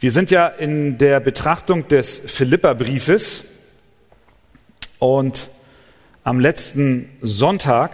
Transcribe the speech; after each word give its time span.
Wir 0.00 0.10
sind 0.10 0.30
ja 0.30 0.48
in 0.48 0.98
der 0.98 1.20
Betrachtung 1.20 1.86
des 1.88 2.18
Philipperbriefes 2.18 3.44
und 4.98 5.48
am 6.24 6.40
letzten 6.40 7.08
Sonntag 7.22 7.92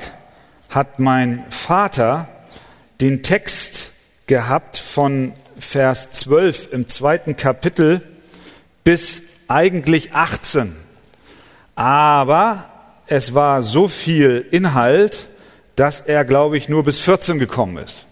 hat 0.70 0.98
mein 0.98 1.44
Vater 1.50 2.28
den 3.00 3.22
Text 3.22 3.90
gehabt 4.26 4.78
von 4.78 5.32
Vers 5.58 6.10
12 6.12 6.72
im 6.72 6.86
zweiten 6.86 7.36
Kapitel 7.36 8.02
bis 8.82 9.22
eigentlich 9.48 10.14
18. 10.14 10.74
Aber 11.74 12.64
es 13.08 13.34
war 13.34 13.62
so 13.62 13.88
viel 13.88 14.46
Inhalt, 14.50 15.28
dass 15.76 16.00
er, 16.00 16.24
glaube 16.24 16.56
ich, 16.56 16.68
nur 16.68 16.82
bis 16.82 16.98
14 16.98 17.38
gekommen 17.38 17.76
ist. 17.76 18.06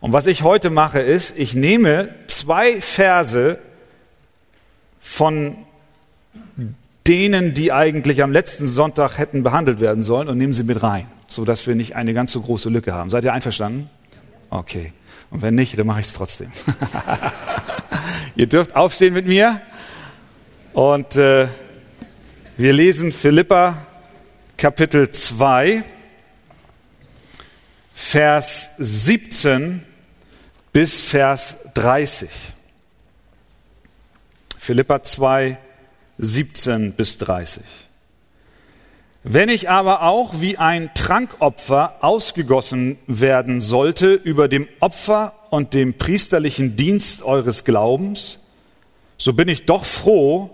Und 0.00 0.12
was 0.12 0.26
ich 0.26 0.42
heute 0.42 0.70
mache, 0.70 1.00
ist, 1.00 1.34
ich 1.36 1.54
nehme 1.54 2.14
zwei 2.40 2.80
Verse 2.80 3.58
von 5.00 5.56
denen, 7.06 7.54
die 7.54 7.72
eigentlich 7.72 8.22
am 8.22 8.32
letzten 8.32 8.66
Sonntag 8.66 9.18
hätten 9.18 9.42
behandelt 9.42 9.80
werden 9.80 10.02
sollen 10.02 10.28
und 10.28 10.38
nehme 10.38 10.52
sie 10.52 10.64
mit 10.64 10.82
rein, 10.82 11.06
sodass 11.26 11.66
wir 11.66 11.74
nicht 11.74 11.96
eine 11.96 12.14
ganz 12.14 12.32
so 12.32 12.40
große 12.40 12.68
Lücke 12.68 12.92
haben. 12.92 13.10
Seid 13.10 13.24
ihr 13.24 13.32
einverstanden? 13.32 13.90
Okay. 14.48 14.92
Und 15.30 15.42
wenn 15.42 15.54
nicht, 15.54 15.78
dann 15.78 15.86
mache 15.86 16.00
ich 16.00 16.06
es 16.06 16.12
trotzdem. 16.14 16.50
ihr 18.36 18.46
dürft 18.46 18.74
aufstehen 18.74 19.14
mit 19.14 19.26
mir 19.26 19.60
und 20.72 21.16
äh, 21.16 21.46
wir 22.56 22.72
lesen 22.72 23.12
Philippa 23.12 23.86
Kapitel 24.56 25.10
2, 25.10 25.82
Vers 27.94 28.70
17 28.78 29.84
bis 30.72 31.00
Vers 31.00 31.56
30. 31.74 32.28
Philippa 34.56 35.02
2, 35.02 35.58
17 36.18 36.92
bis 36.92 37.18
30. 37.18 37.62
Wenn 39.22 39.48
ich 39.48 39.68
aber 39.68 40.02
auch 40.02 40.40
wie 40.40 40.56
ein 40.58 40.90
Trankopfer 40.94 41.96
ausgegossen 42.02 42.98
werden 43.06 43.60
sollte 43.60 44.14
über 44.14 44.48
dem 44.48 44.68
Opfer 44.78 45.34
und 45.50 45.74
dem 45.74 45.94
priesterlichen 45.94 46.76
Dienst 46.76 47.22
eures 47.22 47.64
Glaubens, 47.64 48.38
so 49.18 49.32
bin 49.32 49.48
ich 49.48 49.66
doch 49.66 49.84
froh 49.84 50.50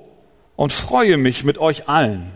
und 0.56 0.72
freue 0.72 1.18
mich 1.18 1.44
mit 1.44 1.58
euch 1.58 1.88
allen. 1.88 2.32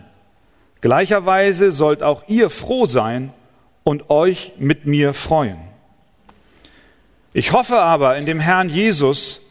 Gleicherweise 0.81 1.71
sollt 1.71 2.03
auch 2.03 2.23
ihr 2.27 2.49
froh 2.49 2.85
sein 2.85 3.33
und 3.83 4.09
euch 4.09 4.53
mit 4.57 4.85
mir 4.85 5.13
freuen. 5.13 5.70
Ich 7.33 7.53
hoffe 7.53 7.79
aber 7.79 8.17
in 8.17 8.25
dem 8.25 8.39
Herrn 8.39 8.67
Jesus, 8.67 9.41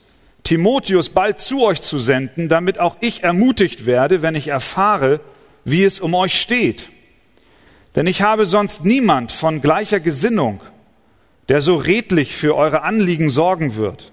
Timotheus 0.45 1.09
bald 1.09 1.39
zu 1.39 1.63
euch 1.63 1.81
zu 1.81 1.99
senden, 1.99 2.49
damit 2.49 2.79
auch 2.79 2.97
ich 3.01 3.23
ermutigt 3.23 3.87
werde, 3.87 4.21
wenn 4.23 4.35
ich 4.35 4.49
erfahre, 4.49 5.21
wie 5.65 5.85
es 5.85 6.01
um 6.01 6.15
euch 6.15 6.39
steht. 6.41 6.91
Denn 7.97 8.07
ich 8.07 8.23
habe 8.23 8.47
sonst 8.47 8.85
niemand 8.85 9.33
von 9.33 9.61
gleicher 9.61 10.01
Gesinnung, 10.01 10.61
der 11.49 11.63
so 11.63 11.77
redlich 11.77 12.37
für 12.37 12.55
eure 12.55 12.83
Anliegen 12.83 13.31
sorgen 13.31 13.75
wird. 13.77 14.13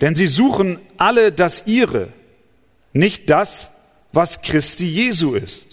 Denn 0.00 0.14
sie 0.14 0.26
suchen 0.26 0.78
alle 0.98 1.32
das 1.32 1.64
ihre, 1.66 2.08
nicht 2.92 3.30
das, 3.30 3.70
was 4.12 4.42
Christi 4.42 4.86
Jesu 4.86 5.34
ist. 5.34 5.68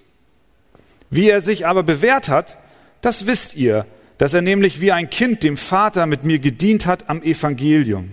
Wie 1.09 1.29
er 1.29 1.41
sich 1.41 1.67
aber 1.67 1.83
bewährt 1.83 2.29
hat, 2.29 2.57
das 3.01 3.25
wisst 3.25 3.55
ihr, 3.55 3.85
dass 4.17 4.33
er 4.33 4.41
nämlich 4.41 4.81
wie 4.81 4.91
ein 4.91 5.09
Kind 5.09 5.43
dem 5.43 5.57
Vater 5.57 6.05
mit 6.05 6.23
mir 6.23 6.39
gedient 6.39 6.85
hat 6.85 7.09
am 7.09 7.21
Evangelium. 7.23 8.11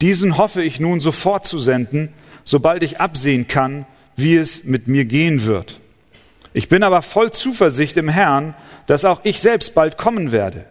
Diesen 0.00 0.36
hoffe 0.36 0.62
ich 0.62 0.80
nun 0.80 1.00
sofort 1.00 1.46
zu 1.46 1.58
senden, 1.58 2.12
sobald 2.44 2.82
ich 2.82 3.00
absehen 3.00 3.48
kann, 3.48 3.86
wie 4.16 4.36
es 4.36 4.64
mit 4.64 4.86
mir 4.86 5.04
gehen 5.04 5.46
wird. 5.46 5.80
Ich 6.52 6.68
bin 6.68 6.82
aber 6.82 7.02
voll 7.02 7.32
Zuversicht 7.32 7.96
im 7.96 8.08
Herrn, 8.08 8.54
dass 8.86 9.04
auch 9.04 9.20
ich 9.24 9.40
selbst 9.40 9.74
bald 9.74 9.96
kommen 9.96 10.30
werde. 10.30 10.66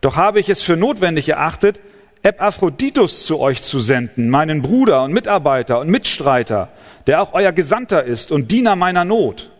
Doch 0.00 0.16
habe 0.16 0.40
ich 0.40 0.48
es 0.48 0.62
für 0.62 0.76
notwendig 0.76 1.28
erachtet, 1.28 1.80
Epaphroditus 2.22 3.26
zu 3.26 3.38
euch 3.38 3.62
zu 3.62 3.78
senden, 3.80 4.30
meinen 4.30 4.62
Bruder 4.62 5.04
und 5.04 5.12
Mitarbeiter 5.12 5.78
und 5.80 5.90
Mitstreiter, 5.90 6.70
der 7.06 7.20
auch 7.22 7.34
euer 7.34 7.52
Gesandter 7.52 8.02
ist 8.02 8.32
und 8.32 8.50
Diener 8.50 8.76
meiner 8.76 9.04
Not. 9.04 9.50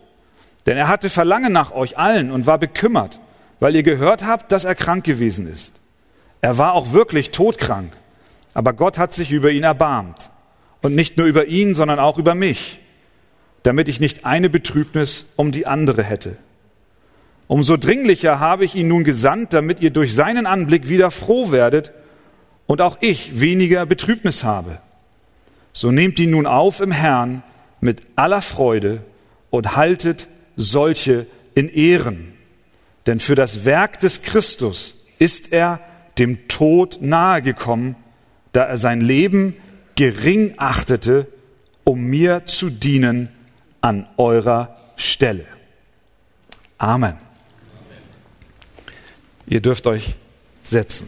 Denn 0.65 0.75
er 0.75 0.87
hatte 0.87 1.11
Verlangen 1.11 1.53
nach 1.53 1.71
euch 1.71 1.97
allen 1.97 2.31
und 2.31 2.47
war 2.47 2.57
bekümmert, 2.57 3.19
weil 3.65 3.75
ihr 3.75 3.81
gehört 3.81 4.23
habt, 4.23 4.51
dass 4.51 4.63
er 4.63 4.75
krank 4.75 5.03
gewesen 5.05 5.51
ist. 5.51 5.73
Er 6.39 6.59
war 6.59 6.73
auch 6.73 6.93
wirklich 6.93 7.31
todkrank, 7.31 7.97
aber 8.53 8.73
Gott 8.73 8.99
hat 8.99 9.11
sich 9.11 9.31
über 9.31 9.49
ihn 9.49 9.63
erbarmt. 9.63 10.29
Und 10.83 10.93
nicht 10.93 11.17
nur 11.17 11.25
über 11.25 11.47
ihn, 11.47 11.73
sondern 11.73 11.97
auch 11.97 12.19
über 12.19 12.35
mich, 12.35 12.79
damit 13.63 13.87
ich 13.87 13.99
nicht 13.99 14.23
eine 14.23 14.51
Betrübnis 14.51 15.25
um 15.35 15.51
die 15.51 15.65
andere 15.65 16.03
hätte. 16.03 16.37
Umso 17.47 17.75
dringlicher 17.75 18.39
habe 18.39 18.65
ich 18.65 18.75
ihn 18.75 18.87
nun 18.87 19.03
gesandt, 19.03 19.51
damit 19.51 19.79
ihr 19.79 19.89
durch 19.89 20.13
seinen 20.13 20.45
Anblick 20.45 20.87
wieder 20.87 21.09
froh 21.09 21.51
werdet 21.51 21.91
und 22.67 22.81
auch 22.81 22.99
ich 23.01 23.41
weniger 23.41 23.87
Betrübnis 23.87 24.43
habe. 24.43 24.77
So 25.73 25.89
nehmt 25.89 26.19
ihn 26.19 26.29
nun 26.29 26.45
auf 26.45 26.81
im 26.81 26.91
Herrn 26.91 27.41
mit 27.81 28.03
aller 28.15 28.43
Freude 28.43 29.01
und 29.49 29.75
haltet 29.75 30.27
solche 30.55 31.25
in 31.55 31.67
Ehren. 31.67 32.34
Denn 33.05 33.19
für 33.19 33.35
das 33.35 33.65
Werk 33.65 33.99
des 33.99 34.21
Christus 34.21 34.97
ist 35.19 35.51
er 35.51 35.79
dem 36.17 36.47
Tod 36.47 36.99
nahegekommen, 37.01 37.95
da 38.51 38.63
er 38.63 38.77
sein 38.77 39.01
Leben 39.01 39.55
gering 39.95 40.55
achtete, 40.57 41.27
um 41.83 42.01
mir 42.01 42.45
zu 42.45 42.69
dienen 42.69 43.29
an 43.81 44.07
eurer 44.17 44.77
Stelle. 44.95 45.45
Amen. 46.77 47.17
Ihr 49.47 49.61
dürft 49.61 49.85
euch 49.87 50.15
setzen. 50.63 51.07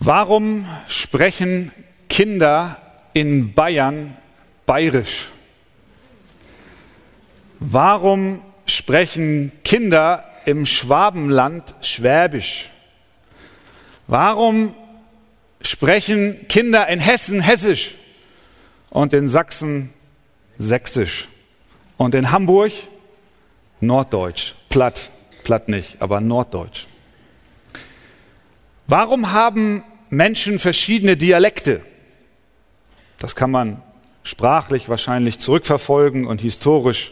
Warum 0.00 0.66
sprechen 0.88 1.72
Kinder 2.08 2.76
in 3.12 3.54
Bayern 3.54 4.16
bayerisch? 4.66 5.30
Warum 7.68 8.42
sprechen 8.66 9.50
Kinder 9.64 10.24
im 10.44 10.66
Schwabenland 10.66 11.74
schwäbisch? 11.80 12.70
Warum 14.06 14.72
sprechen 15.60 16.46
Kinder 16.46 16.86
in 16.86 17.00
Hessen 17.00 17.40
hessisch 17.40 17.96
und 18.88 19.12
in 19.12 19.26
Sachsen 19.26 19.92
sächsisch 20.58 21.26
und 21.96 22.14
in 22.14 22.30
Hamburg 22.30 22.70
norddeutsch? 23.80 24.54
Platt, 24.68 25.10
platt 25.42 25.68
nicht, 25.68 25.96
aber 26.00 26.20
norddeutsch. 26.20 26.86
Warum 28.86 29.32
haben 29.32 29.82
Menschen 30.08 30.60
verschiedene 30.60 31.16
Dialekte? 31.16 31.82
Das 33.18 33.34
kann 33.34 33.50
man 33.50 33.82
sprachlich 34.22 34.88
wahrscheinlich 34.88 35.40
zurückverfolgen 35.40 36.28
und 36.28 36.40
historisch 36.40 37.10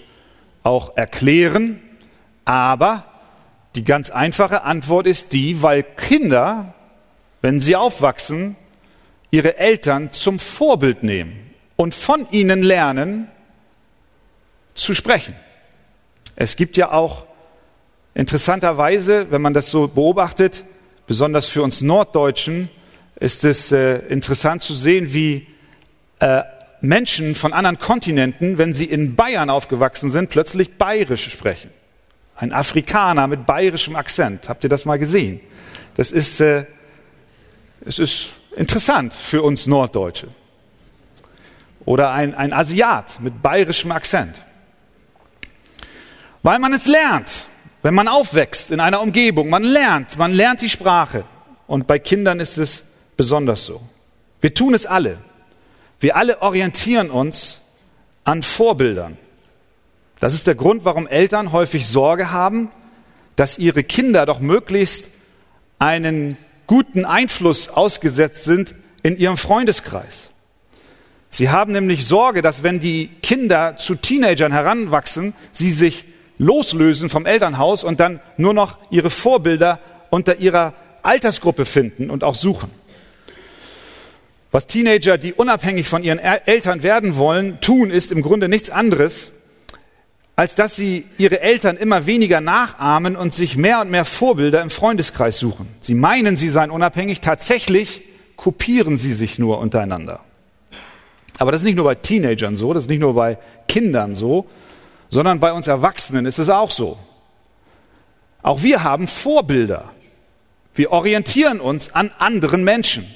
auch 0.64 0.97
erklären. 0.97 1.80
Aber 2.44 3.04
die 3.76 3.84
ganz 3.84 4.10
einfache 4.10 4.64
Antwort 4.64 5.06
ist 5.06 5.32
die, 5.32 5.62
weil 5.62 5.84
Kinder, 5.84 6.75
wenn 7.42 7.60
sie 7.60 7.76
aufwachsen, 7.76 8.56
ihre 9.30 9.56
Eltern 9.58 10.10
zum 10.10 10.38
Vorbild 10.38 11.02
nehmen 11.02 11.50
und 11.76 11.94
von 11.94 12.26
ihnen 12.30 12.62
lernen 12.62 13.28
zu 14.75 14.94
sprechen. 14.94 15.34
Es 16.36 16.56
gibt 16.56 16.76
ja 16.76 16.91
auch 16.91 17.25
interessanterweise, 18.14 19.31
wenn 19.31 19.42
man 19.42 19.54
das 19.54 19.70
so 19.70 19.88
beobachtet, 19.88 20.64
besonders 21.06 21.49
für 21.49 21.62
uns 21.62 21.81
Norddeutschen 21.81 22.69
ist 23.20 23.44
es 23.44 23.70
äh, 23.70 23.99
interessant 24.08 24.62
zu 24.62 24.75
sehen, 24.75 25.12
wie 25.12 25.46
äh, 26.19 26.43
Menschen 26.84 27.34
von 27.34 27.52
anderen 27.52 27.78
Kontinenten, 27.78 28.58
wenn 28.58 28.75
sie 28.75 28.84
in 28.84 29.16
Bayern 29.16 29.50
aufgewachsen 29.50 30.10
sind, 30.10 30.31
plötzlich 30.31 30.76
bayerisch 30.76 31.31
sprechen. 31.31 31.70
Ein 32.36 32.52
Afrikaner 32.52 33.26
mit 33.26 33.46
bayerischem 33.46 33.96
Akzent. 33.96 34.48
Habt 34.48 34.64
ihr 34.64 34.70
das 34.70 34.84
mal 34.84 34.98
gesehen? 34.98 35.40
Das 35.96 36.10
ist, 36.10 36.40
äh, 36.40 36.66
es 37.84 37.98
ist 37.98 38.31
interessant 38.56 39.14
für 39.14 39.42
uns 39.42 39.66
Norddeutsche. 39.66 40.28
Oder 41.84 42.12
ein, 42.12 42.34
ein 42.34 42.52
Asiat 42.52 43.20
mit 43.20 43.42
bayerischem 43.42 43.92
Akzent. 43.92 44.42
Weil 46.42 46.58
man 46.58 46.72
es 46.72 46.86
lernt. 46.86 47.46
Wenn 47.82 47.94
man 47.94 48.08
aufwächst 48.08 48.70
in 48.70 48.81
einer 48.81 49.00
Umgebung, 49.00 49.50
man 49.50 49.62
lernt, 49.62 50.16
man 50.16 50.32
lernt 50.32 50.62
die 50.62 50.70
Sprache. 50.70 51.25
Und 51.66 51.86
bei 51.86 51.98
Kindern 51.98 52.40
ist 52.40 52.56
es 52.56 52.84
besonders 53.16 53.66
so. 53.66 53.82
Wir 54.40 54.52
tun 54.52 54.75
es 54.75 54.86
alle. 54.86 55.19
Wir 56.05 56.17
alle 56.17 56.43
orientieren 56.43 57.11
uns 57.11 57.61
an 58.25 58.43
Vorbildern. 58.43 59.17
Das 60.21 60.35
ist 60.35 60.47
der 60.47 60.55
Grund, 60.55 60.85
warum 60.85 61.06
Eltern 61.06 61.51
häufig 61.51 61.89
Sorge 61.89 62.31
haben, 62.31 62.69
dass 63.37 63.56
ihre 63.56 63.85
Kinder 63.85 64.27
doch 64.27 64.39
möglichst 64.39 65.09
einen 65.79 66.37
guten 66.67 67.06
Einfluss 67.06 67.71
ausgesetzt 67.71 68.45
sind 68.45 68.75
in 69.03 69.17
ihrem 69.17 69.39
Freundeskreis. 69.39 70.29
Sie 71.31 71.49
haben 71.49 71.73
nämlich 71.73 72.05
Sorge, 72.05 72.43
dass 72.43 72.62
wenn 72.62 72.81
die 72.81 73.09
Kinder 73.23 73.79
zu 73.79 73.95
Teenagern 73.95 74.53
heranwachsen, 74.53 75.33
sie 75.53 75.73
sich 75.73 76.05
loslösen 76.37 77.09
vom 77.09 77.25
Elternhaus 77.25 77.83
und 77.83 77.99
dann 77.99 78.21
nur 78.37 78.53
noch 78.53 78.77
ihre 78.91 79.09
Vorbilder 79.09 79.81
unter 80.11 80.37
ihrer 80.37 80.75
Altersgruppe 81.03 81.65
finden 81.65 82.11
und 82.11 82.25
auch 82.25 82.35
suchen. 82.35 82.71
Was 84.55 84.69
Teenager, 84.69 85.19
die 85.19 85.33
unabhängig 85.33 85.89
von 85.89 86.05
ihren 86.05 86.21
Eltern 86.21 86.85
werden 86.85 87.17
wollen, 87.17 87.61
tun, 87.61 87.91
ist 87.91 88.12
im 88.12 88.23
Grunde 88.23 88.49
nichts 88.49 88.71
anderes, 88.71 89.33
als 90.37 90.55
dass 90.55 90.77
sie 90.77 91.06
ihre 91.19 91.41
Eltern 91.41 91.77
immer 91.77 92.06
weniger 92.06 92.41
nachahmen 92.41 93.17
und 93.17 93.35
sich 93.35 93.56
mehr 93.56 93.81
und 93.81 93.91
mehr 93.91 94.05
Vorbilder 94.05 94.62
im 94.62 94.71
Freundeskreis 94.71 95.41
suchen. 95.41 95.67
Sie 95.81 95.95
meinen, 95.95 96.37
sie 96.37 96.51
seien 96.51 96.71
unabhängig, 96.71 97.21
tatsächlich 97.21 98.05
kopieren 98.37 98.97
sie 98.97 99.12
sich 99.12 99.41
nur 99.41 99.59
untereinander. 99.59 100.21
Aber 101.39 101.51
das 101.51 101.62
ist 101.62 101.65
nicht 101.65 101.75
nur 101.75 101.87
bei 101.87 101.97
Teenagern 101.97 102.55
so, 102.55 102.73
das 102.73 102.85
ist 102.85 102.91
nicht 102.91 103.01
nur 103.01 103.15
bei 103.15 103.39
Kindern 103.67 104.15
so, 104.15 104.47
sondern 105.11 105.41
bei 105.41 105.53
uns 105.53 105.67
Erwachsenen 105.67 106.27
ist 106.27 106.39
es 106.39 106.49
auch 106.49 106.71
so. 106.71 106.97
Auch 108.41 108.62
wir 108.62 108.85
haben 108.85 109.09
Vorbilder. 109.09 109.91
Wir 110.77 110.93
orientieren 110.93 111.59
uns 111.59 111.93
an 111.93 112.12
anderen 112.21 112.62
Menschen. 112.62 113.12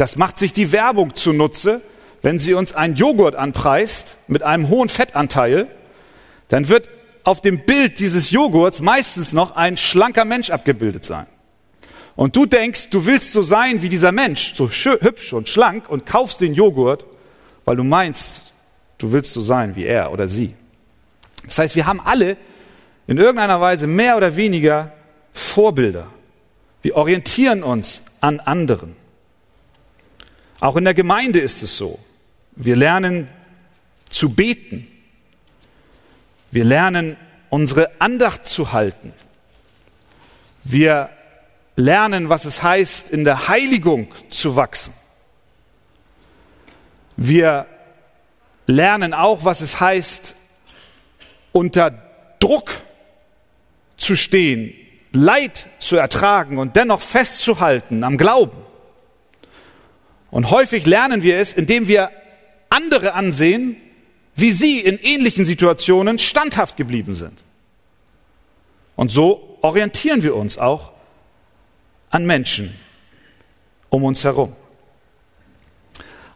Das 0.00 0.16
macht 0.16 0.38
sich 0.38 0.54
die 0.54 0.72
Werbung 0.72 1.14
zunutze, 1.14 1.82
wenn 2.22 2.38
sie 2.38 2.54
uns 2.54 2.72
einen 2.72 2.96
Joghurt 2.96 3.34
anpreist 3.34 4.16
mit 4.28 4.42
einem 4.42 4.70
hohen 4.70 4.88
Fettanteil, 4.88 5.66
dann 6.48 6.70
wird 6.70 6.88
auf 7.22 7.42
dem 7.42 7.66
Bild 7.66 8.00
dieses 8.00 8.30
Joghurts 8.30 8.80
meistens 8.80 9.34
noch 9.34 9.56
ein 9.56 9.76
schlanker 9.76 10.24
Mensch 10.24 10.48
abgebildet 10.48 11.04
sein. 11.04 11.26
Und 12.16 12.34
du 12.34 12.46
denkst, 12.46 12.88
du 12.88 13.04
willst 13.04 13.32
so 13.32 13.42
sein 13.42 13.82
wie 13.82 13.90
dieser 13.90 14.10
Mensch, 14.10 14.54
so 14.54 14.70
hübsch 14.70 15.34
und 15.34 15.50
schlank 15.50 15.90
und 15.90 16.06
kaufst 16.06 16.40
den 16.40 16.54
Joghurt, 16.54 17.04
weil 17.66 17.76
du 17.76 17.84
meinst, 17.84 18.40
du 18.96 19.12
willst 19.12 19.34
so 19.34 19.42
sein 19.42 19.76
wie 19.76 19.84
er 19.84 20.12
oder 20.12 20.28
sie. 20.28 20.54
Das 21.44 21.58
heißt, 21.58 21.76
wir 21.76 21.84
haben 21.84 22.00
alle 22.00 22.38
in 23.06 23.18
irgendeiner 23.18 23.60
Weise 23.60 23.86
mehr 23.86 24.16
oder 24.16 24.34
weniger 24.34 24.94
Vorbilder. 25.34 26.06
Wir 26.80 26.96
orientieren 26.96 27.62
uns 27.62 28.00
an 28.22 28.40
anderen. 28.40 28.96
Auch 30.60 30.76
in 30.76 30.84
der 30.84 30.94
Gemeinde 30.94 31.40
ist 31.40 31.62
es 31.62 31.76
so. 31.76 31.98
Wir 32.54 32.76
lernen 32.76 33.28
zu 34.08 34.30
beten. 34.30 34.86
Wir 36.50 36.64
lernen 36.64 37.16
unsere 37.48 37.90
Andacht 38.00 38.46
zu 38.46 38.72
halten. 38.72 39.14
Wir 40.62 41.08
lernen, 41.76 42.28
was 42.28 42.44
es 42.44 42.62
heißt, 42.62 43.10
in 43.10 43.24
der 43.24 43.48
Heiligung 43.48 44.08
zu 44.28 44.56
wachsen. 44.56 44.92
Wir 47.16 47.66
lernen 48.66 49.14
auch, 49.14 49.44
was 49.44 49.62
es 49.62 49.80
heißt, 49.80 50.34
unter 51.52 51.90
Druck 52.38 52.70
zu 53.96 54.16
stehen, 54.16 54.74
Leid 55.12 55.66
zu 55.80 55.96
ertragen 55.96 56.58
und 56.58 56.76
dennoch 56.76 57.00
festzuhalten 57.00 58.04
am 58.04 58.16
Glauben. 58.16 58.69
Und 60.30 60.50
häufig 60.50 60.86
lernen 60.86 61.22
wir 61.22 61.38
es, 61.38 61.52
indem 61.52 61.88
wir 61.88 62.10
andere 62.68 63.14
ansehen, 63.14 63.76
wie 64.36 64.52
sie 64.52 64.80
in 64.80 64.98
ähnlichen 64.98 65.44
Situationen 65.44 66.18
standhaft 66.18 66.76
geblieben 66.76 67.14
sind. 67.14 67.44
Und 68.96 69.10
so 69.10 69.58
orientieren 69.62 70.22
wir 70.22 70.36
uns 70.36 70.58
auch 70.58 70.92
an 72.10 72.26
Menschen 72.26 72.74
um 73.88 74.04
uns 74.04 74.24
herum. 74.24 74.54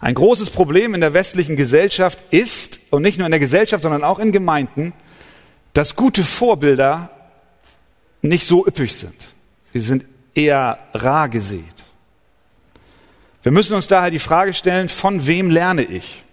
Ein 0.01 0.15
großes 0.15 0.51
Problem 0.51 0.95
in 0.95 1.01
der 1.01 1.15
westlichen 1.15 1.57
Gesellschaft 1.57 2.23
ist, 2.31 2.81
und 2.91 3.03
nicht 3.03 3.17
nur 3.17 3.27
in 3.27 3.31
der 3.31 3.41
Gesellschaft, 3.41 3.83
sondern 3.83 4.05
auch 4.05 4.19
in 4.19 4.33
Gemeinden, 4.33 4.93
dass 5.73 5.97
gute 5.97 6.23
Vorbilder 6.23 7.11
nicht 8.21 8.47
so 8.47 8.67
üppig 8.67 8.95
sind. 8.95 9.35
Sie 9.73 9.81
sind 9.81 10.05
eher 10.35 10.79
rar 10.93 11.29
gesät. 11.29 11.74
Wir 13.45 13.53
müssen 13.53 13.75
uns 13.75 13.89
daher 13.89 14.11
die 14.11 14.19
Frage 14.19 14.55
stellen, 14.55 14.89
von 14.89 15.27
wem 15.27 15.51
lerne 15.51 15.85
ich? 15.85 16.25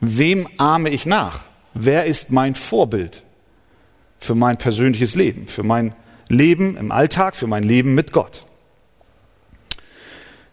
Wem 0.00 0.48
ahme 0.58 0.90
ich 0.90 1.06
nach? 1.06 1.44
Wer 1.74 2.06
ist 2.06 2.32
mein 2.32 2.56
Vorbild 2.56 3.22
für 4.18 4.34
mein 4.34 4.56
persönliches 4.56 5.14
Leben, 5.14 5.46
für 5.46 5.62
mein 5.62 5.94
Leben 6.28 6.76
im 6.76 6.90
Alltag, 6.90 7.36
für 7.36 7.46
mein 7.46 7.62
Leben 7.62 7.94
mit 7.94 8.10
Gott? 8.10 8.46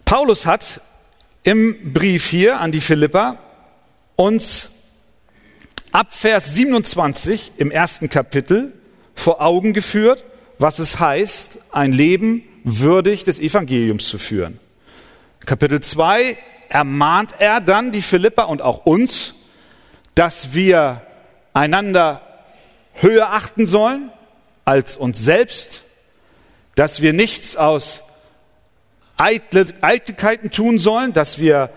Paulus 0.05 0.45
hat 0.45 0.81
im 1.41 1.93
Brief 1.93 2.29
hier 2.29 2.59
an 2.59 2.71
die 2.71 2.81
Philipper 2.81 3.39
uns 4.15 4.69
ab 5.91 6.13
Vers 6.13 6.53
27 6.53 7.53
im 7.57 7.71
ersten 7.71 8.07
Kapitel 8.07 8.71
vor 9.15 9.41
Augen 9.41 9.73
geführt, 9.73 10.23
was 10.59 10.77
es 10.77 10.99
heißt, 10.99 11.57
ein 11.71 11.91
Leben 11.91 12.43
würdig 12.63 13.23
des 13.23 13.39
Evangeliums 13.39 14.07
zu 14.07 14.19
führen. 14.19 14.59
Kapitel 15.45 15.81
2 15.81 16.37
ermahnt 16.69 17.33
er 17.39 17.61
dann 17.61 17.91
die 17.91 18.01
Philipper 18.01 18.47
und 18.47 18.61
auch 18.61 18.85
uns, 18.85 19.33
dass 20.13 20.53
wir 20.53 21.01
einander 21.53 22.21
höher 22.93 23.31
achten 23.31 23.65
sollen 23.65 24.11
als 24.65 24.95
uns 24.95 25.23
selbst, 25.23 25.81
dass 26.75 27.01
wir 27.01 27.13
nichts 27.13 27.55
aus 27.55 28.03
Eitelkeiten 29.17 30.51
tun 30.51 30.79
sollen, 30.79 31.13
dass 31.13 31.39
wir 31.39 31.71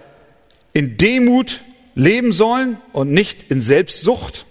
in 0.73 0.97
Demut 0.97 1.63
leben 1.95 2.33
sollen 2.33 2.79
und 2.93 3.13
nicht 3.13 3.51
in 3.51 3.61
Selbstsucht. 3.61 4.47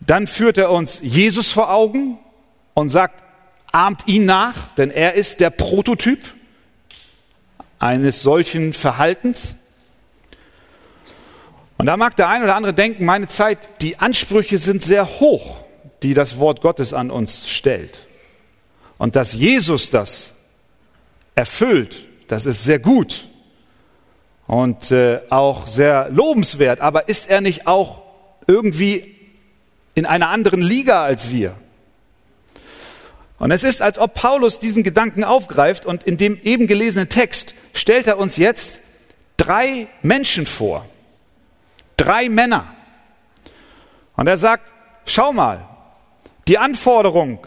Dann 0.00 0.26
führt 0.26 0.58
er 0.58 0.70
uns 0.70 1.00
Jesus 1.02 1.50
vor 1.50 1.70
Augen 1.70 2.18
und 2.74 2.88
sagt, 2.88 3.22
ahmt 3.70 4.06
ihn 4.06 4.24
nach, 4.24 4.72
denn 4.72 4.90
er 4.90 5.14
ist 5.14 5.40
der 5.40 5.50
Prototyp 5.50 6.20
eines 7.78 8.22
solchen 8.22 8.72
Verhaltens. 8.72 9.54
Und 11.76 11.86
da 11.86 11.96
mag 11.96 12.16
der 12.16 12.28
ein 12.28 12.42
oder 12.42 12.56
andere 12.56 12.74
denken, 12.74 13.04
meine 13.04 13.28
Zeit, 13.28 13.82
die 13.82 13.98
Ansprüche 13.98 14.58
sind 14.58 14.82
sehr 14.82 15.06
hoch, 15.20 15.58
die 16.02 16.14
das 16.14 16.38
Wort 16.38 16.60
Gottes 16.60 16.92
an 16.92 17.10
uns 17.10 17.48
stellt. 17.48 18.06
Und 18.98 19.14
dass 19.14 19.34
Jesus 19.34 19.90
das 19.90 20.34
erfüllt, 21.36 22.06
das 22.26 22.46
ist 22.46 22.64
sehr 22.64 22.80
gut 22.80 23.28
und 24.48 24.90
äh, 24.90 25.20
auch 25.30 25.68
sehr 25.68 26.08
lobenswert, 26.10 26.80
aber 26.80 27.08
ist 27.08 27.30
er 27.30 27.40
nicht 27.40 27.66
auch 27.68 28.02
irgendwie 28.48 29.14
in 29.94 30.04
einer 30.04 30.30
anderen 30.30 30.62
Liga 30.62 31.04
als 31.04 31.30
wir? 31.30 31.54
Und 33.38 33.50
es 33.52 33.62
ist, 33.62 33.82
als 33.82 33.98
ob 33.98 34.14
Paulus 34.14 34.58
diesen 34.58 34.82
Gedanken 34.82 35.22
aufgreift 35.22 35.86
und 35.86 36.02
in 36.04 36.16
dem 36.16 36.40
eben 36.42 36.66
gelesenen 36.66 37.08
Text 37.08 37.54
stellt 37.72 38.06
er 38.06 38.18
uns 38.18 38.36
jetzt 38.36 38.80
drei 39.36 39.86
Menschen 40.02 40.46
vor. 40.46 40.88
Drei 41.96 42.28
Männer. 42.28 42.74
Und 44.16 44.26
er 44.26 44.38
sagt, 44.38 44.72
schau 45.06 45.32
mal, 45.32 45.68
die 46.48 46.58
Anforderung, 46.58 47.46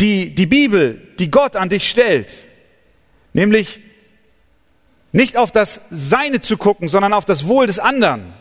die 0.00 0.34
die 0.34 0.46
Bibel, 0.46 1.00
die 1.18 1.30
Gott 1.30 1.56
an 1.56 1.70
dich 1.70 1.88
stellt, 1.88 2.30
nämlich 3.32 3.80
nicht 5.12 5.36
auf 5.36 5.52
das 5.52 5.80
Seine 5.90 6.40
zu 6.40 6.56
gucken, 6.56 6.88
sondern 6.88 7.12
auf 7.12 7.24
das 7.24 7.46
Wohl 7.46 7.66
des 7.66 7.78
anderen, 7.78 8.34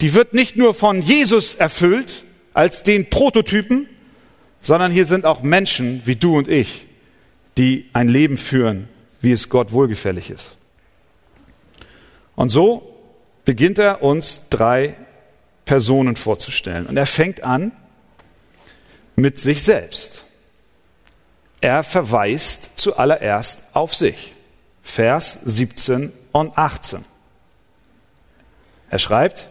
die 0.00 0.14
wird 0.14 0.34
nicht 0.34 0.56
nur 0.56 0.74
von 0.74 1.00
Jesus 1.00 1.54
erfüllt 1.54 2.24
als 2.52 2.82
den 2.82 3.08
Prototypen, 3.08 3.88
sondern 4.60 4.92
hier 4.92 5.06
sind 5.06 5.24
auch 5.24 5.42
Menschen 5.42 6.02
wie 6.04 6.16
du 6.16 6.36
und 6.36 6.48
ich, 6.48 6.86
die 7.56 7.88
ein 7.92 8.08
Leben 8.08 8.36
führen, 8.36 8.88
wie 9.20 9.32
es 9.32 9.48
Gott 9.48 9.72
wohlgefällig 9.72 10.30
ist. 10.30 10.56
Und 12.36 12.48
so 12.48 12.96
beginnt 13.44 13.78
er 13.78 14.02
uns 14.02 14.42
drei 14.50 14.94
Personen 15.64 16.16
vorzustellen. 16.16 16.86
Und 16.86 16.96
er 16.96 17.06
fängt 17.06 17.44
an 17.44 17.72
mit 19.16 19.38
sich 19.38 19.62
selbst. 19.62 20.24
Er 21.60 21.84
verweist 21.84 22.70
zuallererst 22.76 23.60
auf 23.72 23.94
sich. 23.94 24.34
Vers 24.82 25.38
17 25.44 26.12
und 26.32 26.56
18. 26.56 27.04
Er 28.88 28.98
schreibt, 28.98 29.50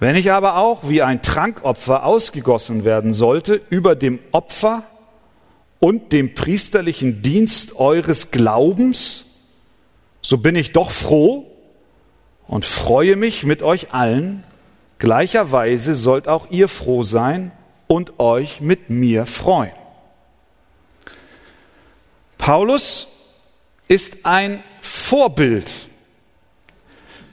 wenn 0.00 0.16
ich 0.16 0.32
aber 0.32 0.56
auch 0.56 0.88
wie 0.88 1.02
ein 1.02 1.22
Trankopfer 1.22 2.04
ausgegossen 2.04 2.84
werden 2.84 3.12
sollte 3.12 3.60
über 3.68 3.94
dem 3.94 4.18
Opfer 4.32 4.82
und 5.78 6.12
dem 6.12 6.34
priesterlichen 6.34 7.20
Dienst 7.20 7.76
eures 7.76 8.30
Glaubens, 8.30 9.26
so 10.22 10.38
bin 10.38 10.56
ich 10.56 10.72
doch 10.72 10.90
froh 10.90 11.46
und 12.46 12.64
freue 12.64 13.16
mich 13.16 13.44
mit 13.44 13.62
euch 13.62 13.92
allen. 13.92 14.42
Gleicherweise 14.98 15.94
sollt 15.94 16.28
auch 16.28 16.50
ihr 16.50 16.68
froh 16.68 17.02
sein 17.02 17.52
und 17.86 18.18
euch 18.18 18.62
mit 18.62 18.88
mir 18.88 19.26
freuen. 19.26 19.72
Paulus 22.38 23.08
ist 23.86 24.24
ein 24.24 24.62
Vorbild 24.80 25.70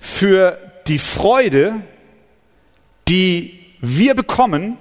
für 0.01 0.59
die 0.88 1.00
Freude, 1.00 1.81
die 3.07 3.59
wir 3.81 4.15
bekommen, 4.15 4.77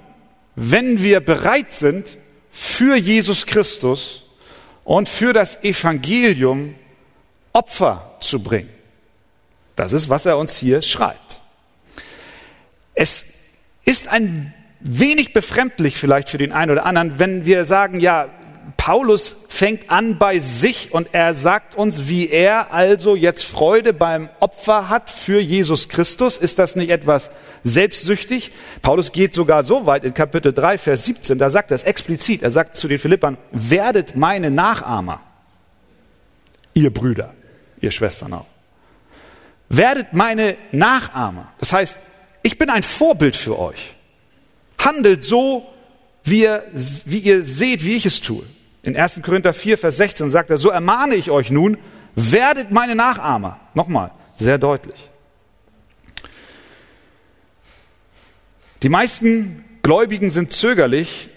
wenn 0.55 1.03
wir 1.03 1.21
bereit 1.21 1.73
sind, 1.73 2.19
für 2.51 2.97
Jesus 2.97 3.47
Christus 3.47 4.25
und 4.85 5.09
für 5.09 5.33
das 5.33 5.63
Evangelium 5.63 6.75
Opfer 7.53 8.17
zu 8.21 8.43
bringen. 8.43 8.71
Das 9.77 9.93
ist, 9.93 10.09
was 10.09 10.27
er 10.27 10.39
uns 10.39 10.57
hier 10.57 10.83
schreibt. 10.83 11.41
Es 12.95 13.27
ist 13.85 14.09
ein 14.09 14.55
wenig 14.81 15.33
befremdlich 15.33 15.97
vielleicht 15.97 16.29
für 16.29 16.39
den 16.39 16.53
einen 16.53 16.71
oder 16.71 16.87
anderen, 16.87 17.19
wenn 17.19 17.45
wir 17.45 17.65
sagen, 17.65 18.01
ja, 18.01 18.29
Paulus 18.77 19.37
fängt 19.49 19.91
an 19.91 20.19
bei 20.19 20.39
sich 20.39 20.93
und 20.93 21.09
er 21.13 21.35
sagt 21.35 21.75
uns, 21.75 22.09
wie 22.09 22.29
er 22.29 22.73
also 22.73 23.15
jetzt 23.15 23.45
Freude 23.45 23.93
beim 23.93 24.29
Opfer 24.41 24.89
hat 24.89 25.11
für 25.11 25.41
Jesus 25.41 25.89
Christus. 25.89 26.37
Ist 26.37 26.59
das 26.59 26.75
nicht 26.75 26.91
etwas 26.91 27.31
selbstsüchtig? 27.63 28.51
Paulus 28.83 29.13
geht 29.13 29.35
sogar 29.35 29.63
so 29.63 29.87
weit 29.87 30.05
in 30.05 30.15
Kapitel 30.15 30.53
3, 30.53 30.79
Vers 30.79 31.05
17, 31.05 31.39
da 31.39 31.51
sagt 31.51 31.71
er 31.71 31.77
es 31.77 31.85
explizit. 31.85 32.43
Er 32.43 32.51
sagt 32.51 32.75
zu 32.77 32.89
den 32.89 32.99
Philippern, 32.99 33.37
werdet 33.53 34.17
meine 34.17 34.51
Nachahmer, 34.51 35.21
ihr 36.75 36.93
Brüder, 36.93 37.35
ihr 37.81 37.91
Schwestern 37.93 38.33
auch. 38.33 38.47
Werdet 39.69 40.13
meine 40.13 40.57
Nachahmer. 40.73 41.53
Das 41.59 41.73
heißt, 41.73 41.99
ich 42.43 42.59
bin 42.59 42.71
ein 42.71 42.83
Vorbild 42.83 43.37
für 43.37 43.59
euch. 43.59 43.97
Handelt 44.79 45.25
so, 45.25 45.67
wie 46.25 46.43
ihr, 46.43 46.65
wie 47.05 47.19
ihr 47.19 47.43
seht, 47.43 47.85
wie 47.85 47.95
ich 47.95 48.07
es 48.07 48.21
tue. 48.21 48.45
In 48.87 48.97
1. 48.97 49.21
Korinther 49.23 49.53
4, 49.53 49.79
Vers 49.79 49.97
16 49.97 50.31
sagt 50.31 50.49
er, 50.49 50.59
so 50.59 50.71
ermahne 50.71 51.17
ich 51.17 51.33
euch 51.33 51.51
nun, 51.51 51.77
werdet 52.15 52.71
meine 52.71 52.95
Nachahmer. 52.95 53.59
Nochmal, 53.75 54.13
sehr 54.37 54.59
deutlich. 54.59 55.11
Die 58.85 58.89
meisten 58.89 59.65
Gläubigen 59.83 60.31
sind 60.31 60.53
zögerlich, 60.53 61.29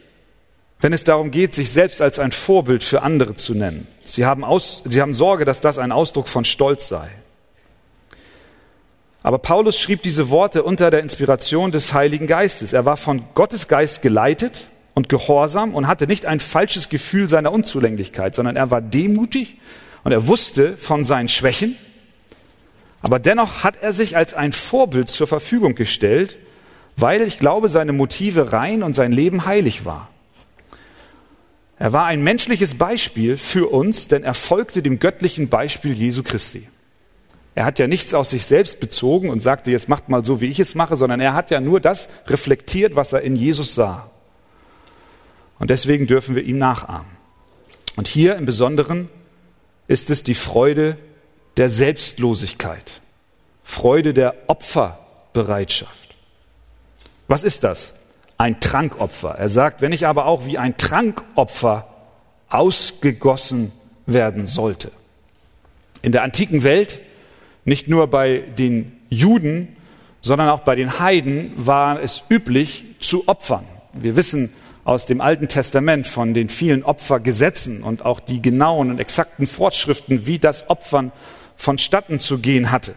wenn 0.80 0.94
es 0.94 1.06
darum 1.06 1.32
geht, 1.32 1.56
sich 1.56 1.72
selbst 1.72 2.04
als 2.04 2.20
ein 2.20 2.32
Vorbild 2.32 2.84
für 2.84 3.02
andere 3.02 3.34
zu 3.34 3.56
nennen. 3.56 3.88
Sie 4.06 4.28
haben, 4.28 4.44
aus, 4.44 4.84
sie 4.86 5.02
haben 5.02 5.16
Sorge, 5.16 5.44
dass 5.44 5.60
das 5.60 5.80
ein 5.80 5.92
Ausdruck 5.92 6.28
von 6.28 6.46
Stolz 6.46 6.88
sei. 6.88 7.10
Aber 9.24 9.40
Paulus 9.40 9.80
schrieb 9.80 10.04
diese 10.04 10.30
Worte 10.30 10.62
unter 10.62 10.92
der 10.92 11.00
Inspiration 11.00 11.72
des 11.72 11.96
Heiligen 11.96 12.28
Geistes. 12.28 12.74
Er 12.74 12.86
war 12.86 12.96
von 12.96 13.24
Gottes 13.34 13.68
Geist 13.68 14.04
geleitet 14.04 14.68
und 14.94 15.10
gehorsam 15.10 15.74
und 15.74 15.88
hatte 15.88 16.08
nicht 16.08 16.26
ein 16.26 16.40
falsches 16.40 16.90
Gefühl 16.90 17.30
seiner 17.30 17.52
Unzulänglichkeit, 17.52 18.36
sondern 18.36 18.56
er 18.56 18.72
war 18.72 18.82
demutig 18.82 19.58
und 20.04 20.12
er 20.12 20.28
wusste 20.28 20.76
von 20.78 21.06
seinen 21.06 21.30
Schwächen. 21.30 21.76
Aber 23.02 23.20
dennoch 23.20 23.64
hat 23.64 23.78
er 23.82 23.94
sich 23.94 24.18
als 24.18 24.34
ein 24.34 24.52
Vorbild 24.52 25.10
zur 25.10 25.28
Verfügung 25.28 25.76
gestellt, 25.76 26.38
weil 26.98 27.22
ich 27.22 27.40
glaube, 27.40 27.70
seine 27.70 27.94
Motive 27.94 28.52
rein 28.52 28.84
und 28.84 28.94
sein 28.94 29.12
Leben 29.12 29.46
heilig 29.46 29.86
war. 29.86 30.10
Er 31.78 31.94
war 31.94 32.06
ein 32.06 32.22
menschliches 32.22 32.76
Beispiel 32.76 33.38
für 33.38 33.72
uns, 33.72 34.10
denn 34.10 34.24
er 34.24 34.34
folgte 34.34 34.82
dem 34.84 35.00
göttlichen 35.00 35.48
Beispiel 35.48 35.94
Jesu 35.94 36.24
Christi. 36.24 36.68
Er 37.56 37.64
hat 37.66 37.80
ja 37.80 37.88
nichts 37.88 38.14
aus 38.14 38.32
sich 38.32 38.46
selbst 38.46 38.82
bezogen 38.82 39.30
und 39.30 39.40
sagte, 39.40 39.72
jetzt 39.72 39.88
macht 39.88 40.10
mal 40.10 40.24
so, 40.26 40.42
wie 40.42 40.48
ich 40.48 40.60
es 40.60 40.76
mache, 40.76 40.98
sondern 40.98 41.22
er 41.22 41.34
hat 41.34 41.52
ja 41.52 41.62
nur 41.62 41.80
das 41.80 42.10
reflektiert, 42.28 42.96
was 42.96 43.14
er 43.14 43.22
in 43.22 43.36
Jesus 43.36 43.76
sah. 43.76 44.12
Und 45.60 45.70
deswegen 45.70 46.08
dürfen 46.08 46.36
wir 46.36 46.44
ihm 46.44 46.58
nachahmen. 46.58 47.12
Und 47.96 48.08
hier 48.08 48.36
im 48.38 48.46
Besonderen 48.46 49.10
ist 49.88 50.10
es 50.10 50.24
die 50.24 50.36
Freude 50.36 50.98
der 51.58 51.70
Selbstlosigkeit, 51.70 53.02
Freude 53.64 54.14
der 54.14 54.36
Opferbereitschaft. 54.48 56.16
Was 57.28 57.44
ist 57.44 57.64
das? 57.64 57.94
Ein 58.38 58.62
Trankopfer. 58.62 59.36
Er 59.38 59.50
sagt, 59.50 59.82
wenn 59.82 59.92
ich 59.92 60.08
aber 60.08 60.26
auch 60.26 60.46
wie 60.46 60.58
ein 60.58 60.78
Trankopfer 60.78 61.88
ausgegossen 62.48 63.72
werden 64.06 64.48
sollte. 64.48 64.92
In 66.02 66.14
der 66.14 66.24
antiken 66.24 66.64
Welt, 66.64 67.02
nicht 67.66 67.88
nur 67.88 68.08
bei 68.08 68.40
den 68.40 68.98
Juden, 69.10 69.76
sondern 70.22 70.50
auch 70.50 70.62
bei 70.62 70.76
den 70.76 71.00
Heiden 71.00 71.52
war 71.56 72.02
es 72.02 72.24
üblich 72.30 72.86
zu 73.00 73.28
opfern. 73.28 73.66
Wir 73.94 74.16
wissen 74.16 74.54
aus 74.90 75.06
dem 75.06 75.22
Alten 75.22 75.48
Testament 75.48 76.08
von 76.08 76.34
den 76.34 76.50
vielen 76.50 76.82
Opfergesetzen 76.84 77.84
und 77.84 78.04
auch 78.04 78.20
die 78.20 78.42
genauen 78.42 78.90
und 78.90 79.00
exakten 79.00 79.46
Vorschriften, 79.46 80.26
wie 80.26 80.40
das 80.40 80.68
Opfern 80.68 81.12
vonstatten 81.56 82.20
zu 82.20 82.40
gehen 82.40 82.72
hatte. 82.72 82.96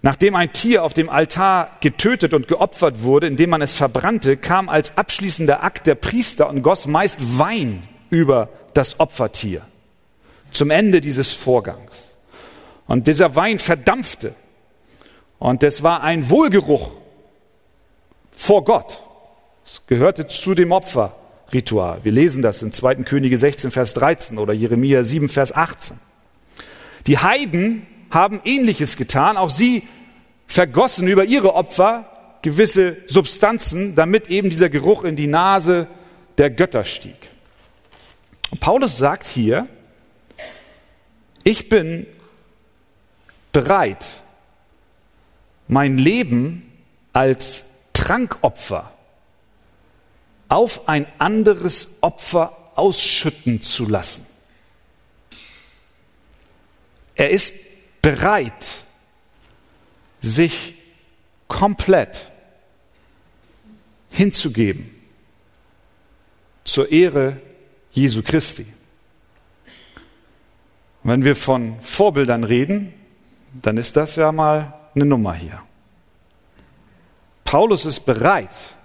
Nachdem 0.00 0.34
ein 0.34 0.54
Tier 0.54 0.82
auf 0.82 0.94
dem 0.94 1.10
Altar 1.10 1.76
getötet 1.82 2.32
und 2.32 2.48
geopfert 2.48 3.02
wurde, 3.02 3.26
indem 3.26 3.50
man 3.50 3.60
es 3.60 3.74
verbrannte, 3.74 4.38
kam 4.38 4.70
als 4.70 4.96
abschließender 4.96 5.62
Akt 5.62 5.86
der 5.86 5.96
Priester 5.96 6.48
und 6.48 6.62
goss 6.62 6.86
meist 6.86 7.38
Wein 7.38 7.82
über 8.08 8.48
das 8.72 9.00
Opfertier 9.00 9.60
zum 10.50 10.70
Ende 10.70 11.02
dieses 11.02 11.30
Vorgangs. 11.30 12.16
Und 12.86 13.06
dieser 13.06 13.36
Wein 13.36 13.58
verdampfte. 13.58 14.34
Und 15.38 15.62
es 15.62 15.82
war 15.82 16.02
ein 16.02 16.30
Wohlgeruch 16.30 16.92
vor 18.34 18.64
Gott. 18.64 19.02
Es 19.64 19.82
gehörte 19.86 20.26
zu 20.26 20.54
dem 20.54 20.72
Opferritual. 20.72 22.00
Wir 22.02 22.12
lesen 22.12 22.42
das 22.42 22.62
in 22.62 22.72
2. 22.72 22.96
Könige 22.96 23.38
16, 23.38 23.70
Vers 23.70 23.94
13 23.94 24.38
oder 24.38 24.52
Jeremia 24.52 25.02
7, 25.02 25.28
Vers 25.28 25.54
18. 25.54 25.98
Die 27.06 27.18
Heiden 27.18 27.86
haben 28.10 28.40
ähnliches 28.44 28.96
getan. 28.96 29.36
Auch 29.36 29.50
sie 29.50 29.84
vergossen 30.46 31.06
über 31.08 31.24
ihre 31.24 31.54
Opfer 31.54 32.06
gewisse 32.42 32.96
Substanzen, 33.06 33.94
damit 33.94 34.28
eben 34.28 34.50
dieser 34.50 34.68
Geruch 34.68 35.04
in 35.04 35.16
die 35.16 35.26
Nase 35.26 35.86
der 36.38 36.50
Götter 36.50 36.84
stieg. 36.84 37.30
Und 38.50 38.60
Paulus 38.60 38.98
sagt 38.98 39.26
hier, 39.26 39.68
ich 41.44 41.68
bin 41.68 42.06
bereit, 43.52 44.04
mein 45.68 45.98
Leben 45.98 46.70
als 47.12 47.64
Trankopfer 47.92 48.92
auf 50.50 50.88
ein 50.88 51.06
anderes 51.18 51.88
Opfer 52.02 52.56
ausschütten 52.74 53.62
zu 53.62 53.88
lassen. 53.88 54.26
Er 57.14 57.30
ist 57.30 57.54
bereit, 58.02 58.84
sich 60.20 60.74
komplett 61.48 62.30
hinzugeben 64.10 64.90
zur 66.64 66.90
Ehre 66.90 67.40
Jesu 67.92 68.22
Christi. 68.22 68.66
wenn 71.02 71.24
wir 71.24 71.36
von 71.36 71.80
Vorbildern 71.80 72.44
reden, 72.44 72.92
dann 73.52 73.76
ist 73.78 73.96
das 73.96 74.16
ja 74.16 74.32
mal 74.32 74.74
eine 74.94 75.06
Nummer 75.06 75.34
hier. 75.34 75.62
Paulus 77.44 77.84
ist 77.86 78.00
bereit, 78.00 78.76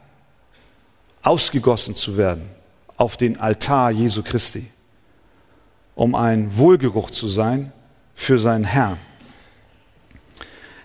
ausgegossen 1.25 1.95
zu 1.95 2.17
werden 2.17 2.49
auf 2.97 3.17
den 3.17 3.39
Altar 3.39 3.91
Jesu 3.91 4.23
Christi, 4.23 4.67
um 5.95 6.15
ein 6.15 6.57
Wohlgeruch 6.57 7.11
zu 7.11 7.27
sein 7.27 7.73
für 8.13 8.37
seinen 8.37 8.63
Herrn. 8.63 8.97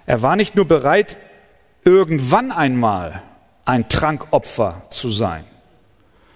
Er 0.06 0.22
war 0.22 0.36
nicht 0.36 0.56
nur 0.56 0.66
bereit, 0.66 1.18
irgendwann 1.84 2.50
einmal 2.50 3.22
ein 3.64 3.88
Trankopfer 3.88 4.82
zu 4.88 5.10
sein, 5.10 5.44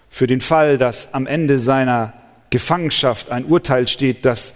für 0.09 0.27
den 0.29 0.41
Fall, 0.41 0.79
dass 0.79 1.13
am 1.13 1.27
Ende 1.27 1.59
seiner 1.59 2.13
Gefangenschaft 2.51 3.31
ein 3.31 3.47
Urteil 3.47 3.89
steht, 3.89 4.25
das 4.25 4.55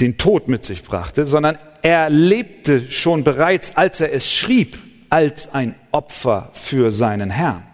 den 0.00 0.16
Tod 0.16 0.48
mit 0.48 0.64
sich 0.64 0.82
brachte, 0.82 1.26
sondern 1.26 1.58
er 1.82 2.08
lebte 2.08 2.90
schon 2.90 3.22
bereits, 3.22 3.76
als 3.76 4.00
er 4.00 4.12
es 4.12 4.32
schrieb, 4.32 4.78
als 5.10 5.52
ein 5.52 5.74
Opfer 5.92 6.48
für 6.54 6.90
seinen 6.90 7.30
Herrn. 7.30 7.64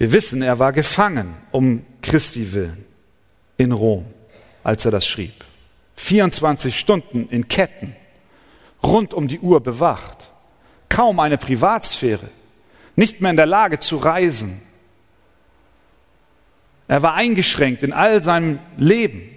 Wir 0.00 0.14
wissen, 0.14 0.40
er 0.40 0.58
war 0.58 0.72
gefangen 0.72 1.34
um 1.50 1.84
Christi 2.00 2.54
willen 2.54 2.86
in 3.58 3.70
Rom, 3.70 4.06
als 4.64 4.86
er 4.86 4.90
das 4.90 5.06
schrieb. 5.06 5.44
24 5.96 6.78
Stunden 6.78 7.28
in 7.28 7.48
Ketten, 7.48 7.94
rund 8.82 9.12
um 9.12 9.28
die 9.28 9.40
Uhr 9.40 9.60
bewacht, 9.60 10.30
kaum 10.88 11.20
eine 11.20 11.36
Privatsphäre, 11.36 12.30
nicht 12.96 13.20
mehr 13.20 13.30
in 13.30 13.36
der 13.36 13.44
Lage 13.44 13.78
zu 13.78 13.98
reisen. 13.98 14.62
Er 16.88 17.02
war 17.02 17.12
eingeschränkt 17.12 17.82
in 17.82 17.92
all 17.92 18.22
seinem 18.22 18.58
Leben. 18.78 19.28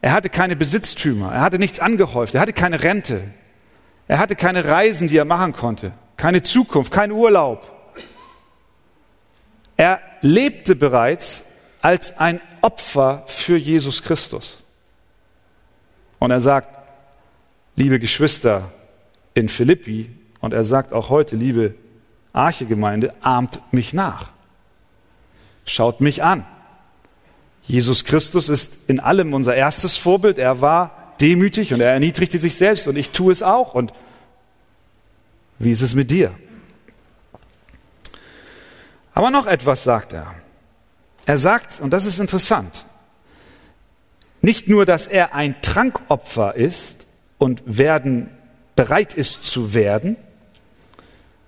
Er 0.00 0.14
hatte 0.14 0.30
keine 0.30 0.56
Besitztümer, 0.56 1.32
er 1.32 1.42
hatte 1.42 1.60
nichts 1.60 1.78
angehäuft, 1.78 2.34
er 2.34 2.40
hatte 2.40 2.52
keine 2.52 2.82
Rente, 2.82 3.22
er 4.08 4.18
hatte 4.18 4.34
keine 4.34 4.64
Reisen, 4.64 5.06
die 5.06 5.16
er 5.16 5.24
machen 5.24 5.52
konnte, 5.52 5.92
keine 6.16 6.42
Zukunft, 6.42 6.90
kein 6.90 7.12
Urlaub. 7.12 7.81
Er 9.76 10.00
lebte 10.20 10.76
bereits 10.76 11.44
als 11.80 12.18
ein 12.18 12.40
Opfer 12.60 13.24
für 13.26 13.56
Jesus 13.56 14.02
Christus. 14.02 14.62
Und 16.18 16.30
er 16.30 16.40
sagt, 16.40 16.78
liebe 17.74 17.98
Geschwister 17.98 18.70
in 19.34 19.48
Philippi, 19.48 20.10
und 20.40 20.52
er 20.52 20.64
sagt 20.64 20.92
auch 20.92 21.08
heute, 21.08 21.36
liebe 21.36 21.74
Archegemeinde, 22.32 23.14
ahmt 23.20 23.60
mich 23.72 23.92
nach. 23.92 24.30
Schaut 25.64 26.00
mich 26.00 26.22
an. 26.22 26.44
Jesus 27.62 28.04
Christus 28.04 28.48
ist 28.48 28.88
in 28.88 29.00
allem 29.00 29.34
unser 29.34 29.54
erstes 29.54 29.96
Vorbild. 29.96 30.38
Er 30.38 30.60
war 30.60 31.14
demütig 31.20 31.72
und 31.72 31.80
er 31.80 31.92
erniedrigte 31.92 32.38
sich 32.38 32.56
selbst 32.56 32.88
und 32.88 32.96
ich 32.96 33.10
tue 33.10 33.32
es 33.32 33.42
auch. 33.42 33.74
Und 33.74 33.92
wie 35.58 35.70
ist 35.70 35.82
es 35.82 35.94
mit 35.94 36.10
dir? 36.10 36.32
Aber 39.14 39.30
noch 39.30 39.46
etwas 39.46 39.84
sagt 39.84 40.12
er. 40.12 40.34
Er 41.26 41.38
sagt, 41.38 41.80
und 41.80 41.90
das 41.90 42.04
ist 42.04 42.18
interessant, 42.18 42.84
nicht 44.40 44.66
nur, 44.68 44.84
dass 44.86 45.06
er 45.06 45.34
ein 45.34 45.60
Trankopfer 45.62 46.56
ist 46.56 47.06
und 47.38 47.62
werden, 47.64 48.28
bereit 48.74 49.14
ist 49.14 49.44
zu 49.44 49.72
werden, 49.72 50.16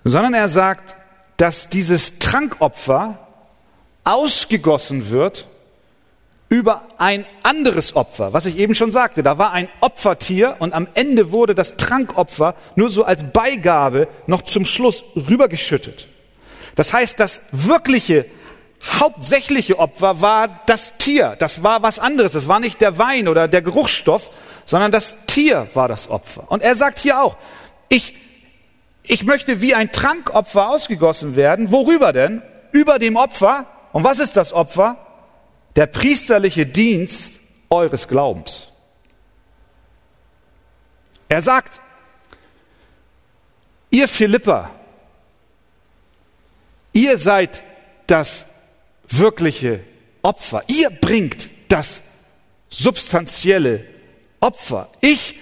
sondern 0.05 0.33
er 0.33 0.47
sagt, 0.47 0.95
dass 1.37 1.67
dieses 1.67 2.19
Trankopfer 2.19 3.19
ausgegossen 4.05 5.09
wird 5.09 5.47
über 6.47 6.87
ein 6.99 7.25
anderes 7.43 7.95
Opfer, 7.95 8.31
was 8.31 8.45
ich 8.45 8.57
eben 8.57 8.75
schon 8.75 8.91
sagte. 8.91 9.23
Da 9.23 9.37
war 9.37 9.51
ein 9.51 9.67
Opfertier 9.81 10.55
und 10.59 10.73
am 10.73 10.87
Ende 10.93 11.31
wurde 11.31 11.55
das 11.55 11.75
Trankopfer 11.75 12.55
nur 12.75 12.89
so 12.89 13.03
als 13.03 13.23
Beigabe 13.33 14.07
noch 14.27 14.43
zum 14.43 14.63
Schluss 14.63 15.03
rübergeschüttet. 15.15 16.07
Das 16.75 16.93
heißt, 16.93 17.19
das 17.19 17.41
wirkliche 17.51 18.25
hauptsächliche 18.83 19.79
Opfer 19.79 20.21
war 20.21 20.61
das 20.65 20.97
Tier. 20.97 21.35
Das 21.39 21.63
war 21.63 21.81
was 21.81 21.99
anderes. 21.99 22.33
Das 22.33 22.47
war 22.47 22.59
nicht 22.59 22.81
der 22.81 22.97
Wein 22.97 23.27
oder 23.27 23.47
der 23.47 23.61
Geruchsstoff, 23.61 24.29
sondern 24.65 24.91
das 24.91 25.17
Tier 25.25 25.67
war 25.73 25.87
das 25.87 26.09
Opfer. 26.09 26.51
Und 26.51 26.61
er 26.61 26.75
sagt 26.75 26.99
hier 26.99 27.21
auch, 27.21 27.37
ich, 27.89 28.15
ich 29.03 29.23
möchte 29.23 29.61
wie 29.61 29.73
ein 29.75 29.91
Trankopfer 29.91 30.69
ausgegossen 30.69 31.35
werden. 31.35 31.71
Worüber 31.71 32.13
denn? 32.13 32.41
Über 32.71 32.99
dem 32.99 33.15
Opfer. 33.15 33.65
Und 33.91 34.03
was 34.03 34.19
ist 34.19 34.37
das 34.37 34.53
Opfer? 34.53 34.97
Der 35.75 35.87
priesterliche 35.87 36.65
Dienst 36.65 37.39
eures 37.69 38.07
Glaubens. 38.07 38.67
Er 41.27 41.41
sagt, 41.41 41.81
ihr 43.89 44.07
Philipper, 44.07 44.69
ihr 46.95 47.19
seid 47.19 47.63
das 48.07 48.45
wirkliche 49.07 49.81
Opfer. 50.23 50.63
Ihr 50.67 50.89
bringt 50.89 51.49
das 51.67 52.01
substanzielle 52.69 53.85
Opfer. 54.39 54.89
Ich 55.01 55.35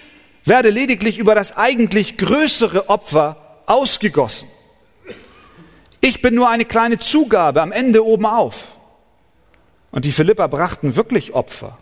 werde 0.44 0.68
lediglich 0.68 1.18
über 1.18 1.34
das 1.34 1.56
eigentlich 1.56 2.18
größere 2.18 2.90
Opfer 2.90 3.62
ausgegossen. 3.66 4.48
Ich 6.02 6.20
bin 6.20 6.34
nur 6.34 6.50
eine 6.50 6.66
kleine 6.66 6.98
Zugabe 6.98 7.62
am 7.62 7.72
Ende 7.72 8.04
oben 8.04 8.26
auf. 8.26 8.76
Und 9.90 10.04
die 10.04 10.12
Philipper 10.12 10.48
brachten 10.48 10.96
wirklich 10.96 11.32
Opfer. 11.32 11.78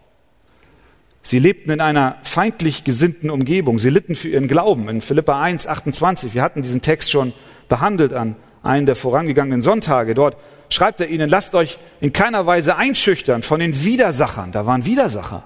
Sie 1.25 1.39
lebten 1.39 1.71
in 1.71 1.81
einer 1.81 2.19
feindlich 2.23 2.85
gesinnten 2.85 3.31
Umgebung. 3.31 3.79
Sie 3.79 3.91
litten 3.91 4.15
für 4.15 4.29
ihren 4.29 4.49
Glauben. 4.49 4.89
In 4.89 5.01
Philippa 5.01 5.41
1, 5.41 5.67
28, 5.67 6.35
wir 6.35 6.43
hatten 6.43 6.63
diesen 6.63 6.83
Text 6.83 7.11
schon 7.11 7.33
behandelt 7.69 8.13
an 8.13 8.37
einen 8.63 8.87
der 8.87 8.97
vorangegangenen 8.97 9.63
Sonntage. 9.63 10.15
Dort 10.15 10.37
schreibt 10.69 11.01
er 11.01 11.09
ihnen, 11.09 11.29
lasst 11.29 11.55
euch 11.55 11.79
in 12.01 12.13
keiner 12.13 12.47
Weise 12.47 12.77
einschüchtern 12.77 13.43
von 13.43 13.61
den 13.61 13.85
Widersachern. 13.85 14.53
Da 14.53 14.67
waren 14.67 14.85
Widersacher. 14.85 15.45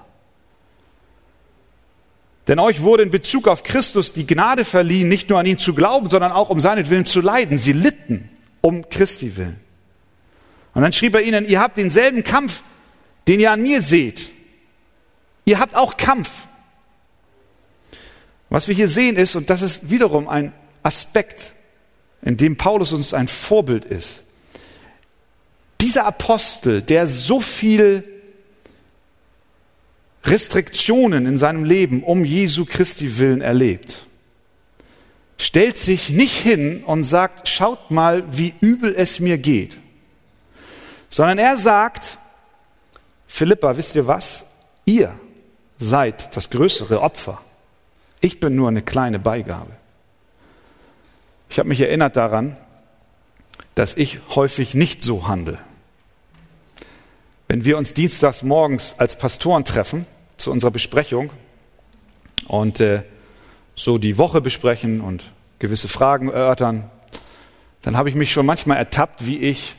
Denn 2.47 2.59
euch 2.59 2.81
wurde 2.81 3.03
in 3.03 3.09
Bezug 3.09 3.47
auf 3.47 3.63
Christus 3.63 4.13
die 4.13 4.25
Gnade 4.25 4.63
verliehen, 4.63 5.09
nicht 5.09 5.29
nur 5.29 5.39
an 5.39 5.45
ihn 5.45 5.57
zu 5.57 5.73
glauben, 5.73 6.09
sondern 6.09 6.31
auch 6.31 6.49
um 6.49 6.61
seinetwillen 6.61 7.05
zu 7.05 7.19
leiden. 7.19 7.57
Sie 7.57 7.73
litten 7.73 8.29
um 8.61 8.87
Christi 8.89 9.35
willen. 9.35 9.59
Und 10.73 10.81
dann 10.81 10.93
schrieb 10.93 11.15
er 11.15 11.21
ihnen, 11.21 11.47
ihr 11.47 11.59
habt 11.59 11.77
denselben 11.77 12.23
Kampf, 12.23 12.63
den 13.27 13.39
ihr 13.39 13.51
an 13.51 13.61
mir 13.61 13.81
seht. 13.81 14.29
Ihr 15.43 15.59
habt 15.59 15.75
auch 15.75 15.97
Kampf. 15.97 16.45
Was 18.49 18.67
wir 18.69 18.75
hier 18.75 18.87
sehen 18.87 19.17
ist, 19.17 19.35
und 19.35 19.49
das 19.49 19.61
ist 19.61 19.89
wiederum 19.89 20.29
ein 20.29 20.53
Aspekt, 20.83 21.53
in 22.21 22.37
dem 22.37 22.57
Paulus 22.57 22.93
uns 22.93 23.13
ein 23.13 23.27
Vorbild 23.27 23.85
ist, 23.85 24.23
dieser 25.81 26.05
Apostel, 26.05 26.81
der 26.81 27.07
so 27.07 27.39
viel 27.39 28.03
Restriktionen 30.25 31.25
in 31.25 31.37
seinem 31.37 31.63
Leben 31.63 32.03
um 32.03 32.25
Jesu 32.25 32.65
Christi 32.65 33.17
willen 33.17 33.41
erlebt, 33.41 34.05
stellt 35.37 35.77
sich 35.77 36.09
nicht 36.09 36.35
hin 36.35 36.83
und 36.83 37.03
sagt, 37.03 37.47
schaut 37.47 37.91
mal, 37.91 38.23
wie 38.35 38.53
übel 38.59 38.93
es 38.95 39.19
mir 39.19 39.37
geht, 39.37 39.77
sondern 41.09 41.37
er 41.37 41.57
sagt, 41.57 42.17
Philippa, 43.27 43.77
wisst 43.77 43.95
ihr 43.95 44.07
was? 44.07 44.45
Ihr 44.85 45.13
seid 45.77 46.35
das 46.35 46.49
größere 46.49 47.01
Opfer. 47.01 47.39
Ich 48.19 48.39
bin 48.39 48.55
nur 48.55 48.67
eine 48.67 48.81
kleine 48.81 49.19
Beigabe. 49.19 49.71
Ich 51.49 51.59
habe 51.59 51.69
mich 51.69 51.81
erinnert 51.81 52.15
daran, 52.15 52.57
dass 53.75 53.95
ich 53.95 54.19
häufig 54.35 54.73
nicht 54.73 55.03
so 55.03 55.27
handle. 55.27 55.59
Wenn 57.47 57.63
wir 57.63 57.77
uns 57.77 57.93
dienstags 57.93 58.43
morgens 58.43 58.95
als 58.97 59.17
Pastoren 59.17 59.63
treffen 59.63 60.05
zu 60.35 60.51
unserer 60.51 60.71
Besprechung 60.71 61.31
und 62.47 62.79
äh, 62.79 63.03
so 63.75 63.97
die 63.97 64.17
Woche 64.17 64.41
besprechen 64.41 65.01
und 65.01 65.31
gewisse 65.59 65.87
Fragen 65.87 66.29
erörtern, 66.29 66.89
dann 67.81 67.95
habe 67.95 68.09
ich 68.09 68.15
mich 68.15 68.31
schon 68.31 68.45
manchmal 68.45 68.77
ertappt, 68.77 69.25
wie 69.25 69.37
ich 69.37 69.75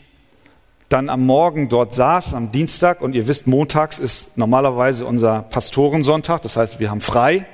dann 0.88 1.11
am 1.11 1.26
Morgen 1.26 1.68
dort 1.68 1.92
saß, 1.92 2.33
am 2.33 2.50
Dienstag, 2.50 3.02
und 3.02 3.14
ihr 3.14 3.28
wisst, 3.28 3.46
montags 3.46 3.98
ist 3.98 4.38
normalerweise 4.38 5.04
unser 5.04 5.42
Pastorensonntag, 5.42 6.40
das 6.42 6.57
heißt, 6.57 6.81
wir 6.81 6.90
haben 6.90 7.02
frei. 7.02 7.46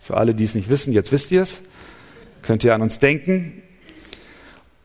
Für 0.00 0.16
alle, 0.16 0.34
die 0.34 0.42
es 0.42 0.56
nicht 0.56 0.68
wissen, 0.68 0.92
jetzt 0.92 1.12
wisst 1.12 1.30
ihr 1.30 1.42
es, 1.42 1.62
könnt 2.42 2.64
ihr 2.64 2.74
an 2.74 2.82
uns 2.82 2.98
denken. 2.98 3.62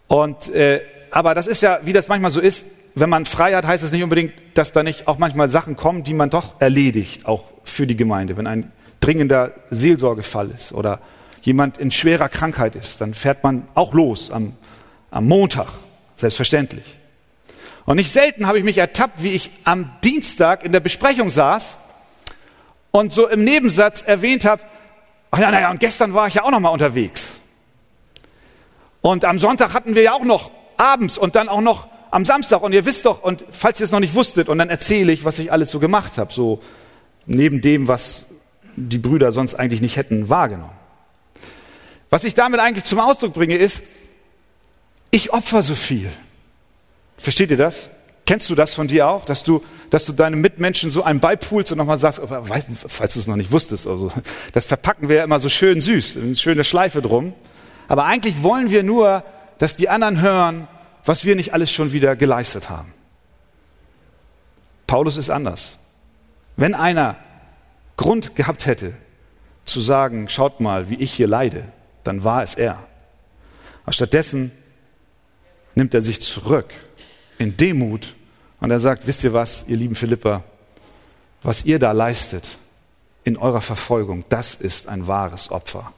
Und 0.08 0.50
äh, 0.50 0.82
aber 1.12 1.34
das 1.34 1.48
ist 1.48 1.62
ja, 1.62 1.80
wie 1.84 1.94
das 1.94 2.08
manchmal 2.08 2.32
so 2.32 2.40
ist, 2.40 2.66
wenn 2.96 3.10
man 3.10 3.26
frei 3.26 3.54
hat, 3.54 3.66
heißt 3.66 3.84
es 3.84 3.92
nicht 3.92 4.04
unbedingt, 4.04 4.34
dass 4.56 4.72
da 4.72 4.84
nicht 4.84 5.08
auch 5.08 5.18
manchmal 5.18 5.50
Sachen 5.50 5.76
kommen, 5.76 6.04
die 6.04 6.14
man 6.14 6.30
doch 6.30 6.60
erledigt, 6.60 7.26
auch 7.26 7.52
für 7.64 7.86
die 7.86 7.96
Gemeinde. 7.96 8.38
Wenn 8.38 8.48
ein 8.48 8.72
dringender 9.00 9.54
Seelsorgefall 9.70 10.50
ist 10.52 10.74
oder 10.74 11.00
jemand 11.42 11.78
in 11.78 11.92
schwerer 11.92 12.30
Krankheit 12.30 12.76
ist, 12.76 13.00
dann 13.00 13.14
fährt 13.14 13.44
man 13.44 13.68
auch 13.76 13.94
los 13.94 14.32
am, 14.32 14.54
am 15.12 15.28
Montag, 15.28 15.68
selbstverständlich. 16.16 16.98
Und 17.86 17.98
nicht 17.98 18.12
selten 18.12 18.48
habe 18.48 18.58
ich 18.58 18.64
mich 18.64 18.80
ertappt, 18.80 19.24
wie 19.24 19.32
ich 19.32 19.52
am 19.64 19.92
Dienstag 20.04 20.66
in 20.66 20.72
der 20.72 20.80
Besprechung 20.80 21.30
saß 21.30 21.78
und 22.92 23.14
so 23.14 23.28
im 23.28 23.44
Nebensatz 23.44 24.02
erwähnt 24.02 24.44
habe, 24.44 24.64
ach 25.32 25.40
ja, 25.40 25.52
naja, 25.52 25.72
und 25.72 25.80
gestern 25.80 26.14
war 26.14 26.28
ich 26.28 26.34
ja 26.34 26.44
auch 26.44 26.52
noch 26.52 26.60
mal 26.60 26.70
unterwegs. 26.70 27.37
Und 29.02 29.26
am 29.26 29.40
Sonntag 29.40 29.74
hatten 29.74 29.96
wir 29.96 30.02
ja 30.02 30.14
auch 30.14 30.24
noch 30.24 30.52
abends 30.78 31.18
und 31.18 31.36
dann 31.36 31.50
auch 31.50 31.62
noch 31.62 31.88
am 32.12 32.26
Samstag. 32.26 32.62
Und 32.62 32.74
ihr 32.74 32.86
wisst 32.86 33.06
doch, 33.06 33.22
und 33.24 33.44
falls 33.50 33.80
ihr 33.80 33.86
es 33.86 33.92
noch 33.92 34.00
nicht 34.00 34.14
wusstet, 34.14 34.50
und 34.50 34.58
dann 34.58 34.70
erzähle 34.70 35.12
ich, 35.12 35.26
was 35.26 35.40
ich 35.40 35.52
alles 35.52 35.72
so 35.72 35.80
gemacht 35.80 36.18
habe, 36.18 36.34
so 36.34 36.62
neben 37.26 37.62
dem, 37.62 37.88
was 37.88 38.26
die 38.76 38.98
Brüder 38.98 39.32
sonst 39.32 39.56
eigentlich 39.56 39.82
nicht 39.82 39.98
hätten 39.98 40.30
wahrgenommen. 40.30 40.72
Was 42.10 42.24
ich 42.24 42.34
damit 42.36 42.60
eigentlich 42.60 42.86
zum 42.86 43.00
Ausdruck 43.00 43.34
bringe, 43.34 43.58
ist, 43.58 43.82
ich 45.12 45.34
opfer 45.34 45.64
so 45.64 45.76
viel. 45.76 46.10
Versteht 47.18 47.52
ihr 47.52 47.58
das? 47.58 47.90
Kennst 48.26 48.50
du 48.50 48.56
das 48.56 48.74
von 48.74 48.88
dir 48.88 49.08
auch, 49.08 49.26
dass 49.26 49.44
du, 49.44 49.64
dass 49.90 50.06
du 50.06 50.14
deinem 50.14 50.42
Mitmenschen 50.42 50.90
so 50.90 51.04
einen 51.04 51.20
beipulst 51.20 51.72
und 51.72 51.78
nochmal 51.78 51.98
sagst, 51.98 52.22
falls 52.88 53.14
du 53.14 53.20
es 53.20 53.28
noch 53.28 53.38
nicht 53.38 53.52
wusstest, 53.52 53.88
also 53.88 54.12
das 54.54 54.66
verpacken 54.66 55.08
wir 55.08 55.18
ja 55.18 55.24
immer 55.24 55.40
so 55.40 55.48
schön 55.50 55.80
süß, 55.80 56.18
eine 56.18 56.36
schöne 56.36 56.64
Schleife 56.64 57.02
drum. 57.02 57.34
Aber 57.88 58.06
eigentlich 58.06 58.44
wollen 58.44 58.70
wir 58.70 58.84
nur, 58.84 59.24
dass 59.58 59.76
die 59.76 59.90
anderen 59.90 60.22
hören, 60.22 60.68
was 61.06 61.26
wir 61.26 61.36
nicht 61.36 61.54
alles 61.54 61.72
schon 61.72 61.94
wieder 61.94 62.16
geleistet 62.16 62.70
haben. 62.70 62.94
Paulus 64.86 65.18
ist 65.18 65.30
anders. 65.30 65.78
Wenn 66.56 66.74
einer 66.74 67.18
Grund 67.98 68.36
gehabt 68.36 68.66
hätte, 68.66 68.94
zu 69.66 69.82
sagen, 69.82 70.30
schaut 70.30 70.60
mal, 70.60 70.90
wie 70.90 70.96
ich 70.96 71.14
hier 71.14 71.28
leide, 71.28 71.66
dann 72.04 72.24
war 72.24 72.44
es 72.44 72.56
er. 72.56 72.84
Aber 73.84 73.94
stattdessen 73.94 74.52
nimmt 75.76 75.94
er 75.94 76.02
sich 76.02 76.22
zurück 76.22 76.74
in 77.38 77.58
Demut 77.58 78.16
und 78.60 78.72
er 78.72 78.80
sagt, 78.80 79.08
wisst 79.08 79.24
ihr 79.24 79.34
was, 79.34 79.66
ihr 79.68 79.78
lieben 79.78 79.96
Philippa, 79.96 80.44
was 81.44 81.66
ihr 81.66 81.80
da 81.80 81.92
leistet 81.92 82.58
in 83.24 83.38
eurer 83.38 83.62
Verfolgung, 83.62 84.24
das 84.30 84.56
ist 84.56 84.88
ein 84.88 85.08
wahres 85.08 85.52
Opfer. 85.52 85.92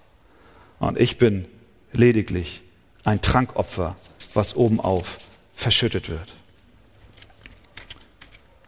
Und 0.80 1.00
ich 1.00 1.18
bin 1.18 1.48
lediglich 1.94 2.62
ein 3.04 3.22
Trankopfer, 3.22 3.96
was 4.34 4.56
obenauf 4.56 5.20
verschüttet 5.54 6.10
wird. 6.10 6.34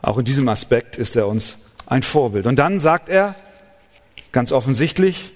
Auch 0.01 0.17
in 0.17 0.25
diesem 0.25 0.47
Aspekt 0.49 0.97
ist 0.97 1.15
er 1.15 1.27
uns 1.27 1.57
ein 1.85 2.03
Vorbild. 2.03 2.47
Und 2.47 2.57
dann 2.57 2.79
sagt 2.79 3.09
er 3.09 3.35
ganz 4.31 4.51
offensichtlich 4.51 5.31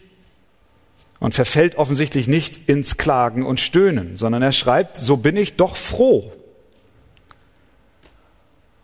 und 1.19 1.33
verfällt 1.33 1.75
offensichtlich 1.75 2.27
nicht 2.27 2.67
ins 2.67 2.97
Klagen 2.97 3.45
und 3.45 3.59
Stöhnen, 3.59 4.17
sondern 4.17 4.41
er 4.41 4.51
schreibt, 4.51 4.95
so 4.95 5.17
bin 5.17 5.37
ich 5.37 5.55
doch 5.55 5.75
froh 5.75 6.31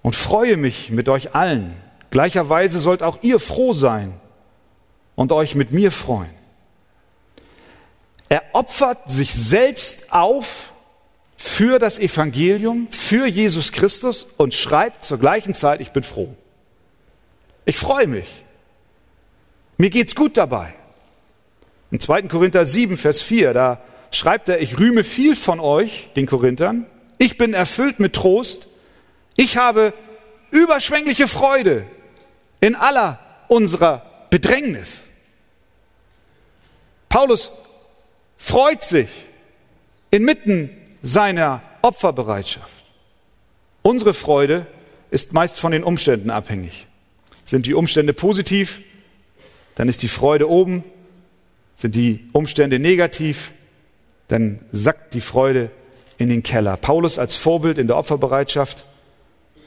und 0.01 0.15
freue 0.15 0.57
mich 0.57 0.89
mit 0.89 1.09
euch 1.09 1.35
allen. 1.35 1.73
Gleicherweise 2.09 2.79
sollt 2.79 3.03
auch 3.03 3.19
ihr 3.21 3.39
froh 3.39 3.73
sein 3.73 4.13
und 5.15 5.31
euch 5.31 5.55
mit 5.55 5.71
mir 5.71 5.91
freuen. 5.91 6.40
Er 8.31 8.43
opfert 8.53 9.11
sich 9.11 9.33
selbst 9.33 10.13
auf 10.13 10.71
für 11.35 11.79
das 11.79 11.99
Evangelium, 11.99 12.87
für 12.89 13.27
Jesus 13.27 13.73
Christus 13.73 14.25
und 14.37 14.53
schreibt 14.53 15.03
zur 15.03 15.19
gleichen 15.19 15.53
Zeit, 15.53 15.81
ich 15.81 15.91
bin 15.91 16.01
froh. 16.01 16.33
Ich 17.65 17.75
freue 17.75 18.07
mich. 18.07 18.29
Mir 19.77 19.89
geht's 19.89 20.15
gut 20.15 20.37
dabei. 20.37 20.73
In 21.91 21.99
2. 21.99 22.21
Korinther 22.29 22.63
7, 22.63 22.97
Vers 22.97 23.21
4, 23.21 23.53
da 23.53 23.81
schreibt 24.11 24.47
er, 24.47 24.61
ich 24.61 24.79
rühme 24.79 25.03
viel 25.03 25.35
von 25.35 25.59
euch, 25.59 26.07
den 26.15 26.25
Korinthern. 26.25 26.85
Ich 27.17 27.37
bin 27.37 27.53
erfüllt 27.53 27.99
mit 27.99 28.13
Trost. 28.13 28.67
Ich 29.35 29.57
habe 29.57 29.93
überschwängliche 30.51 31.27
Freude 31.27 31.85
in 32.61 32.75
aller 32.75 33.19
unserer 33.49 34.05
Bedrängnis. 34.29 35.01
Paulus 37.09 37.51
freut 38.41 38.83
sich 38.83 39.07
inmitten 40.09 40.71
seiner 41.01 41.61
Opferbereitschaft. 41.83 42.83
Unsere 43.83 44.13
Freude 44.13 44.65
ist 45.11 45.31
meist 45.31 45.59
von 45.59 45.71
den 45.71 45.83
Umständen 45.83 46.31
abhängig. 46.31 46.87
Sind 47.45 47.65
die 47.67 47.75
Umstände 47.75 48.13
positiv, 48.13 48.81
dann 49.75 49.87
ist 49.87 50.01
die 50.01 50.07
Freude 50.07 50.49
oben. 50.49 50.83
Sind 51.77 51.95
die 51.95 52.27
Umstände 52.33 52.79
negativ, 52.79 53.51
dann 54.27 54.59
sackt 54.71 55.13
die 55.13 55.21
Freude 55.21 55.71
in 56.17 56.29
den 56.29 56.43
Keller. 56.43 56.77
Paulus 56.77 57.17
als 57.17 57.35
Vorbild 57.35 57.77
in 57.77 57.87
der 57.87 57.97
Opferbereitschaft 57.97 58.85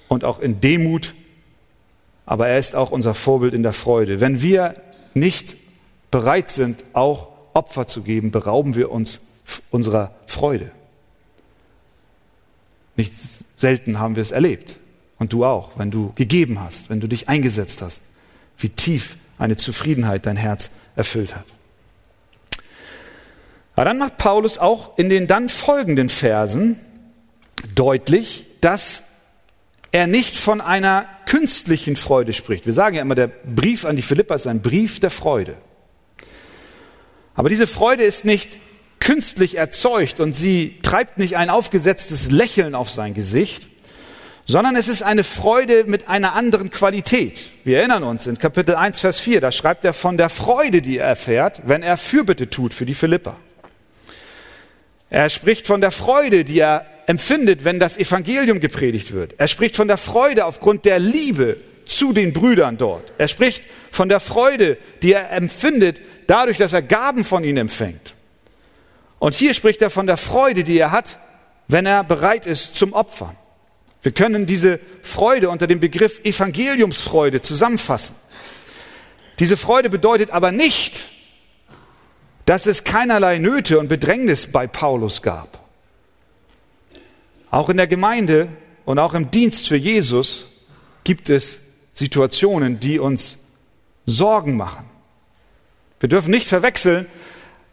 und 0.09 0.25
auch 0.25 0.41
in 0.41 0.61
Demut, 0.61 1.15
aber 2.27 2.49
er 2.49 2.59
ist 2.59 2.77
auch 2.77 2.91
unser 2.91 3.15
Vorbild 3.15 3.55
in 3.55 3.63
der 3.63 3.73
Freude. 3.73 4.21
Wenn 4.21 4.43
wir 4.43 4.75
nicht 5.15 5.57
bereit 6.11 6.51
sind, 6.51 6.85
auch 6.93 7.34
Opfer 7.55 7.87
zu 7.87 8.03
geben, 8.03 8.31
berauben 8.31 8.75
wir 8.75 8.91
uns 8.91 9.21
unserer 9.71 10.15
Freude. 10.27 10.71
Nicht 12.97 13.13
selten 13.57 13.99
haben 13.99 14.17
wir 14.17 14.23
es 14.23 14.31
erlebt. 14.31 14.79
Und 15.19 15.33
du 15.33 15.45
auch, 15.45 15.79
wenn 15.79 15.91
du 15.91 16.13
gegeben 16.17 16.61
hast, 16.61 16.91
wenn 16.91 17.01
du 17.01 17.07
dich 17.07 17.29
eingesetzt 17.29 17.83
hast, 17.83 18.03
wie 18.59 18.69
tief 18.69 19.17
eine 19.39 19.57
Zufriedenheit 19.57 20.27
dein 20.27 20.37
Herz 20.37 20.71
erfüllt 20.97 21.35
hat. 21.35 21.45
Aber 23.77 23.85
dann 23.85 23.99
macht 23.99 24.19
Paulus 24.19 24.59
auch 24.59 24.99
in 24.99 25.09
den 25.09 25.27
dann 25.27 25.49
folgenden 25.49 26.09
Versen 26.09 26.79
deutlich, 27.75 28.47
dass 28.61 29.05
er 29.91 30.07
nicht 30.07 30.37
von 30.37 30.61
einer 30.61 31.07
künstlichen 31.27 31.97
Freude 31.97 32.33
spricht. 32.33 32.67
Wir 32.67 32.73
sagen 32.73 32.97
ja 32.97 33.03
immer, 33.03 33.15
der 33.15 33.29
Brief 33.29 33.85
an 33.85 33.97
die 33.97 34.03
Philippa 34.03 34.35
ist 34.35 34.47
ein 34.47 34.61
Brief 34.63 35.01
der 35.01 35.11
Freude. 35.11 35.57
Aber 37.35 37.49
diese 37.49 37.67
Freude 37.67 38.05
ist 38.05 38.25
nicht 38.25 38.59
künstlich 39.01 39.57
erzeugt 39.57 40.21
und 40.21 40.35
sie 40.35 40.79
treibt 40.83 41.19
nicht 41.19 41.37
ein 41.37 41.51
aufgesetztes 41.51 42.31
Lächeln 42.31 42.75
auf 42.75 42.91
sein 42.91 43.13
Gesicht, 43.13 43.67
sondern 44.47 44.77
es 44.77 44.89
ist 44.89 45.03
eine 45.03 45.25
Freude 45.25 45.85
mit 45.85 46.09
einer 46.09 46.35
anderen 46.35 46.71
Qualität. 46.71 47.51
Wir 47.65 47.79
erinnern 47.79 48.03
uns 48.03 48.27
in 48.27 48.39
Kapitel 48.39 48.75
1, 48.75 49.01
Vers 49.01 49.21
4, 49.21 49.41
da 49.41 49.53
schreibt 49.53 49.85
er 49.85 49.93
von 49.93 50.17
der 50.17 50.29
Freude, 50.29 50.81
die 50.81 50.99
er 50.99 51.07
erfährt, 51.07 51.63
wenn 51.67 51.83
er 51.83 51.97
Fürbitte 51.97 52.51
tut 52.51 52.73
für 52.73 52.87
die 52.87 52.95
Philippa. 52.95 53.37
Er 55.11 55.29
spricht 55.31 55.67
von 55.67 55.81
der 55.81 55.91
Freude, 55.91 56.45
die 56.45 56.59
er 56.59 56.87
empfindet, 57.07 57.65
wenn 57.65 57.79
das 57.79 57.97
Evangelium 57.97 58.61
gepredigt 58.61 59.13
wird. 59.13 59.35
Er 59.39 59.49
spricht 59.49 59.77
von 59.77 59.89
der 59.89 59.99
Freude 59.99 60.45
aufgrund 60.45 60.85
der 60.85 60.99
Liebe 60.99 61.57
zu 61.97 62.13
den 62.13 62.33
Brüdern 62.33 62.77
dort. 62.77 63.13
Er 63.19 63.29
spricht 63.29 63.63
von 63.91 64.09
der 64.09 64.21
Freude, 64.21 64.77
die 65.03 65.13
er 65.13 65.31
empfindet, 65.31 66.01
dadurch, 66.27 66.59
dass 66.59 66.73
er 66.73 66.83
Gaben 66.83 67.25
von 67.25 67.45
ihnen 67.45 67.59
empfängt. 67.59 68.15
Und 69.19 69.35
hier 69.35 69.55
spricht 69.55 69.81
er 69.81 69.91
von 69.91 70.07
der 70.07 70.17
Freude, 70.17 70.65
die 70.65 70.79
er 70.79 70.91
hat, 70.91 71.19
wenn 71.69 71.87
er 71.87 72.05
bereit 72.05 72.47
ist 72.47 72.77
zum 72.77 72.93
Opfern. 72.93 73.37
Wir 74.03 74.13
können 74.13 74.45
diese 74.45 74.81
Freude 75.03 75.49
unter 75.49 75.67
dem 75.67 75.81
Begriff 75.81 76.21
Evangeliumsfreude 76.25 77.41
zusammenfassen. 77.41 78.17
Diese 79.39 79.57
Freude 79.57 79.89
bedeutet 79.89 80.31
aber 80.31 80.53
nicht, 80.53 81.09
dass 82.45 82.67
es 82.67 82.85
keinerlei 82.85 83.39
Nöte 83.39 83.79
und 83.79 83.89
Bedrängnis 83.89 84.47
bei 84.47 84.67
Paulus 84.67 85.23
gab. 85.23 85.65
Auch 87.51 87.71
in 87.71 87.79
der 87.79 87.87
Gemeinde 87.87 88.49
und 88.85 88.99
auch 88.99 89.15
im 89.15 89.31
Dienst 89.31 89.69
für 89.69 89.77
Jesus 89.77 90.49
gibt 91.05 91.31
es 91.31 91.61
Situationen, 91.95 92.81
die 92.81 92.99
uns 92.99 93.39
Sorgen 94.05 94.57
machen. 94.57 94.85
Wir 96.01 96.09
dürfen 96.09 96.31
nicht 96.31 96.49
verwechseln, 96.49 97.07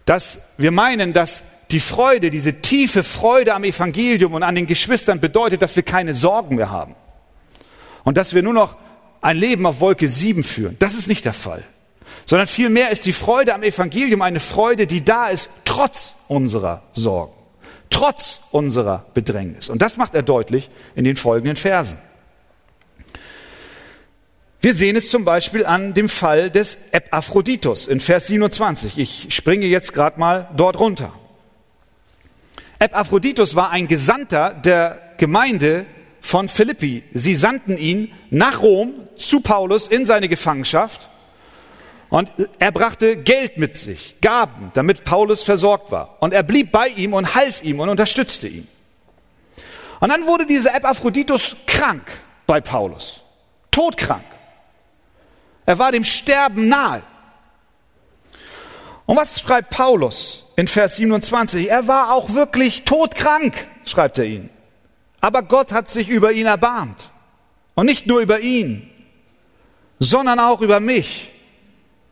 dass 0.05 0.39
wir 0.57 0.71
meinen, 0.71 1.11
dass 1.11 1.43
die 1.71 1.79
Freude, 1.79 2.29
diese 2.29 2.61
tiefe 2.61 3.03
Freude 3.03 3.53
am 3.53 3.63
Evangelium 3.63 4.33
und 4.33 4.43
an 4.43 4.55
den 4.55 4.67
Geschwistern 4.67 5.19
bedeutet, 5.19 5.61
dass 5.61 5.75
wir 5.75 5.83
keine 5.83 6.13
Sorgen 6.13 6.55
mehr 6.55 6.69
haben. 6.69 6.95
Und 8.03 8.17
dass 8.17 8.33
wir 8.33 8.43
nur 8.43 8.53
noch 8.53 8.75
ein 9.21 9.37
Leben 9.37 9.65
auf 9.65 9.79
Wolke 9.79 10.09
7 10.09 10.43
führen. 10.43 10.75
Das 10.79 10.95
ist 10.95 11.07
nicht 11.07 11.25
der 11.25 11.33
Fall. 11.33 11.63
Sondern 12.25 12.47
vielmehr 12.47 12.89
ist 12.89 13.05
die 13.05 13.13
Freude 13.13 13.53
am 13.53 13.63
Evangelium 13.63 14.21
eine 14.21 14.39
Freude, 14.39 14.87
die 14.87 15.03
da 15.03 15.27
ist, 15.27 15.49
trotz 15.65 16.15
unserer 16.27 16.83
Sorgen, 16.93 17.33
trotz 17.89 18.41
unserer 18.51 19.05
Bedrängnis. 19.13 19.69
Und 19.69 19.81
das 19.81 19.97
macht 19.97 20.15
er 20.15 20.23
deutlich 20.23 20.69
in 20.95 21.03
den 21.03 21.15
folgenden 21.15 21.55
Versen. 21.55 21.97
Wir 24.63 24.75
sehen 24.75 24.95
es 24.95 25.09
zum 25.09 25.25
Beispiel 25.25 25.65
an 25.65 25.95
dem 25.95 26.07
Fall 26.07 26.51
des 26.51 26.77
Epaphroditus 26.91 27.87
in 27.87 27.99
Vers 27.99 28.27
27. 28.27 28.99
Ich 28.99 29.33
springe 29.33 29.65
jetzt 29.65 29.91
gerade 29.91 30.19
mal 30.19 30.49
dort 30.55 30.79
runter. 30.79 31.13
Epaphroditus 32.77 33.55
war 33.55 33.71
ein 33.71 33.87
Gesandter 33.87 34.53
der 34.53 35.13
Gemeinde 35.17 35.87
von 36.21 36.47
Philippi. 36.47 37.03
Sie 37.11 37.33
sandten 37.33 37.75
ihn 37.75 38.13
nach 38.29 38.61
Rom 38.61 38.93
zu 39.17 39.39
Paulus 39.39 39.87
in 39.87 40.05
seine 40.05 40.29
Gefangenschaft 40.29 41.09
und 42.09 42.31
er 42.59 42.71
brachte 42.71 43.17
Geld 43.17 43.57
mit 43.57 43.77
sich, 43.77 44.17
Gaben, 44.21 44.69
damit 44.75 45.03
Paulus 45.03 45.41
versorgt 45.41 45.91
war. 45.91 46.17
Und 46.19 46.35
er 46.35 46.43
blieb 46.43 46.71
bei 46.71 46.89
ihm 46.89 47.13
und 47.13 47.33
half 47.33 47.63
ihm 47.63 47.79
und 47.79 47.89
unterstützte 47.89 48.47
ihn. 48.47 48.67
Und 49.99 50.09
dann 50.09 50.27
wurde 50.27 50.45
dieser 50.45 50.75
Epaphroditus 50.75 51.55
krank 51.65 52.03
bei 52.45 52.61
Paulus, 52.61 53.21
todkrank. 53.71 54.21
Er 55.65 55.79
war 55.79 55.91
dem 55.91 56.03
Sterben 56.03 56.67
nahe. 56.67 57.03
Und 59.05 59.17
was 59.17 59.39
schreibt 59.39 59.69
Paulus? 59.69 60.41
in 60.61 60.67
Vers 60.67 60.97
27. 60.97 61.71
Er 61.71 61.87
war 61.87 62.13
auch 62.13 62.35
wirklich 62.35 62.83
todkrank, 62.83 63.67
schreibt 63.83 64.19
er 64.19 64.25
ihn. 64.25 64.51
Aber 65.19 65.41
Gott 65.41 65.71
hat 65.71 65.89
sich 65.89 66.07
über 66.07 66.31
ihn 66.31 66.45
erbarmt. 66.45 67.09
Und 67.73 67.87
nicht 67.87 68.05
nur 68.05 68.19
über 68.19 68.41
ihn, 68.41 68.87
sondern 69.97 70.39
auch 70.39 70.61
über 70.61 70.79
mich, 70.79 71.31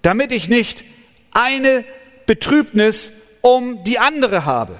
damit 0.02 0.32
ich 0.32 0.50
nicht 0.50 0.84
eine 1.32 1.86
Betrübnis 2.26 3.12
um 3.42 3.84
die 3.84 4.00
andere 4.00 4.46
habe. 4.46 4.78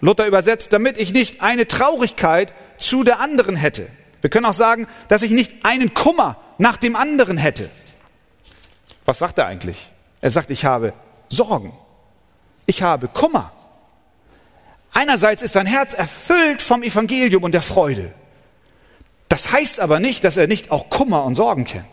Luther 0.00 0.26
übersetzt, 0.26 0.72
damit 0.72 0.98
ich 0.98 1.12
nicht 1.12 1.40
eine 1.40 1.68
Traurigkeit 1.68 2.52
zu 2.78 3.04
der 3.04 3.20
anderen 3.20 3.54
hätte. 3.54 3.86
Wir 4.22 4.30
können 4.30 4.46
auch 4.46 4.54
sagen, 4.54 4.88
dass 5.06 5.22
ich 5.22 5.30
nicht 5.30 5.64
einen 5.64 5.94
Kummer 5.94 6.36
nach 6.58 6.78
dem 6.78 6.96
anderen 6.96 7.36
hätte. 7.36 7.70
Was 9.04 9.18
sagt 9.18 9.38
er 9.38 9.46
eigentlich? 9.46 9.90
Er 10.20 10.30
sagt, 10.30 10.50
ich 10.50 10.64
habe 10.64 10.92
Sorgen 11.28 11.72
ich 12.66 12.82
habe 12.82 13.08
Kummer. 13.08 13.52
Einerseits 14.92 15.42
ist 15.42 15.52
sein 15.52 15.66
Herz 15.66 15.92
erfüllt 15.92 16.62
vom 16.62 16.82
Evangelium 16.82 17.42
und 17.42 17.52
der 17.52 17.62
Freude. 17.62 18.12
Das 19.28 19.52
heißt 19.52 19.80
aber 19.80 20.00
nicht, 20.00 20.22
dass 20.24 20.36
er 20.36 20.46
nicht 20.46 20.70
auch 20.70 20.88
Kummer 20.88 21.24
und 21.24 21.34
Sorgen 21.34 21.64
kennt. 21.64 21.86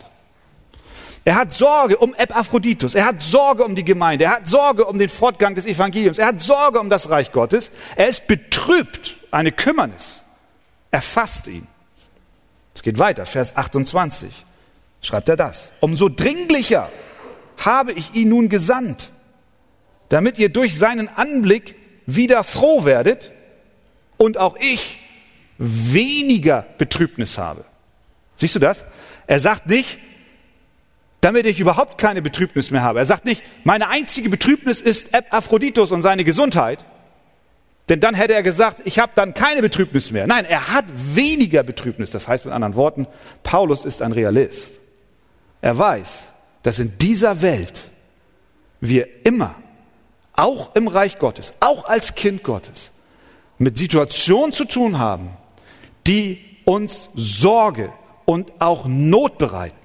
Er 1.24 1.36
hat 1.36 1.52
Sorge 1.52 1.98
um 1.98 2.14
Epaphroditus, 2.14 2.94
er 2.94 3.04
hat 3.04 3.22
Sorge 3.22 3.64
um 3.64 3.76
die 3.76 3.84
Gemeinde, 3.84 4.24
er 4.24 4.32
hat 4.32 4.48
Sorge 4.48 4.84
um 4.84 4.98
den 4.98 5.08
Fortgang 5.08 5.54
des 5.54 5.66
Evangeliums, 5.66 6.18
er 6.18 6.26
hat 6.26 6.40
Sorge 6.40 6.80
um 6.80 6.90
das 6.90 7.10
Reich 7.10 7.30
Gottes, 7.30 7.70
er 7.94 8.08
ist 8.08 8.26
betrübt, 8.26 9.14
eine 9.30 9.52
Kümmernis 9.52 10.20
erfasst 10.90 11.46
ihn. 11.46 11.68
Es 12.74 12.82
geht 12.82 12.98
weiter, 12.98 13.24
Vers 13.24 13.56
28 13.56 14.44
schreibt 15.02 15.28
er 15.28 15.36
das. 15.36 15.72
Umso 15.80 16.08
dringlicher 16.08 16.90
habe 17.58 17.92
ich 17.92 18.14
ihn 18.14 18.30
nun 18.30 18.48
gesandt, 18.48 19.10
damit 20.08 20.38
ihr 20.38 20.48
durch 20.48 20.78
seinen 20.78 21.08
Anblick 21.08 21.74
wieder 22.06 22.44
froh 22.44 22.84
werdet 22.84 23.32
und 24.16 24.38
auch 24.38 24.56
ich 24.56 25.00
weniger 25.58 26.66
Betrübnis 26.78 27.38
habe. 27.38 27.64
Siehst 28.36 28.54
du 28.54 28.58
das? 28.58 28.84
Er 29.26 29.40
sagt 29.40 29.66
nicht, 29.66 29.98
damit 31.20 31.46
ich 31.46 31.60
überhaupt 31.60 31.98
keine 31.98 32.20
Betrübnis 32.20 32.70
mehr 32.70 32.82
habe. 32.82 32.98
Er 32.98 33.06
sagt 33.06 33.24
nicht, 33.24 33.44
meine 33.62 33.88
einzige 33.88 34.28
Betrübnis 34.28 34.80
ist 34.80 35.14
Aphroditus 35.30 35.92
und 35.92 36.02
seine 36.02 36.24
Gesundheit. 36.24 36.84
Denn 37.88 38.00
dann 38.00 38.14
hätte 38.14 38.34
er 38.34 38.42
gesagt, 38.42 38.82
ich 38.84 38.98
habe 38.98 39.12
dann 39.14 39.34
keine 39.34 39.60
Betrübnis 39.60 40.10
mehr. 40.10 40.26
Nein, 40.26 40.44
er 40.44 40.72
hat 40.72 40.84
weniger 41.14 41.62
Betrübnis. 41.62 42.10
Das 42.10 42.26
heißt 42.26 42.44
mit 42.44 42.54
anderen 42.54 42.74
Worten, 42.74 43.06
Paulus 43.42 43.84
ist 43.84 44.02
ein 44.02 44.12
Realist. 44.12 44.81
Er 45.62 45.78
weiß, 45.78 46.24
dass 46.62 46.78
in 46.78 46.98
dieser 46.98 47.40
Welt 47.40 47.80
wir 48.80 49.24
immer, 49.24 49.54
auch 50.34 50.74
im 50.74 50.88
Reich 50.88 51.18
Gottes, 51.18 51.54
auch 51.60 51.84
als 51.84 52.14
Kind 52.14 52.42
Gottes, 52.42 52.90
mit 53.58 53.78
Situationen 53.78 54.52
zu 54.52 54.64
tun 54.64 54.98
haben, 54.98 55.30
die 56.06 56.44
uns 56.64 57.10
Sorge 57.14 57.92
und 58.24 58.52
auch 58.60 58.86
Not 58.86 59.38
bereiten. 59.38 59.76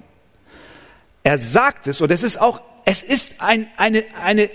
Er 1.23 1.37
sagt 1.37 1.87
es 1.87 2.01
und 2.01 2.11
es 2.11 2.23
ist 2.23 2.41
auch, 2.41 2.61
es 2.85 3.03
ist 3.03 3.41
ein, 3.41 3.69
eine, 3.77 4.03
eine, 4.21 4.49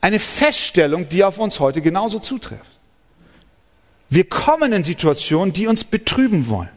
eine 0.00 0.18
Feststellung, 0.18 1.08
die 1.08 1.24
auf 1.24 1.38
uns 1.38 1.60
heute 1.60 1.82
genauso 1.82 2.20
zutrifft. 2.20 2.78
Wir 4.08 4.26
kommen 4.26 4.72
in 4.72 4.84
Situationen, 4.84 5.52
die 5.52 5.66
uns 5.66 5.84
betrüben 5.84 6.48
wollen. 6.48 6.70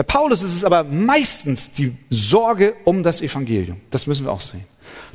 Bei 0.00 0.04
Paulus 0.04 0.42
ist 0.42 0.54
es 0.54 0.64
aber 0.64 0.82
meistens 0.82 1.72
die 1.72 1.94
Sorge 2.08 2.74
um 2.84 3.02
das 3.02 3.20
Evangelium. 3.20 3.82
Das 3.90 4.06
müssen 4.06 4.24
wir 4.24 4.32
auch 4.32 4.40
sehen. 4.40 4.64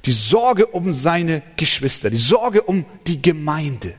Die 0.06 0.12
Sorge 0.12 0.68
um 0.68 0.94
seine 0.94 1.42
Geschwister, 1.58 2.12
die 2.12 2.18
Sorge 2.18 2.62
um 2.62 2.86
die 3.08 3.20
Gemeinde. 3.20 3.96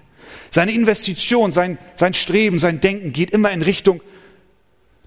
Seine 0.49 0.71
Investition, 0.71 1.51
sein, 1.51 1.77
sein 1.97 2.15
Streben, 2.15 2.61
sein 2.61 2.81
Denken 2.81 3.13
geht 3.13 3.33
immer 3.33 3.51
in 3.51 3.63
Richtung 3.63 4.01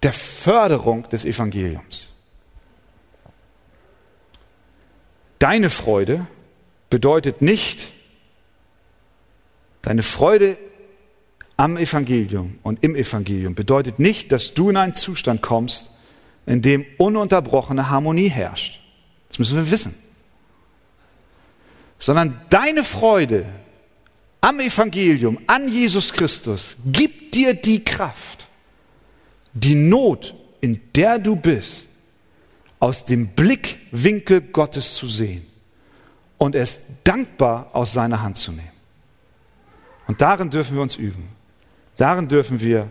der 0.03 0.11
Förderung 0.11 1.07
des 1.07 1.23
Evangeliums. 1.23 2.11
Deine 5.39 5.69
Freude 5.69 6.27
bedeutet 6.89 7.41
nicht, 7.41 7.93
deine 9.81 10.03
Freude 10.03 10.57
am 11.59 11.75
Evangelium 11.75 12.57
und 12.63 12.81
im 12.85 12.95
Evangelium 12.95 13.53
bedeutet 13.53 13.99
nicht, 13.99 14.31
dass 14.31 14.53
du 14.53 14.69
in 14.69 14.77
einen 14.77 14.93
Zustand 14.93 15.41
kommst, 15.41 15.89
in 16.45 16.61
dem 16.61 16.85
ununterbrochene 16.97 17.89
Harmonie 17.89 18.29
herrscht. 18.29 18.79
Das 19.27 19.39
müssen 19.39 19.57
wir 19.57 19.69
wissen. 19.69 19.93
Sondern 21.99 22.39
deine 22.49 22.85
Freude 22.85 23.45
am 24.39 24.61
Evangelium, 24.61 25.37
an 25.47 25.67
Jesus 25.67 26.13
Christus, 26.13 26.77
gibt 26.85 27.35
dir 27.35 27.53
die 27.53 27.83
Kraft, 27.83 28.47
die 29.51 29.75
Not, 29.75 30.33
in 30.61 30.79
der 30.95 31.19
du 31.19 31.35
bist, 31.35 31.89
aus 32.79 33.03
dem 33.03 33.27
Blickwinkel 33.27 34.39
Gottes 34.39 34.95
zu 34.95 35.07
sehen 35.07 35.45
und 36.37 36.55
es 36.55 36.79
dankbar 37.03 37.71
aus 37.73 37.91
seiner 37.91 38.21
Hand 38.21 38.37
zu 38.37 38.53
nehmen. 38.53 38.71
Und 40.07 40.21
darin 40.21 40.49
dürfen 40.49 40.77
wir 40.77 40.83
uns 40.83 40.95
üben. 40.95 41.37
Darin 41.99 42.29
dürfen 42.29 42.61
wir 42.61 42.89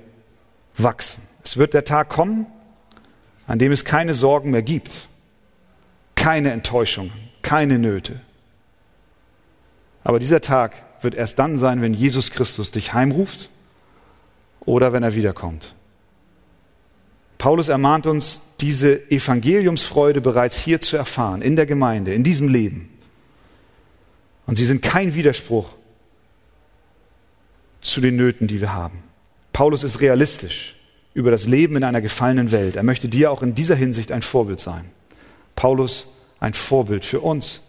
wachsen. 0.76 1.22
Es 1.42 1.56
wird 1.56 1.72
der 1.72 1.86
Tag 1.86 2.10
kommen, 2.10 2.46
an 3.46 3.58
dem 3.58 3.72
es 3.72 3.86
keine 3.86 4.12
Sorgen 4.12 4.50
mehr 4.50 4.60
gibt, 4.60 5.08
keine 6.14 6.52
Enttäuschungen, 6.52 7.12
keine 7.40 7.78
Nöte. 7.78 8.20
Aber 10.04 10.18
dieser 10.18 10.42
Tag 10.42 10.74
wird 11.00 11.14
erst 11.14 11.38
dann 11.38 11.56
sein, 11.56 11.80
wenn 11.80 11.94
Jesus 11.94 12.30
Christus 12.30 12.70
dich 12.70 12.92
heimruft 12.92 13.48
oder 14.60 14.92
wenn 14.92 15.02
er 15.02 15.14
wiederkommt. 15.14 15.74
Paulus 17.38 17.68
ermahnt 17.68 18.06
uns, 18.06 18.42
diese 18.60 19.10
Evangeliumsfreude 19.10 20.20
bereits 20.20 20.58
hier 20.58 20.82
zu 20.82 20.98
erfahren, 20.98 21.40
in 21.40 21.56
der 21.56 21.64
Gemeinde, 21.64 22.12
in 22.12 22.24
diesem 22.24 22.48
Leben. 22.48 22.90
Und 24.44 24.56
sie 24.56 24.66
sind 24.66 24.82
kein 24.82 25.14
Widerspruch 25.14 25.70
zu 27.88 28.00
den 28.00 28.16
Nöten, 28.16 28.46
die 28.46 28.60
wir 28.60 28.72
haben. 28.72 29.02
Paulus 29.52 29.82
ist 29.82 30.00
realistisch 30.00 30.76
über 31.14 31.30
das 31.30 31.46
Leben 31.46 31.76
in 31.76 31.84
einer 31.84 32.00
gefallenen 32.00 32.52
Welt. 32.52 32.76
Er 32.76 32.82
möchte 32.82 33.08
dir 33.08 33.32
auch 33.32 33.42
in 33.42 33.54
dieser 33.54 33.74
Hinsicht 33.74 34.12
ein 34.12 34.22
Vorbild 34.22 34.60
sein. 34.60 34.84
Paulus 35.56 36.06
ein 36.38 36.54
Vorbild 36.54 37.04
für 37.04 37.20
uns, 37.20 37.60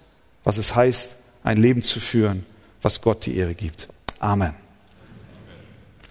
was 0.43 0.57
es 0.57 0.75
heißt, 0.75 1.15
ein 1.43 1.57
Leben 1.57 1.81
zu 1.81 1.99
führen, 1.99 2.45
was 2.81 3.01
Gott 3.01 3.25
die 3.25 3.35
Ehre 3.37 3.55
gibt. 3.55 3.89
Amen. 4.19 4.53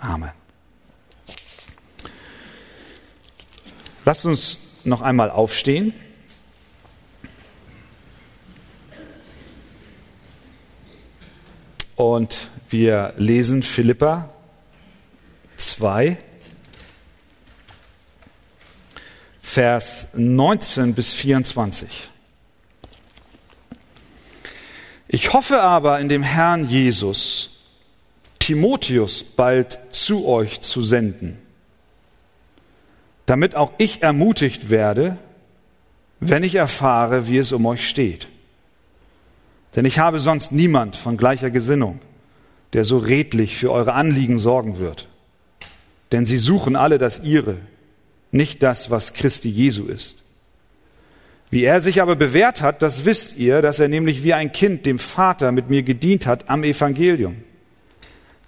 Amen. 0.01 0.31
Lasst 4.05 4.25
uns 4.25 4.59
noch 4.85 5.03
einmal 5.03 5.31
aufstehen. 5.31 5.93
Und 11.95 12.49
wir 12.71 13.15
lesen 13.17 13.63
Philippa 13.63 14.29
2, 15.57 16.19
Vers 19.41 20.09
19 20.13 20.93
bis 20.93 21.13
24. 21.13 22.11
Ich 25.09 25.33
hoffe 25.33 25.63
aber 25.63 25.99
in 26.01 26.11
dem 26.11 26.23
Herrn 26.23 26.69
Jesus, 26.69 27.51
Timotheus 28.39 29.25
bald 29.25 29.79
zu 29.91 30.27
euch 30.27 30.61
zu 30.61 30.83
senden, 30.83 31.39
damit 33.25 33.55
auch 33.55 33.73
ich 33.79 34.03
ermutigt 34.03 34.69
werde, 34.69 35.17
wenn 36.21 36.43
ich 36.45 36.57
erfahre, 36.57 37.27
wie 37.29 37.39
es 37.39 37.53
um 37.53 37.65
euch 37.65 37.89
steht. 37.89 38.29
Denn 39.77 39.87
ich 39.87 39.99
habe 39.99 40.21
sonst 40.21 40.53
niemand 40.53 40.97
von 40.97 41.17
gleicher 41.17 41.51
Gesinnung, 41.51 42.01
der 42.73 42.85
so 42.85 42.99
redlich 42.99 43.57
für 43.57 43.71
eure 43.71 43.95
Anliegen 43.95 44.39
sorgen 44.39 44.79
wird. 44.79 45.09
Denn 46.13 46.27
sie 46.27 46.39
suchen 46.39 46.77
alle 46.77 46.99
das 46.99 47.21
ihre, 47.23 47.59
nicht 48.31 48.63
das, 48.63 48.91
was 48.91 49.15
Christi 49.15 49.49
Jesu 49.49 49.87
ist. 49.87 50.23
Wie 51.51 51.65
er 51.65 51.81
sich 51.81 52.03
aber 52.03 52.15
bewährt 52.17 52.61
hat, 52.61 52.83
das 52.83 53.05
wisst 53.05 53.39
ihr, 53.39 53.63
dass 53.63 53.79
er 53.79 53.89
nämlich 53.89 54.23
wie 54.23 54.35
ein 54.35 54.53
Kind 54.53 54.85
dem 54.85 54.99
Vater 54.99 55.51
mit 55.51 55.71
mir 55.71 55.83
gedient 55.83 56.27
hat 56.27 56.51
am 56.51 56.63
Evangelium. 56.63 57.37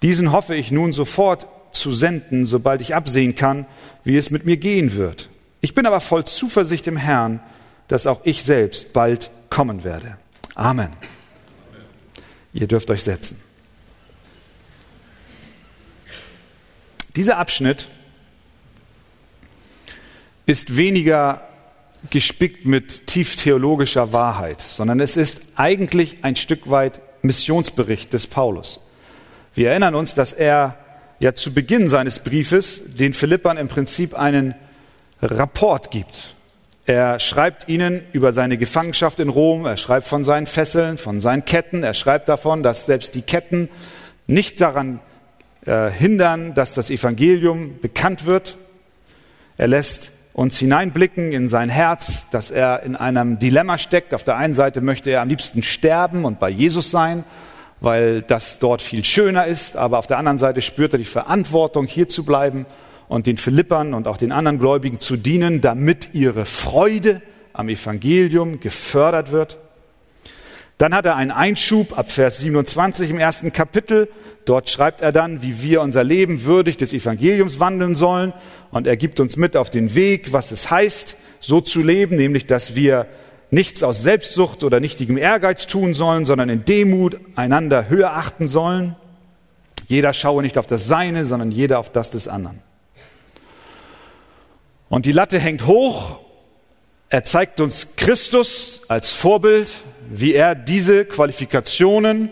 Diesen 0.03 0.31
hoffe 0.31 0.55
ich 0.55 0.71
nun 0.71 0.93
sofort 0.93 1.47
zu 1.71 1.91
senden, 1.91 2.45
sobald 2.45 2.81
ich 2.81 2.93
absehen 2.93 3.35
kann, 3.35 3.65
wie 4.03 4.17
es 4.17 4.29
mit 4.29 4.45
mir 4.45 4.57
gehen 4.57 4.95
wird. 4.95 5.29
Ich 5.61 5.73
bin 5.73 5.85
aber 5.85 5.99
voll 5.99 6.25
Zuversicht 6.25 6.87
im 6.87 6.97
Herrn, 6.97 7.39
dass 7.87 8.07
auch 8.07 8.21
ich 8.23 8.43
selbst 8.43 8.93
bald 8.93 9.31
kommen 9.49 9.83
werde. 9.83 10.17
Amen. 10.55 10.89
Ihr 12.53 12.67
dürft 12.67 12.89
euch 12.91 13.03
setzen. 13.03 13.37
Dieser 17.15 17.37
Abschnitt 17.37 17.87
ist 20.45 20.77
weniger 20.77 21.41
gespickt 22.09 22.65
mit 22.65 23.05
tief 23.07 23.35
theologischer 23.35 24.13
Wahrheit, 24.13 24.61
sondern 24.61 24.99
es 25.01 25.17
ist 25.17 25.41
eigentlich 25.55 26.19
ein 26.23 26.35
Stück 26.37 26.69
weit 26.69 27.01
Missionsbericht 27.21 28.13
des 28.13 28.27
Paulus. 28.27 28.79
Wir 29.53 29.71
erinnern 29.71 29.93
uns, 29.93 30.15
dass 30.15 30.31
er 30.31 30.77
ja 31.19 31.35
zu 31.35 31.53
Beginn 31.53 31.89
seines 31.89 32.19
Briefes 32.19 32.81
den 32.95 33.13
Philippern 33.13 33.57
im 33.57 33.67
Prinzip 33.67 34.17
einen 34.17 34.55
Rapport 35.21 35.91
gibt. 35.91 36.35
Er 36.85 37.19
schreibt 37.19 37.67
ihnen 37.67 38.03
über 38.13 38.31
seine 38.31 38.57
Gefangenschaft 38.57 39.19
in 39.19 39.29
Rom, 39.29 39.65
er 39.65 39.77
schreibt 39.77 40.07
von 40.07 40.23
seinen 40.23 40.47
Fesseln, 40.47 40.97
von 40.97 41.19
seinen 41.19 41.43
Ketten, 41.43 41.83
er 41.83 41.93
schreibt 41.93 42.29
davon, 42.29 42.63
dass 42.63 42.85
selbst 42.85 43.13
die 43.15 43.21
Ketten 43.21 43.69
nicht 44.27 44.61
daran 44.61 45.01
äh, 45.65 45.89
hindern, 45.89 46.53
dass 46.53 46.73
das 46.73 46.89
Evangelium 46.89 47.79
bekannt 47.79 48.25
wird. 48.25 48.57
Er 49.57 49.67
lässt 49.67 50.11
uns 50.33 50.57
hineinblicken 50.57 51.31
in 51.31 51.47
sein 51.47 51.69
Herz, 51.69 52.25
dass 52.31 52.51
er 52.51 52.83
in 52.83 52.95
einem 52.95 53.37
Dilemma 53.37 53.77
steckt. 53.77 54.13
Auf 54.13 54.23
der 54.23 54.37
einen 54.37 54.53
Seite 54.53 54.81
möchte 54.81 55.11
er 55.11 55.21
am 55.21 55.29
liebsten 55.29 55.61
sterben 55.61 56.25
und 56.25 56.39
bei 56.39 56.49
Jesus 56.49 56.89
sein, 56.89 57.23
weil 57.79 58.21
das 58.21 58.59
dort 58.59 58.81
viel 58.81 59.03
schöner 59.03 59.45
ist, 59.45 59.75
aber 59.75 59.99
auf 59.99 60.07
der 60.07 60.17
anderen 60.17 60.37
Seite 60.37 60.61
spürt 60.61 60.93
er 60.93 60.99
die 60.99 61.05
Verantwortung, 61.05 61.87
hier 61.87 62.07
zu 62.07 62.23
bleiben 62.23 62.65
und 63.07 63.27
den 63.27 63.37
Philippern 63.37 63.93
und 63.93 64.07
auch 64.07 64.17
den 64.17 64.31
anderen 64.31 64.57
Gläubigen 64.57 64.99
zu 64.99 65.17
dienen, 65.17 65.61
damit 65.61 66.09
ihre 66.13 66.45
Freude 66.45 67.21
am 67.53 67.67
Evangelium 67.67 68.59
gefördert 68.59 69.31
wird. 69.31 69.57
Dann 70.81 70.95
hat 70.95 71.05
er 71.05 71.15
einen 71.15 71.29
Einschub 71.29 71.95
ab 71.95 72.11
Vers 72.11 72.39
27 72.39 73.11
im 73.11 73.19
ersten 73.19 73.53
Kapitel. 73.53 74.09
Dort 74.45 74.67
schreibt 74.67 75.01
er 75.01 75.11
dann, 75.11 75.43
wie 75.43 75.61
wir 75.61 75.79
unser 75.79 76.03
Leben 76.03 76.43
würdig 76.43 76.75
des 76.75 76.91
Evangeliums 76.91 77.59
wandeln 77.59 77.93
sollen. 77.93 78.33
Und 78.71 78.87
er 78.87 78.97
gibt 78.97 79.19
uns 79.19 79.37
mit 79.37 79.55
auf 79.55 79.69
den 79.69 79.93
Weg, 79.93 80.33
was 80.33 80.51
es 80.51 80.71
heißt, 80.71 81.17
so 81.39 81.61
zu 81.61 81.83
leben, 81.83 82.15
nämlich 82.15 82.47
dass 82.47 82.73
wir 82.73 83.05
nichts 83.51 83.83
aus 83.83 84.01
Selbstsucht 84.01 84.63
oder 84.63 84.79
nichtigem 84.79 85.17
Ehrgeiz 85.17 85.67
tun 85.67 85.93
sollen, 85.93 86.25
sondern 86.25 86.49
in 86.49 86.65
Demut 86.65 87.15
einander 87.35 87.87
höher 87.87 88.13
achten 88.13 88.47
sollen. 88.47 88.95
Jeder 89.85 90.13
schaue 90.13 90.41
nicht 90.41 90.57
auf 90.57 90.65
das 90.65 90.87
Seine, 90.87 91.25
sondern 91.25 91.51
jeder 91.51 91.77
auf 91.77 91.91
das 91.91 92.09
des 92.09 92.27
anderen. 92.27 92.59
Und 94.89 95.05
die 95.05 95.11
Latte 95.11 95.37
hängt 95.37 95.67
hoch. 95.67 96.17
Er 97.09 97.23
zeigt 97.23 97.59
uns 97.59 97.89
Christus 97.97 98.81
als 98.87 99.11
Vorbild, 99.11 99.67
wie 100.13 100.33
er 100.33 100.55
diese 100.55 101.05
Qualifikationen 101.05 102.31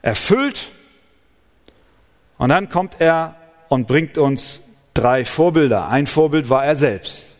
erfüllt. 0.00 0.70
Und 2.38 2.50
dann 2.50 2.68
kommt 2.68 3.00
er 3.00 3.34
und 3.68 3.88
bringt 3.88 4.16
uns 4.16 4.62
drei 4.94 5.24
Vorbilder. 5.24 5.88
Ein 5.88 6.06
Vorbild 6.06 6.48
war 6.48 6.64
er 6.64 6.76
selbst. 6.76 7.34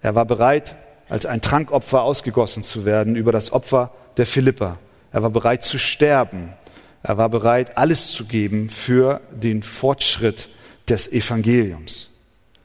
Er 0.00 0.14
war 0.14 0.24
bereit, 0.24 0.76
als 1.08 1.26
ein 1.26 1.42
Trankopfer 1.42 2.02
ausgegossen 2.02 2.62
zu 2.62 2.86
werden 2.86 3.14
über 3.14 3.30
das 3.30 3.52
Opfer 3.52 3.92
der 4.16 4.26
Philippa. 4.26 4.78
Er 5.12 5.22
war 5.22 5.30
bereit 5.30 5.62
zu 5.62 5.78
sterben. 5.78 6.54
Er 7.02 7.18
war 7.18 7.28
bereit, 7.28 7.76
alles 7.76 8.12
zu 8.12 8.24
geben 8.24 8.70
für 8.70 9.20
den 9.30 9.62
Fortschritt 9.62 10.48
des 10.88 11.12
Evangeliums. 11.12 12.10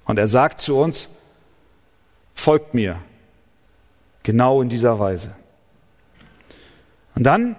Und 0.05 0.17
er 0.17 0.27
sagt 0.27 0.61
zu 0.61 0.77
uns, 0.77 1.09
folgt 2.33 2.73
mir, 2.73 2.99
genau 4.23 4.61
in 4.61 4.69
dieser 4.69 4.99
Weise. 4.99 5.35
Und 7.17 7.23
dann, 7.23 7.55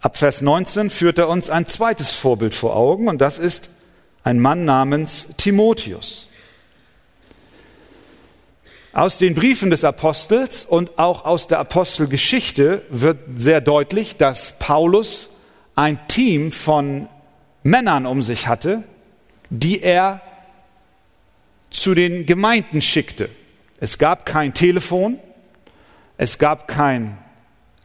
ab 0.00 0.18
Vers 0.18 0.42
19, 0.42 0.90
führt 0.90 1.16
er 1.16 1.30
uns 1.30 1.48
ein 1.48 1.66
zweites 1.66 2.12
Vorbild 2.12 2.54
vor 2.54 2.76
Augen, 2.76 3.08
und 3.08 3.22
das 3.22 3.38
ist 3.38 3.70
ein 4.22 4.38
Mann 4.38 4.66
namens 4.66 5.28
Timotheus. 5.38 6.28
Aus 8.92 9.16
den 9.16 9.34
Briefen 9.34 9.70
des 9.70 9.82
Apostels 9.84 10.66
und 10.66 10.98
auch 10.98 11.24
aus 11.24 11.48
der 11.48 11.58
Apostelgeschichte 11.58 12.82
wird 12.90 13.18
sehr 13.36 13.62
deutlich, 13.62 14.18
dass 14.18 14.58
Paulus 14.58 15.30
ein 15.74 15.98
Team 16.08 16.52
von 16.52 17.08
Männern 17.62 18.04
um 18.04 18.20
sich 18.20 18.46
hatte, 18.46 18.82
die 19.48 19.80
er 19.80 20.20
zu 21.70 21.94
den 21.94 22.26
Gemeinden 22.26 22.82
schickte. 22.82 23.30
Es 23.80 23.96
gab 23.96 24.26
kein 24.26 24.52
Telefon, 24.52 25.18
es 26.18 26.36
gab 26.36 26.68
kein 26.68 27.16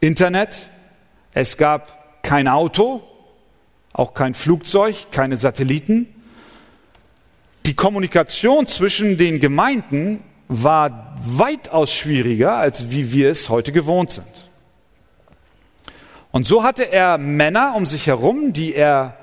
Internet, 0.00 0.68
es 1.32 1.56
gab 1.56 2.22
kein 2.22 2.48
Auto, 2.48 3.02
auch 3.92 4.14
kein 4.14 4.34
Flugzeug, 4.34 5.06
keine 5.10 5.36
Satelliten. 5.36 6.06
Die 7.66 7.74
Kommunikation 7.74 8.66
zwischen 8.66 9.18
den 9.18 9.40
Gemeinden 9.40 10.22
war 10.48 11.16
weitaus 11.22 11.92
schwieriger, 11.92 12.56
als 12.56 12.90
wie 12.90 13.12
wir 13.12 13.30
es 13.30 13.48
heute 13.48 13.72
gewohnt 13.72 14.10
sind. 14.10 14.48
Und 16.30 16.46
so 16.46 16.62
hatte 16.62 16.90
er 16.90 17.18
Männer 17.18 17.74
um 17.76 17.86
sich 17.86 18.06
herum, 18.06 18.52
die 18.52 18.74
er 18.74 19.16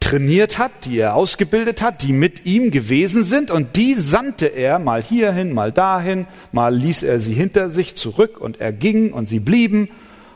trainiert 0.00 0.58
hat, 0.58 0.72
die 0.86 0.98
er 0.98 1.14
ausgebildet 1.14 1.82
hat, 1.82 2.02
die 2.02 2.12
mit 2.12 2.46
ihm 2.46 2.70
gewesen 2.70 3.22
sind 3.22 3.50
und 3.50 3.76
die 3.76 3.94
sandte 3.94 4.46
er 4.46 4.78
mal 4.78 5.02
hierhin, 5.02 5.52
mal 5.52 5.70
dahin, 5.70 6.26
mal 6.52 6.74
ließ 6.74 7.02
er 7.02 7.20
sie 7.20 7.34
hinter 7.34 7.70
sich 7.70 7.94
zurück 7.94 8.40
und 8.40 8.60
er 8.60 8.72
ging 8.72 9.12
und 9.12 9.28
sie 9.28 9.40
blieben. 9.40 9.90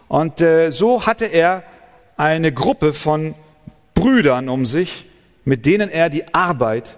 Und 0.09 0.41
äh, 0.41 0.71
so 0.71 1.07
hatte 1.07 1.27
er 1.27 1.65
eine 2.17 2.53
Gruppe 2.53 2.93
von 2.93 3.35
Brüdern 3.95 4.49
um 4.49 4.67
sich, 4.67 5.07
mit 5.45 5.67
denen 5.67 5.91
er 5.91 6.11
die 6.11 6.35
Arbeit 6.35 6.97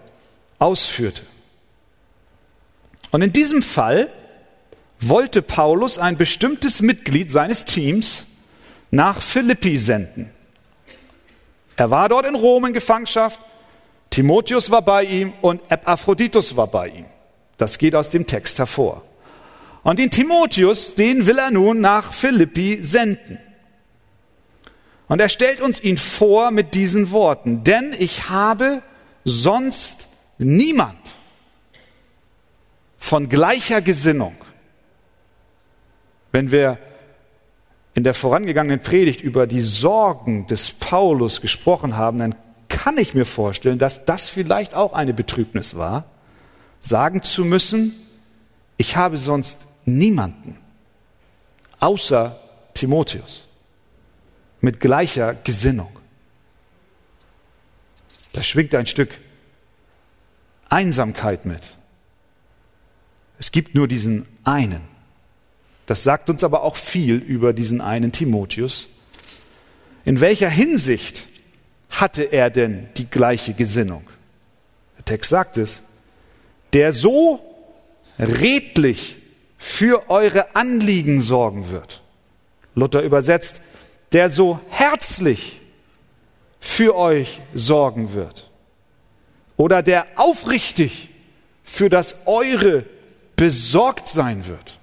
ausführte. 0.58 1.22
Und 3.10 3.22
in 3.22 3.32
diesem 3.32 3.62
Fall 3.62 4.12
wollte 5.00 5.42
Paulus 5.42 5.98
ein 5.98 6.16
bestimmtes 6.16 6.82
Mitglied 6.82 7.30
seines 7.30 7.64
Teams 7.64 8.26
nach 8.90 9.20
Philippi 9.20 9.78
senden. 9.78 10.30
Er 11.76 11.90
war 11.90 12.08
dort 12.08 12.26
in 12.26 12.34
Rom 12.34 12.64
in 12.64 12.72
Gefangenschaft, 12.72 13.38
Timotheus 14.10 14.70
war 14.70 14.82
bei 14.82 15.04
ihm 15.04 15.32
und 15.42 15.60
Epaphroditus 15.70 16.56
war 16.56 16.68
bei 16.68 16.88
ihm. 16.88 17.04
Das 17.58 17.76
geht 17.76 17.94
aus 17.94 18.08
dem 18.08 18.26
Text 18.26 18.58
hervor. 18.58 19.02
Und 19.86 20.00
den 20.00 20.10
Timotheus, 20.10 20.96
den 20.96 21.28
will 21.28 21.38
er 21.38 21.52
nun 21.52 21.80
nach 21.80 22.12
Philippi 22.12 22.80
senden. 22.82 23.38
Und 25.06 25.20
er 25.20 25.28
stellt 25.28 25.60
uns 25.60 25.80
ihn 25.80 25.96
vor 25.96 26.50
mit 26.50 26.74
diesen 26.74 27.12
Worten, 27.12 27.62
denn 27.62 27.94
ich 27.96 28.28
habe 28.28 28.82
sonst 29.24 30.08
niemand 30.38 30.98
von 32.98 33.28
gleicher 33.28 33.80
Gesinnung. 33.80 34.34
Wenn 36.32 36.50
wir 36.50 36.78
in 37.94 38.02
der 38.02 38.14
vorangegangenen 38.14 38.80
Predigt 38.80 39.20
über 39.20 39.46
die 39.46 39.60
Sorgen 39.60 40.48
des 40.48 40.72
Paulus 40.72 41.40
gesprochen 41.40 41.96
haben, 41.96 42.18
dann 42.18 42.34
kann 42.68 42.98
ich 42.98 43.14
mir 43.14 43.24
vorstellen, 43.24 43.78
dass 43.78 44.04
das 44.04 44.30
vielleicht 44.30 44.74
auch 44.74 44.94
eine 44.94 45.14
Betrübnis 45.14 45.76
war, 45.76 46.06
sagen 46.80 47.22
zu 47.22 47.44
müssen, 47.44 47.94
ich 48.78 48.96
habe 48.96 49.16
sonst 49.16 49.68
niemanden 49.86 50.58
außer 51.80 52.38
Timotheus 52.74 53.46
mit 54.60 54.80
gleicher 54.80 55.34
Gesinnung. 55.34 55.98
Da 58.32 58.42
schwingt 58.42 58.74
ein 58.74 58.86
Stück 58.86 59.18
Einsamkeit 60.68 61.46
mit. 61.46 61.62
Es 63.38 63.52
gibt 63.52 63.74
nur 63.74 63.88
diesen 63.88 64.26
einen. 64.44 64.82
Das 65.86 66.02
sagt 66.02 66.28
uns 66.28 66.42
aber 66.42 66.62
auch 66.62 66.76
viel 66.76 67.16
über 67.16 67.52
diesen 67.52 67.80
einen 67.80 68.12
Timotheus. 68.12 68.88
In 70.04 70.20
welcher 70.20 70.50
Hinsicht 70.50 71.28
hatte 71.90 72.24
er 72.24 72.50
denn 72.50 72.88
die 72.96 73.08
gleiche 73.08 73.54
Gesinnung? 73.54 74.04
Der 74.98 75.04
Text 75.04 75.30
sagt 75.30 75.56
es, 75.58 75.82
der 76.72 76.92
so 76.92 77.40
redlich 78.18 79.16
für 79.58 80.10
eure 80.10 80.54
Anliegen 80.54 81.20
sorgen 81.20 81.70
wird. 81.70 82.02
Luther 82.74 83.02
übersetzt, 83.02 83.60
der 84.12 84.30
so 84.30 84.60
herzlich 84.68 85.60
für 86.60 86.96
euch 86.96 87.40
sorgen 87.54 88.12
wird. 88.12 88.50
Oder 89.56 89.82
der 89.82 90.06
aufrichtig 90.16 91.10
für 91.64 91.88
das 91.88 92.26
Eure 92.26 92.84
besorgt 93.36 94.08
sein 94.08 94.46
wird. 94.46 94.78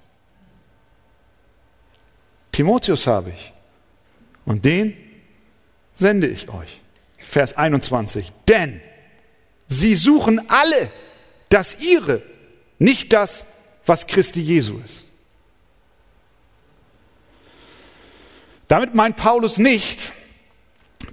Timotheus 2.52 3.08
habe 3.08 3.32
ich 3.32 3.54
und 4.46 4.66
den 4.66 4.96
sende 5.96 6.28
ich 6.28 6.50
euch. 6.50 6.82
Vers 7.18 7.58
21. 7.58 8.32
Denn 8.48 8.82
sie 9.68 9.96
suchen 9.96 10.50
alle 10.50 10.92
das 11.50 11.82
ihre, 11.82 12.22
nicht 12.80 13.14
das, 13.14 13.46
was 13.86 14.08
Christi 14.08 14.42
Jesu 14.42 14.80
ist. 14.84 15.04
Damit 18.68 18.96
meint 18.96 19.18
Paulus 19.18 19.58
nicht, 19.58 20.14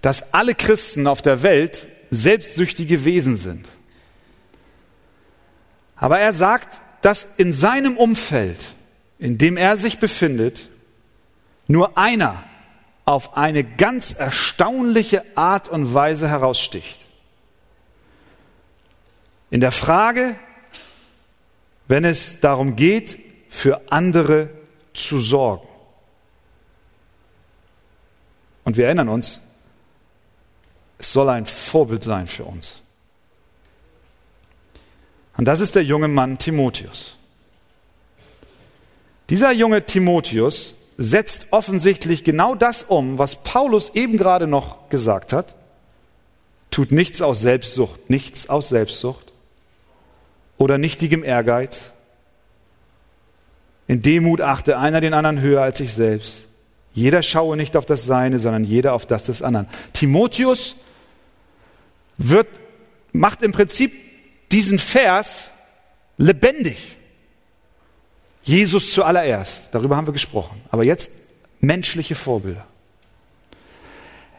dass 0.03 0.33
alle 0.33 0.55
Christen 0.55 1.07
auf 1.07 1.21
der 1.21 1.43
Welt 1.43 1.89
selbstsüchtige 2.11 3.05
Wesen 3.05 3.37
sind. 3.37 3.69
Aber 5.97 6.19
er 6.19 6.33
sagt, 6.33 6.81
dass 7.03 7.27
in 7.37 7.53
seinem 7.53 7.97
Umfeld, 7.97 8.75
in 9.19 9.37
dem 9.37 9.57
er 9.57 9.77
sich 9.77 9.99
befindet, 9.99 10.71
nur 11.67 11.99
einer 11.99 12.43
auf 13.05 13.37
eine 13.37 13.65
ganz 13.65 14.13
erstaunliche 14.13 15.25
Art 15.37 15.69
und 15.69 15.93
Weise 15.93 16.29
heraussticht. 16.29 17.01
In 19.51 19.61
der 19.61 19.73
Frage, 19.73 20.37
wenn 21.91 22.05
es 22.05 22.39
darum 22.39 22.77
geht, 22.77 23.19
für 23.49 23.91
andere 23.91 24.49
zu 24.95 25.19
sorgen. 25.19 25.67
Und 28.63 28.77
wir 28.77 28.87
erinnern 28.87 29.09
uns, 29.09 29.41
es 30.99 31.13
soll 31.13 31.29
ein 31.31 31.47
Vorbild 31.47 32.05
sein 32.05 32.29
für 32.29 32.45
uns. 32.45 32.81
Und 35.37 35.47
das 35.47 35.59
ist 35.59 35.75
der 35.75 35.83
junge 35.83 36.07
Mann 36.07 36.39
Timotheus. 36.39 37.17
Dieser 39.29 39.51
junge 39.51 39.85
Timotheus 39.85 40.77
setzt 40.97 41.49
offensichtlich 41.51 42.23
genau 42.23 42.55
das 42.55 42.85
um, 42.85 43.19
was 43.19 43.43
Paulus 43.43 43.91
eben 43.97 44.17
gerade 44.17 44.47
noch 44.47 44.89
gesagt 44.91 45.33
hat. 45.33 45.57
Tut 46.71 46.93
nichts 46.93 47.21
aus 47.21 47.41
Selbstsucht, 47.41 48.11
nichts 48.11 48.49
aus 48.49 48.69
Selbstsucht 48.69 49.30
oder 50.61 50.77
nichtigem 50.77 51.25
Ehrgeiz. 51.25 51.91
In 53.89 54.03
Demut 54.03 54.43
achte 54.43 54.79
einer 54.79 55.01
den 55.01 55.15
anderen 55.15 55.41
höher 55.41 55.63
als 55.63 55.79
sich 55.79 55.95
selbst. 55.95 56.45
Jeder 56.93 57.23
schaue 57.23 57.57
nicht 57.57 57.79
auf 57.79 57.87
das 57.87 58.05
Seine, 58.05 58.39
sondern 58.39 58.65
jeder 58.65 58.93
auf 58.93 59.07
das 59.07 59.23
des 59.23 59.41
anderen. 59.41 59.69
Timotheus 59.95 60.77
wird, 62.19 62.47
macht 63.13 63.43
im 63.43 63.53
Prinzip 63.53 63.93
diesen 64.53 64.79
Vers 64.79 65.49
lebendig. 66.19 66.99
Jesus 68.43 68.93
zuallererst, 68.93 69.71
darüber 69.73 69.97
haben 69.97 70.07
wir 70.07 70.13
gesprochen. 70.13 70.61
Aber 70.71 70.85
jetzt 70.85 71.11
menschliche 71.61 72.15
Vorbilder. 72.15 72.67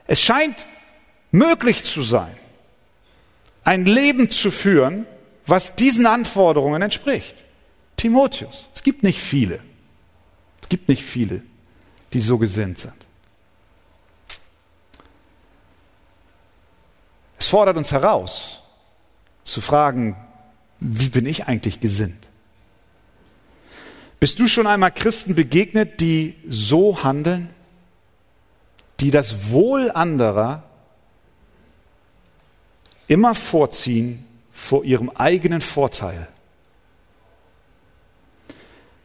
Es 0.05 0.21
scheint 0.21 0.67
möglich 1.31 1.83
zu 1.83 2.03
sein, 2.03 2.37
ein 3.63 3.85
Leben 3.87 4.29
zu 4.29 4.51
führen, 4.51 5.07
was 5.51 5.75
diesen 5.75 6.05
Anforderungen 6.05 6.81
entspricht. 6.81 7.43
Timotheus. 7.97 8.69
Es 8.73 8.83
gibt 8.83 9.03
nicht 9.03 9.19
viele. 9.19 9.59
Es 10.61 10.69
gibt 10.69 10.87
nicht 10.87 11.03
viele, 11.03 11.43
die 12.13 12.21
so 12.21 12.37
gesinnt 12.37 12.79
sind. 12.79 13.05
Es 17.37 17.47
fordert 17.47 17.75
uns 17.75 17.91
heraus, 17.91 18.61
zu 19.43 19.59
fragen, 19.59 20.15
wie 20.79 21.09
bin 21.09 21.25
ich 21.25 21.47
eigentlich 21.47 21.81
gesinnt? 21.81 22.29
Bist 24.21 24.39
du 24.39 24.47
schon 24.47 24.67
einmal 24.67 24.93
Christen 24.93 25.35
begegnet, 25.35 25.99
die 25.99 26.37
so 26.47 27.03
handeln, 27.03 27.49
die 29.01 29.11
das 29.11 29.51
Wohl 29.51 29.91
anderer 29.91 30.63
immer 33.09 33.35
vorziehen 33.35 34.25
vor 34.51 34.83
ihrem 34.83 35.09
eigenen 35.09 35.61
Vorteil? 35.61 36.27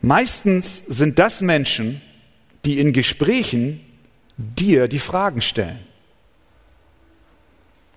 Meistens 0.00 0.84
sind 0.86 1.18
das 1.18 1.40
Menschen, 1.40 2.00
die 2.64 2.78
in 2.78 2.92
Gesprächen 2.92 3.80
dir 4.36 4.88
die 4.88 4.98
Fragen 4.98 5.40
stellen. 5.40 5.80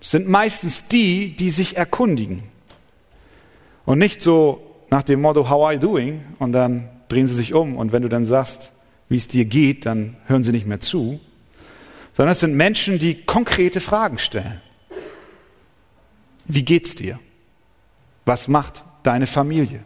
Es 0.00 0.10
sind 0.10 0.28
meistens 0.28 0.86
die, 0.86 1.36
die 1.36 1.50
sich 1.50 1.76
erkundigen. 1.76 2.42
Und 3.84 3.98
nicht 3.98 4.22
so 4.22 4.84
nach 4.90 5.02
dem 5.02 5.20
Motto, 5.20 5.48
how 5.48 5.66
are 5.66 5.74
you 5.74 5.80
doing? 5.80 6.24
Und 6.38 6.52
dann 6.52 6.88
drehen 7.08 7.28
sie 7.28 7.34
sich 7.34 7.54
um 7.54 7.76
und 7.76 7.92
wenn 7.92 8.02
du 8.02 8.08
dann 8.08 8.24
sagst, 8.24 8.70
wie 9.08 9.16
es 9.16 9.28
dir 9.28 9.44
geht, 9.44 9.86
dann 9.86 10.16
hören 10.26 10.42
sie 10.42 10.52
nicht 10.52 10.66
mehr 10.66 10.80
zu, 10.80 11.20
sondern 12.14 12.32
es 12.32 12.40
sind 12.40 12.56
Menschen, 12.56 12.98
die 12.98 13.22
konkrete 13.24 13.80
Fragen 13.80 14.18
stellen. 14.18 14.60
Wie 16.46 16.64
geht's 16.64 16.94
dir? 16.94 17.18
Was 18.30 18.46
macht 18.46 18.84
deine 19.02 19.26
Familie? 19.26 19.82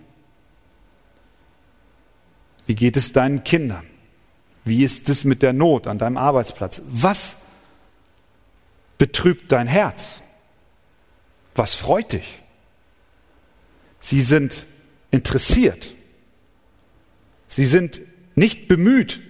Wie 2.67 2.75
geht 2.75 2.99
es 2.99 3.11
deinen 3.11 3.43
Kindern? 3.43 3.87
Wie 4.67 4.85
ist 4.85 5.09
es 5.09 5.25
mit 5.25 5.43
der 5.43 5.55
Not 5.55 5.87
an 5.87 5.97
deinem 5.97 6.19
Arbeitsplatz? 6.19 6.83
Was 6.87 7.39
betrübt 8.99 9.51
dein 9.51 9.67
Herz? 9.67 10.21
Was 11.55 11.73
freut 11.73 12.13
dich? 12.13 12.43
Sie 13.99 14.21
sind 14.21 14.67
interessiert. 15.11 15.95
Sie 17.49 17.65
sind 17.65 18.03
nicht 18.35 18.69
bemüht, 18.69 19.23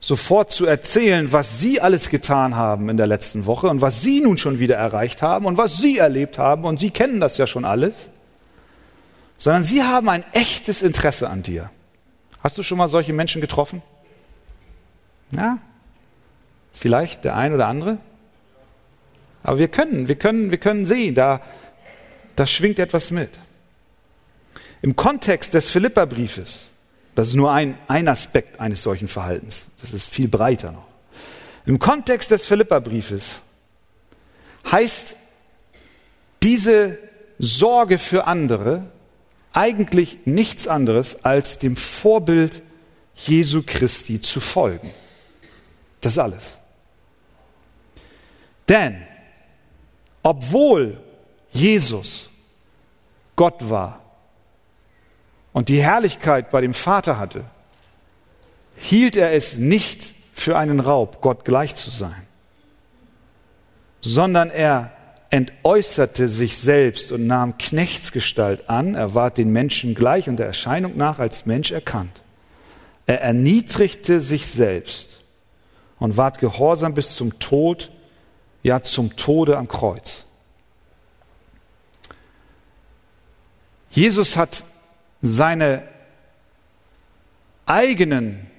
sofort 0.00 0.50
zu 0.50 0.66
erzählen, 0.66 1.30
was 1.30 1.60
Sie 1.60 1.80
alles 1.80 2.10
getan 2.10 2.56
haben 2.56 2.88
in 2.88 2.96
der 2.96 3.06
letzten 3.06 3.46
Woche 3.46 3.68
und 3.68 3.80
was 3.80 4.02
Sie 4.02 4.22
nun 4.22 4.38
schon 4.38 4.58
wieder 4.58 4.74
erreicht 4.74 5.22
haben 5.22 5.46
und 5.46 5.56
was 5.56 5.76
Sie 5.76 5.98
erlebt 5.98 6.38
haben 6.38 6.64
und 6.64 6.80
Sie 6.80 6.90
kennen 6.90 7.20
das 7.20 7.38
ja 7.38 7.46
schon 7.46 7.64
alles, 7.64 8.10
sondern 9.38 9.64
Sie 9.64 9.82
haben 9.82 10.08
ein 10.08 10.24
echtes 10.32 10.82
Interesse 10.82 11.28
an 11.28 11.42
dir. 11.42 11.70
Hast 12.42 12.58
du 12.58 12.62
schon 12.62 12.78
mal 12.78 12.88
solche 12.88 13.12
Menschen 13.12 13.40
getroffen? 13.40 13.82
Ja, 15.30 15.58
vielleicht 16.72 17.24
der 17.24 17.36
ein 17.36 17.52
oder 17.52 17.66
andere. 17.66 17.98
Aber 19.42 19.58
wir 19.58 19.68
können, 19.68 20.08
wir 20.08 20.16
können, 20.16 20.50
wir 20.50 20.58
können 20.58 20.86
sehen, 20.86 21.14
da, 21.14 21.40
da 22.36 22.46
schwingt 22.46 22.78
etwas 22.78 23.10
mit. 23.10 23.30
Im 24.82 24.96
Kontext 24.96 25.54
des 25.54 25.70
Philipperbriefes 25.70 26.72
das 27.16 27.28
ist 27.28 27.34
nur 27.34 27.50
ein, 27.50 27.78
ein 27.88 28.08
Aspekt 28.08 28.60
eines 28.60 28.82
solchen 28.82 29.08
Verhaltens. 29.08 29.68
Das 29.80 29.94
ist 29.94 30.06
viel 30.06 30.28
breiter 30.28 30.70
noch. 30.70 30.86
Im 31.64 31.78
Kontext 31.78 32.30
des 32.30 32.44
Philipperbriefes 32.46 33.40
heißt 34.70 35.16
diese 36.42 36.98
Sorge 37.38 37.96
für 37.96 38.26
andere 38.26 38.84
eigentlich 39.56 40.18
nichts 40.26 40.68
anderes 40.68 41.24
als 41.24 41.58
dem 41.58 41.76
Vorbild 41.76 42.62
Jesu 43.14 43.62
Christi 43.64 44.20
zu 44.20 44.40
folgen. 44.40 44.90
Das 46.00 46.12
ist 46.12 46.18
alles. 46.18 46.58
Denn 48.68 49.02
obwohl 50.22 51.00
Jesus 51.52 52.30
Gott 53.34 53.70
war, 53.70 54.02
und 55.56 55.70
die 55.70 55.80
Herrlichkeit 55.80 56.50
bei 56.50 56.60
dem 56.60 56.74
Vater 56.74 57.18
hatte, 57.18 57.46
hielt 58.76 59.16
er 59.16 59.32
es 59.32 59.56
nicht 59.56 60.12
für 60.34 60.58
einen 60.58 60.80
Raub, 60.80 61.22
Gott 61.22 61.46
gleich 61.46 61.74
zu 61.74 61.88
sein, 61.88 62.26
sondern 64.02 64.50
er 64.50 64.95
entäußerte 65.36 66.30
sich 66.30 66.56
selbst 66.56 67.12
und 67.12 67.26
nahm 67.26 67.58
Knechtsgestalt 67.58 68.70
an, 68.70 68.94
er 68.94 69.14
ward 69.14 69.36
den 69.36 69.50
Menschen 69.50 69.94
gleich 69.94 70.30
und 70.30 70.38
der 70.38 70.46
Erscheinung 70.46 70.96
nach 70.96 71.18
als 71.18 71.44
Mensch 71.44 71.72
erkannt. 71.72 72.22
Er 73.04 73.20
erniedrigte 73.20 74.22
sich 74.22 74.46
selbst 74.46 75.20
und 75.98 76.16
ward 76.16 76.38
gehorsam 76.38 76.94
bis 76.94 77.16
zum 77.16 77.38
Tod, 77.38 77.90
ja 78.62 78.80
zum 78.80 79.14
Tode 79.16 79.58
am 79.58 79.68
Kreuz. 79.68 80.24
Jesus 83.90 84.38
hat 84.38 84.64
seine 85.20 85.82
eigenen 87.66 88.50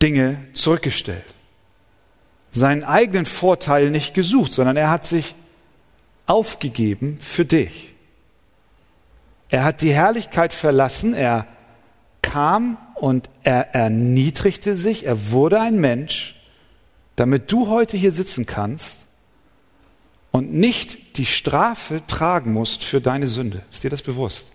Dinge 0.00 0.46
zurückgestellt. 0.52 1.24
Seinen 2.50 2.84
eigenen 2.84 3.26
Vorteil 3.26 3.90
nicht 3.90 4.14
gesucht, 4.14 4.52
sondern 4.52 4.76
er 4.76 4.90
hat 4.90 5.06
sich 5.06 5.34
aufgegeben 6.26 7.18
für 7.20 7.44
dich. 7.44 7.92
Er 9.48 9.64
hat 9.64 9.80
die 9.82 9.92
Herrlichkeit 9.92 10.52
verlassen, 10.52 11.14
er 11.14 11.46
kam 12.22 12.76
und 12.94 13.30
er 13.42 13.74
erniedrigte 13.74 14.76
sich, 14.76 15.06
er 15.06 15.30
wurde 15.30 15.60
ein 15.60 15.78
Mensch, 15.78 16.34
damit 17.16 17.50
du 17.50 17.68
heute 17.68 17.96
hier 17.96 18.12
sitzen 18.12 18.46
kannst 18.46 19.06
und 20.30 20.52
nicht 20.52 21.18
die 21.18 21.26
Strafe 21.26 22.02
tragen 22.06 22.52
musst 22.52 22.84
für 22.84 23.00
deine 23.00 23.28
Sünde. 23.28 23.62
Ist 23.72 23.84
dir 23.84 23.90
das 23.90 24.02
bewusst? 24.02 24.52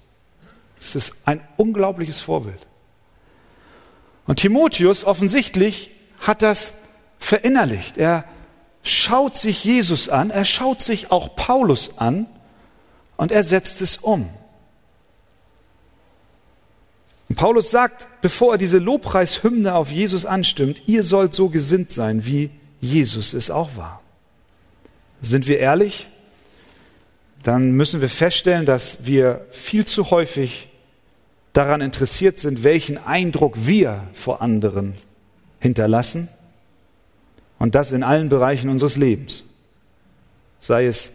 Das 0.80 0.96
ist 0.96 1.14
ein 1.26 1.42
unglaubliches 1.58 2.20
Vorbild. 2.20 2.60
Und 4.28 4.40
Timotheus 4.40 5.04
offensichtlich 5.04 5.92
hat 6.20 6.42
das 6.42 6.74
verinnerlicht. 7.24 7.98
Er 7.98 8.26
schaut 8.84 9.38
sich 9.38 9.64
Jesus 9.64 10.10
an, 10.10 10.30
er 10.30 10.46
schaut 10.46 10.82
sich 10.82 11.12
auch 11.12 11.36
Paulus 11.36 11.98
an 11.98 12.28
und 13.16 13.32
er 13.32 13.44
setzt 13.44 13.82
es 13.82 13.98
um. 13.98 14.30
Und 17.30 17.36
Paulus 17.38 17.72
sagt, 17.72 18.08
bevor 18.22 18.56
er 18.56 18.58
diese 18.58 18.78
Lobpreishymne 18.78 19.74
auf 19.74 19.92
Jesus 19.92 20.26
anstimmt, 20.26 20.84
ihr 20.86 21.04
sollt 21.04 21.34
so 21.34 21.50
gesinnt 21.50 21.92
sein, 21.92 22.26
wie 22.26 22.52
Jesus 22.82 23.34
es 23.34 23.50
auch 23.50 23.76
war. 23.78 24.02
Sind 25.22 25.48
wir 25.48 25.60
ehrlich? 25.60 26.08
Dann 27.42 27.72
müssen 27.72 28.02
wir 28.02 28.10
feststellen, 28.10 28.66
dass 28.66 29.06
wir 29.06 29.46
viel 29.50 29.86
zu 29.86 30.12
häufig 30.12 30.68
daran 31.54 31.82
interessiert 31.82 32.38
sind, 32.38 32.64
welchen 32.64 32.98
Eindruck 32.98 33.54
wir 33.56 34.08
vor 34.14 34.42
anderen 34.42 34.94
hinterlassen. 35.60 36.28
Und 37.64 37.76
das 37.76 37.94
in 37.94 38.04
allen 38.04 38.28
Bereichen 38.28 38.70
unseres 38.70 38.98
Lebens. 38.98 39.46
Sei 40.60 40.86
es 40.86 41.14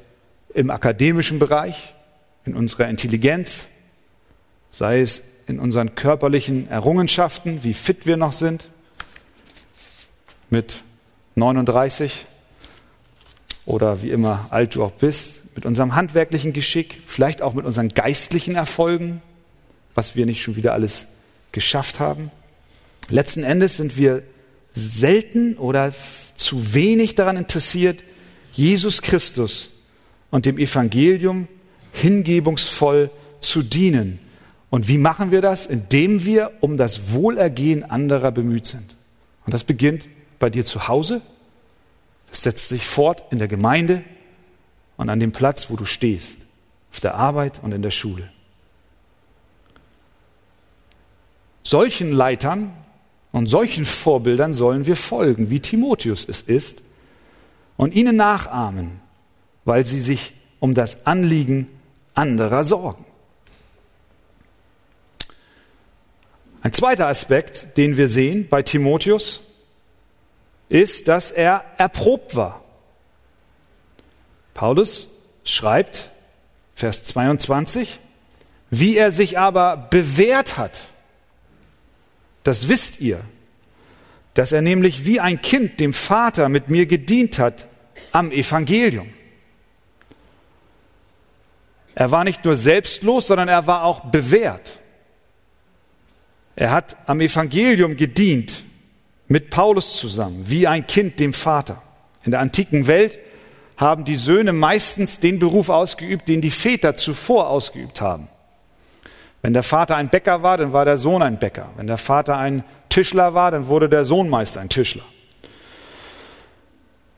im 0.55 0.71
akademischen 0.71 1.39
Bereich, 1.39 1.93
in 2.47 2.57
unserer 2.57 2.89
Intelligenz, 2.89 3.65
sei 4.71 5.03
es 5.03 5.21
in 5.47 5.61
unseren 5.61 5.95
körperlichen 5.95 6.67
Errungenschaften, 6.71 7.65
wie 7.65 7.75
fit 7.75 8.07
wir 8.07 8.17
noch 8.17 8.33
sind, 8.33 8.71
mit 10.49 10.85
39 11.35 12.25
oder 13.67 14.01
wie 14.01 14.11
immer 14.11 14.47
alt 14.49 14.75
du 14.75 14.85
auch 14.85 14.93
bist, 14.93 15.55
mit 15.55 15.67
unserem 15.67 15.97
handwerklichen 15.97 16.55
Geschick, 16.55 17.03
vielleicht 17.07 17.43
auch 17.43 17.53
mit 17.53 17.67
unseren 17.67 17.91
geistlichen 17.91 18.57
Erfolgen, 18.57 19.21
was 19.95 20.17
wir 20.17 20.25
nicht 20.25 20.43
schon 20.43 20.57
wieder 20.57 20.73
alles 20.73 21.09
geschafft 21.53 22.01
haben. 22.01 22.31
Letzten 23.11 23.45
Endes 23.45 23.77
sind 23.77 23.99
wir 23.99 24.23
selten 24.73 25.59
oder 25.59 25.93
zu 26.39 26.73
wenig 26.73 27.15
daran 27.15 27.37
interessiert, 27.37 28.03
Jesus 28.53 29.03
Christus 29.03 29.71
und 30.31 30.47
dem 30.47 30.59
Evangelium 30.59 31.49
hingebungsvoll 31.93 33.11
zu 33.41 33.63
dienen. 33.63 34.19
Und 34.71 34.89
wie 34.89 34.99
machen 34.99 35.31
wir 35.31 35.43
das? 35.43 35.67
Indem 35.67 36.25
wir 36.25 36.53
um 36.61 36.77
das 36.77 37.13
Wohlergehen 37.13 37.85
anderer 37.85 38.31
bemüht 38.31 38.67
sind. 38.67 38.95
Und 39.45 39.55
das 39.55 39.65
beginnt 39.65 40.09
bei 40.39 40.51
dir 40.51 40.65
zu 40.65 40.89
Hause, 40.89 41.23
das 42.31 42.43
setzt 42.43 42.69
sich 42.69 42.87
fort 42.87 43.25
in 43.31 43.39
der 43.39 43.49
Gemeinde 43.49 44.05
und 44.97 45.09
an 45.09 45.21
dem 45.21 45.33
Platz, 45.33 45.71
wo 45.71 45.77
du 45.77 45.87
stehst, 45.87 46.41
auf 46.93 47.01
der 47.01 47.15
Arbeit 47.15 47.61
und 47.63 47.73
in 47.73 47.83
der 47.83 47.91
Schule. 47.91 48.31
Solchen 51.63 52.13
Leitern 52.13 52.73
und 53.33 53.47
solchen 53.47 53.85
Vorbildern 53.85 54.55
sollen 54.55 54.87
wir 54.87 54.97
folgen, 54.97 55.51
wie 55.51 55.61
Timotheus 55.61 56.27
es 56.29 56.43
ist, 56.43 56.83
und 57.77 57.95
ihnen 57.95 58.17
nachahmen, 58.17 59.01
weil 59.65 59.87
sie 59.87 60.01
sich 60.01 60.35
um 60.61 60.75
das 60.75 61.07
Anliegen 61.07 61.69
anderer 62.15 62.65
sorgen. 62.65 63.05
Ein 66.63 66.73
zweiter 66.73 67.07
Aspekt, 67.07 67.77
den 67.77 67.97
wir 67.97 68.09
sehen 68.09 68.49
bei 68.49 68.63
Timotheus, 68.63 69.41
ist, 70.69 71.09
dass 71.09 71.31
er 71.31 71.65
erprobt 71.77 72.35
war. 72.35 72.63
Paulus 74.55 75.09
schreibt, 75.45 76.11
Vers 76.75 77.05
22, 77.05 78.01
wie 78.71 78.97
er 78.97 79.13
sich 79.13 79.39
aber 79.39 79.77
bewährt 79.77 80.59
hat, 80.59 80.89
das 82.49 82.67
wisst 82.69 83.03
ihr, 83.03 83.21
dass 84.33 84.53
er 84.53 84.63
nämlich 84.63 85.05
wie 85.05 85.21
ein 85.21 85.43
Kind 85.43 85.81
dem 85.81 85.93
Vater 85.93 86.49
mit 86.49 86.71
mir 86.71 86.87
gedient 86.87 87.39
hat 87.39 87.67
am 88.11 88.33
Evangelium. 88.33 89.11
Er 91.95 92.11
war 92.11 92.25
nicht 92.25 92.47
nur 92.47 92.57
selbstlos, 92.57 93.27
sondern 93.27 93.49
er 93.49 93.67
war 93.67 93.85
auch 93.85 94.01
bewährt. 94.01 94.81
Er 96.57 96.71
hat 96.71 96.97
am 97.05 97.21
Evangelium 97.21 97.99
gedient 97.99 98.65
mit 99.27 99.51
Paulus 99.51 99.99
zusammen, 99.99 100.47
wie 100.49 100.67
ein 100.67 100.87
Kind 100.87 101.21
dem 101.21 101.35
Vater. 101.35 101.83
In 102.25 102.31
der 102.31 102.41
antiken 102.41 102.87
Welt 102.87 103.19
haben 103.77 104.07
die 104.07 104.17
Söhne 104.17 104.55
meistens 104.55 105.21
den 105.21 105.39
Beruf 105.39 105.69
ausgeübt, 105.69 106.27
den 106.29 106.41
die 106.41 106.51
Väter 106.51 106.97
zuvor 106.97 107.51
ausgeübt 107.51 108.01
haben. 108.01 108.29
Wenn 109.43 109.53
der 109.53 109.63
Vater 109.63 109.97
ein 109.97 110.09
Bäcker 110.09 110.43
war, 110.43 110.57
dann 110.57 110.73
war 110.73 110.85
der 110.85 110.99
Sohn 110.99 111.23
ein 111.23 111.39
Bäcker. 111.39 111.71
Wenn 111.77 111.87
der 111.87 111.99
Vater 111.99 112.37
ein 112.37 112.65
Tischler 112.89 113.35
war, 113.35 113.51
dann 113.51 113.69
wurde 113.69 113.89
der 113.89 114.05
Sohn 114.05 114.29
meist 114.29 114.59
ein 114.59 114.69
Tischler. 114.69 115.05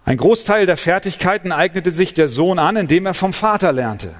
Ein 0.05 0.17
Großteil 0.17 0.67
der 0.67 0.77
Fertigkeiten 0.77 1.53
eignete 1.53 1.91
sich 1.91 2.15
der 2.15 2.29
Sohn 2.29 2.59
an, 2.59 2.77
indem 2.77 3.07
er 3.07 3.15
vom 3.15 3.33
Vater 3.33 3.73
lernte. 3.73 4.15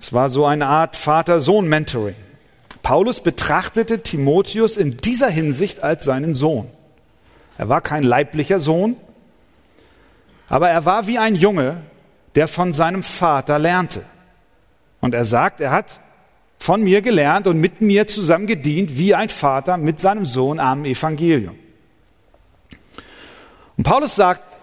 Es 0.00 0.12
war 0.12 0.28
so 0.28 0.46
eine 0.46 0.66
Art 0.66 0.96
Vater-Sohn-Mentoring. 0.96 2.16
Paulus 2.82 3.20
betrachtete 3.20 4.02
Timotheus 4.02 4.76
in 4.76 4.96
dieser 4.96 5.28
Hinsicht 5.28 5.84
als 5.84 6.04
seinen 6.04 6.34
Sohn. 6.34 6.68
Er 7.58 7.68
war 7.68 7.80
kein 7.80 8.02
leiblicher 8.02 8.58
Sohn, 8.58 8.96
aber 10.48 10.70
er 10.70 10.84
war 10.84 11.06
wie 11.06 11.18
ein 11.18 11.36
Junge, 11.36 11.82
der 12.34 12.48
von 12.48 12.72
seinem 12.72 13.02
Vater 13.02 13.58
lernte. 13.58 14.02
Und 15.00 15.14
er 15.14 15.24
sagt, 15.24 15.60
er 15.60 15.70
hat 15.70 16.00
von 16.62 16.84
mir 16.84 17.02
gelernt 17.02 17.48
und 17.48 17.58
mit 17.58 17.80
mir 17.80 18.06
zusammen 18.06 18.46
gedient, 18.46 18.96
wie 18.96 19.16
ein 19.16 19.30
Vater 19.30 19.78
mit 19.78 19.98
seinem 19.98 20.24
Sohn 20.24 20.60
am 20.60 20.84
Evangelium. 20.84 21.58
Und 23.76 23.82
Paulus 23.82 24.14
sagt, 24.14 24.56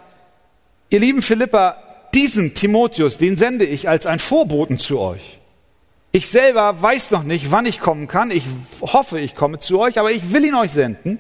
ihr 0.90 1.02
lieben 1.02 1.22
Philippa, 1.22 1.76
diesen 2.14 2.54
Timotheus, 2.54 3.18
den 3.18 3.36
sende 3.36 3.66
ich 3.66 3.90
als 3.90 4.06
ein 4.06 4.20
Vorboten 4.20 4.78
zu 4.78 4.98
euch. 5.02 5.40
Ich 6.14 6.30
selber 6.30 6.82
weiß 6.82 7.12
noch 7.12 7.24
nicht, 7.24 7.52
wann 7.52 7.66
ich 7.66 7.82
kommen 7.82 8.08
kann. 8.08 8.32
Ich 8.32 8.46
hoffe, 8.80 9.20
ich 9.20 9.36
komme 9.36 9.60
zu 9.60 9.82
euch, 9.82 10.00
aber 10.00 10.12
ich 10.12 10.32
will 10.32 10.46
ihn 10.46 10.56
euch 10.56 10.72
senden. 10.72 11.20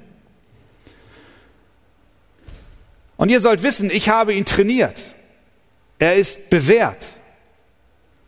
Und 3.17 3.27
ihr 3.27 3.41
sollt 3.41 3.63
wissen, 3.63 3.91
ich 3.91 4.07
habe 4.07 4.33
ihn 4.33 4.45
trainiert. 4.45 5.13
Er 5.99 6.15
ist 6.15 6.49
bewährt. 6.49 7.05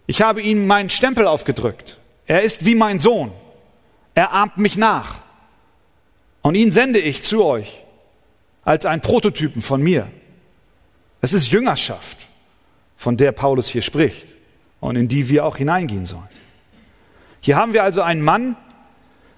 Ich 0.05 0.21
habe 0.21 0.41
ihm 0.41 0.67
meinen 0.67 0.89
Stempel 0.89 1.27
aufgedrückt. 1.27 1.97
Er 2.31 2.43
ist 2.43 2.65
wie 2.65 2.75
mein 2.75 2.97
Sohn. 2.97 3.33
Er 4.15 4.31
ahmt 4.31 4.55
mich 4.55 4.77
nach. 4.77 5.15
Und 6.41 6.55
ihn 6.55 6.71
sende 6.71 6.97
ich 6.97 7.23
zu 7.23 7.43
euch 7.43 7.83
als 8.63 8.85
ein 8.85 9.01
Prototypen 9.01 9.61
von 9.61 9.81
mir. 9.81 10.07
Es 11.19 11.33
ist 11.33 11.51
Jüngerschaft, 11.51 12.29
von 12.95 13.17
der 13.17 13.33
Paulus 13.33 13.67
hier 13.67 13.81
spricht 13.81 14.33
und 14.79 14.95
in 14.95 15.09
die 15.09 15.27
wir 15.27 15.43
auch 15.45 15.57
hineingehen 15.57 16.05
sollen. 16.05 16.29
Hier 17.41 17.57
haben 17.57 17.73
wir 17.73 17.83
also 17.83 18.01
einen 18.01 18.21
Mann 18.21 18.55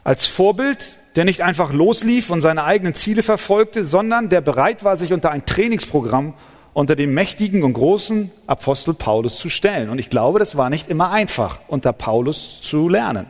als 0.03 0.27
Vorbild, 0.27 0.99
der 1.15 1.25
nicht 1.25 1.41
einfach 1.41 1.73
loslief 1.73 2.29
und 2.29 2.41
seine 2.41 2.63
eigenen 2.63 2.93
Ziele 2.93 3.23
verfolgte, 3.23 3.85
sondern 3.85 4.29
der 4.29 4.41
bereit 4.41 4.83
war, 4.83 4.97
sich 4.97 5.13
unter 5.13 5.31
ein 5.31 5.47
Trainingsprogramm 5.47 6.35
unter 6.73 6.95
dem 6.95 7.13
mächtigen 7.13 7.63
und 7.63 7.73
großen 7.73 8.31
Apostel 8.47 8.93
Paulus 8.93 9.37
zu 9.37 9.49
stellen. 9.49 9.89
Und 9.89 9.99
ich 9.99 10.09
glaube, 10.09 10.39
das 10.39 10.57
war 10.57 10.69
nicht 10.69 10.89
immer 10.89 11.11
einfach, 11.11 11.59
unter 11.67 11.93
Paulus 11.93 12.61
zu 12.61 12.89
lernen. 12.89 13.27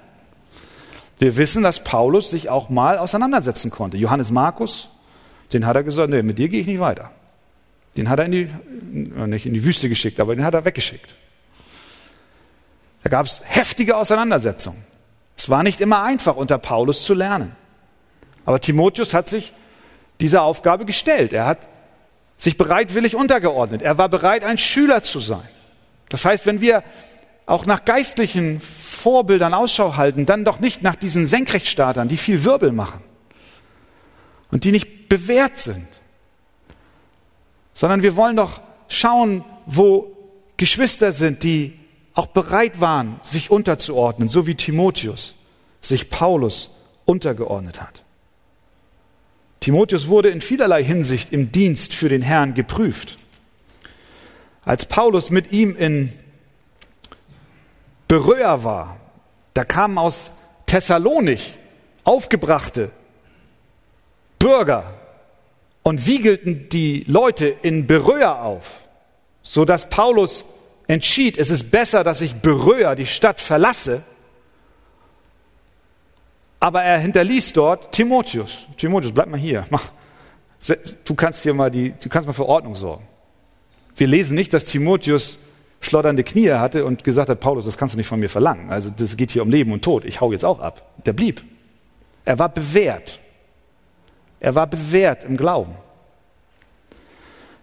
Wir 1.19 1.37
wissen, 1.37 1.63
dass 1.63 1.83
Paulus 1.83 2.29
sich 2.29 2.49
auch 2.49 2.69
mal 2.69 2.97
auseinandersetzen 2.97 3.69
konnte. 3.69 3.97
Johannes 3.97 4.31
Markus, 4.31 4.89
den 5.51 5.65
hat 5.65 5.75
er 5.75 5.83
gesagt, 5.83 6.09
nee, 6.09 6.21
mit 6.21 6.37
dir 6.37 6.49
gehe 6.49 6.61
ich 6.61 6.67
nicht 6.67 6.79
weiter. 6.79 7.11
Den 7.97 8.09
hat 8.09 8.19
er 8.19 8.25
in 8.25 8.31
die, 8.31 8.49
äh, 9.17 9.27
nicht 9.27 9.45
in 9.45 9.53
die 9.53 9.63
Wüste 9.63 9.89
geschickt, 9.89 10.19
aber 10.19 10.35
den 10.35 10.43
hat 10.45 10.53
er 10.53 10.65
weggeschickt. 10.65 11.13
Da 13.03 13.09
gab 13.09 13.25
es 13.25 13.41
heftige 13.45 13.97
Auseinandersetzungen. 13.97 14.83
Es 15.35 15.49
war 15.49 15.63
nicht 15.63 15.81
immer 15.81 16.03
einfach, 16.03 16.37
unter 16.37 16.57
Paulus 16.57 17.03
zu 17.03 17.13
lernen. 17.13 17.55
Aber 18.45 18.59
Timotheus 18.59 19.13
hat 19.13 19.27
sich 19.27 19.51
dieser 20.21 20.43
Aufgabe 20.43 20.85
gestellt. 20.85 21.33
Er 21.33 21.45
hat 21.45 21.67
sich 22.43 22.57
bereitwillig 22.57 23.15
untergeordnet. 23.15 23.81
Er 23.81 23.97
war 23.97 24.09
bereit, 24.09 24.43
ein 24.43 24.57
Schüler 24.57 25.01
zu 25.01 25.19
sein. 25.19 25.47
Das 26.09 26.25
heißt, 26.25 26.45
wenn 26.45 26.59
wir 26.59 26.83
auch 27.45 27.65
nach 27.65 27.85
geistlichen 27.85 28.59
Vorbildern 28.59 29.53
Ausschau 29.53 29.95
halten, 29.95 30.25
dann 30.25 30.43
doch 30.43 30.59
nicht 30.59 30.83
nach 30.83 30.95
diesen 30.95 31.25
Senkrechtstartern, 31.25 32.09
die 32.09 32.17
viel 32.17 32.43
Wirbel 32.43 32.73
machen 32.73 33.01
und 34.51 34.65
die 34.65 34.73
nicht 34.73 35.07
bewährt 35.07 35.57
sind, 35.57 35.87
sondern 37.73 38.03
wir 38.03 38.17
wollen 38.17 38.35
doch 38.35 38.59
schauen, 38.89 39.45
wo 39.65 40.11
Geschwister 40.57 41.13
sind, 41.13 41.43
die 41.43 41.79
auch 42.13 42.27
bereit 42.27 42.81
waren, 42.81 43.21
sich 43.23 43.51
unterzuordnen, 43.51 44.27
so 44.27 44.45
wie 44.47 44.55
Timotheus 44.55 45.33
sich 45.79 46.09
Paulus 46.09 46.71
untergeordnet 47.05 47.81
hat. 47.81 48.03
Timotheus 49.64 50.09
wurde 50.09 50.28
in 50.28 50.41
vielerlei 50.41 50.84
Hinsicht 50.84 51.32
im 51.32 51.53
Dienst 51.53 51.93
für 51.93 52.09
den 52.09 52.22
Herrn 52.22 52.53
geprüft. 52.53 53.16
Als 54.66 54.86
Paulus 54.86 55.30
mit 55.30 55.53
ihm 55.53 55.74
in 55.78 56.11
Beröa 58.09 58.66
war, 58.66 58.97
da 59.53 59.64
kamen 59.64 59.97
aus 59.97 60.34
Thessalonik 60.66 61.39
aufgebrachte 62.03 62.91
Bürger 64.38 64.95
und 65.84 66.07
wiegelten 66.07 66.68
die 66.68 67.05
Leute 67.07 67.47
in 67.47 67.88
Beröa 67.88 68.41
auf, 68.41 68.82
so 69.43 69.64
dass 69.64 69.89
Paulus 69.89 70.43
entschied, 70.88 71.38
es 71.38 71.49
ist 71.49 71.72
besser, 71.72 72.03
dass 72.03 72.20
ich 72.20 72.36
Beröa, 72.36 72.95
die 72.95 73.05
Stadt, 73.05 73.39
verlasse. 73.39 74.03
Aber 76.64 76.82
er 76.82 76.97
hinterließ 76.97 77.51
dort 77.51 77.91
Timotheus. 77.91 78.68
Timotheus, 78.78 79.11
bleib 79.11 79.28
mal 79.28 79.38
hier. 79.38 79.66
Du 81.03 81.14
kannst 81.14 81.43
hier 81.43 81.53
mal 81.53 81.70
die, 81.70 81.93
du 82.01 82.07
kannst 82.07 82.26
mal 82.26 82.32
für 82.32 82.45
Ordnung 82.45 82.74
sorgen. 82.74 83.05
Wir 83.97 84.07
lesen 84.07 84.36
nicht, 84.36 84.53
dass 84.53 84.64
Timotheus 84.64 85.39
schlotternde 85.82 86.24
Knie 86.24 86.51
hatte 86.51 86.86
und 86.86 87.03
gesagt 87.03 87.28
hat, 87.28 87.41
Paulus, 87.41 87.66
das 87.66 87.76
kannst 87.76 87.95
du 87.95 87.97
nicht 87.97 88.07
von 88.07 88.18
mir 88.18 88.30
verlangen. 88.30 88.70
Also 88.70 88.89
das 88.91 89.18
geht 89.18 89.32
hier 89.32 89.41
um 89.41 89.49
Leben 89.49 89.74
und 89.74 89.84
Tod. 89.84 90.05
Ich 90.05 90.22
hau 90.22 90.32
jetzt 90.32 90.45
auch 90.45 90.61
ab. 90.61 90.89
Der 91.05 91.11
blieb. 91.11 91.43
Er 92.24 92.39
war 92.39 92.47
bewährt. 92.47 93.20
Er 94.39 94.55
war 94.55 94.66
bewährt 94.66 95.26
im 95.26 95.36
Glauben. 95.36 95.76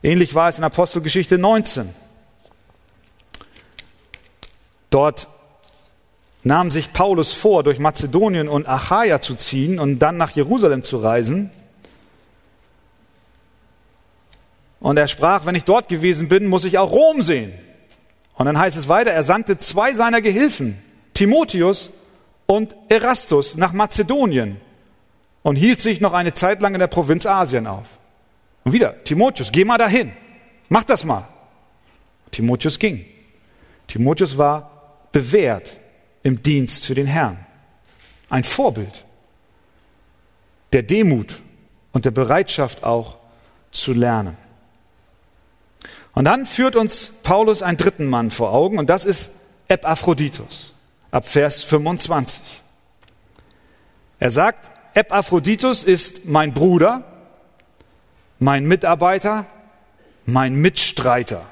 Ähnlich 0.03 0.35
war 0.35 0.51
es 0.51 0.59
in 0.59 0.65
Apostelgeschichte 0.65 1.39
19. 1.39 1.89
Dort 4.91 5.27
nahm 6.43 6.71
sich 6.71 6.93
Paulus 6.93 7.33
vor, 7.33 7.63
durch 7.63 7.79
Mazedonien 7.79 8.49
und 8.49 8.69
Achaia 8.69 9.21
zu 9.21 9.35
ziehen 9.35 9.79
und 9.79 9.99
dann 9.99 10.17
nach 10.17 10.31
Jerusalem 10.31 10.83
zu 10.83 10.99
reisen. 10.99 11.51
Und 14.81 14.97
er 14.97 15.09
sprach, 15.09 15.45
wenn 15.45 15.55
ich 15.55 15.65
dort 15.65 15.89
gewesen 15.89 16.29
bin, 16.29 16.47
muss 16.47 16.65
ich 16.65 16.79
auch 16.79 16.91
Rom 16.91 17.21
sehen. 17.21 17.53
Und 18.35 18.47
dann 18.47 18.59
heißt 18.59 18.79
es 18.79 18.89
weiter, 18.89 19.11
er 19.11 19.23
sandte 19.23 19.59
zwei 19.59 19.93
seiner 19.93 20.23
Gehilfen, 20.23 20.83
Timotheus 21.13 21.91
und 22.47 22.75
Erastus, 22.89 23.59
nach 23.59 23.73
Mazedonien 23.75 24.57
und 25.43 25.57
hielt 25.57 25.81
sich 25.81 26.01
noch 26.01 26.15
eine 26.15 26.33
Zeit 26.33 26.63
lang 26.63 26.73
in 26.75 26.81
der 26.81 26.87
Provinz 26.87 27.27
Asien 27.27 27.67
auf. 27.67 27.87
Und 28.65 28.73
wieder, 28.73 29.05
Timotheus, 29.05 29.53
geh 29.53 29.65
mal 29.67 29.77
dahin, 29.77 30.13
mach 30.71 30.85
das 30.85 31.05
mal. 31.05 31.29
Timotheus 32.31 32.79
ging. 32.79 33.05
Timotheus 33.87 34.39
war 34.39 34.71
bewährt 35.13 35.80
im 36.23 36.43
Dienst 36.43 36.85
für 36.85 36.95
den 36.95 37.07
Herrn. 37.07 37.45
Ein 38.29 38.45
Vorbild 38.45 39.05
der 40.73 40.83
Demut 40.83 41.41
und 41.93 42.05
der 42.05 42.11
Bereitschaft 42.13 42.85
auch 42.85 43.17
zu 43.73 43.93
lernen. 43.93 44.37
Und 46.13 46.25
dann 46.25 46.47
führt 46.47 46.77
uns 46.77 47.11
Paulus 47.23 47.63
einen 47.63 47.77
dritten 47.77 48.07
Mann 48.07 48.31
vor 48.31 48.53
Augen 48.53 48.79
und 48.79 48.89
das 48.89 49.05
ist 49.05 49.33
Epaphroditus 49.69 50.73
ab 51.11 51.29
Vers 51.29 51.63
25. 51.63 52.43
Er 54.19 54.31
sagt, 54.31 54.71
Epaphroditus 54.95 55.85
ist 55.85 56.27
mein 56.27 56.53
Bruder, 56.53 57.05
mein 58.39 58.65
Mitarbeiter, 58.65 59.47
mein 60.27 60.55
Mitstreiter. 60.55 61.45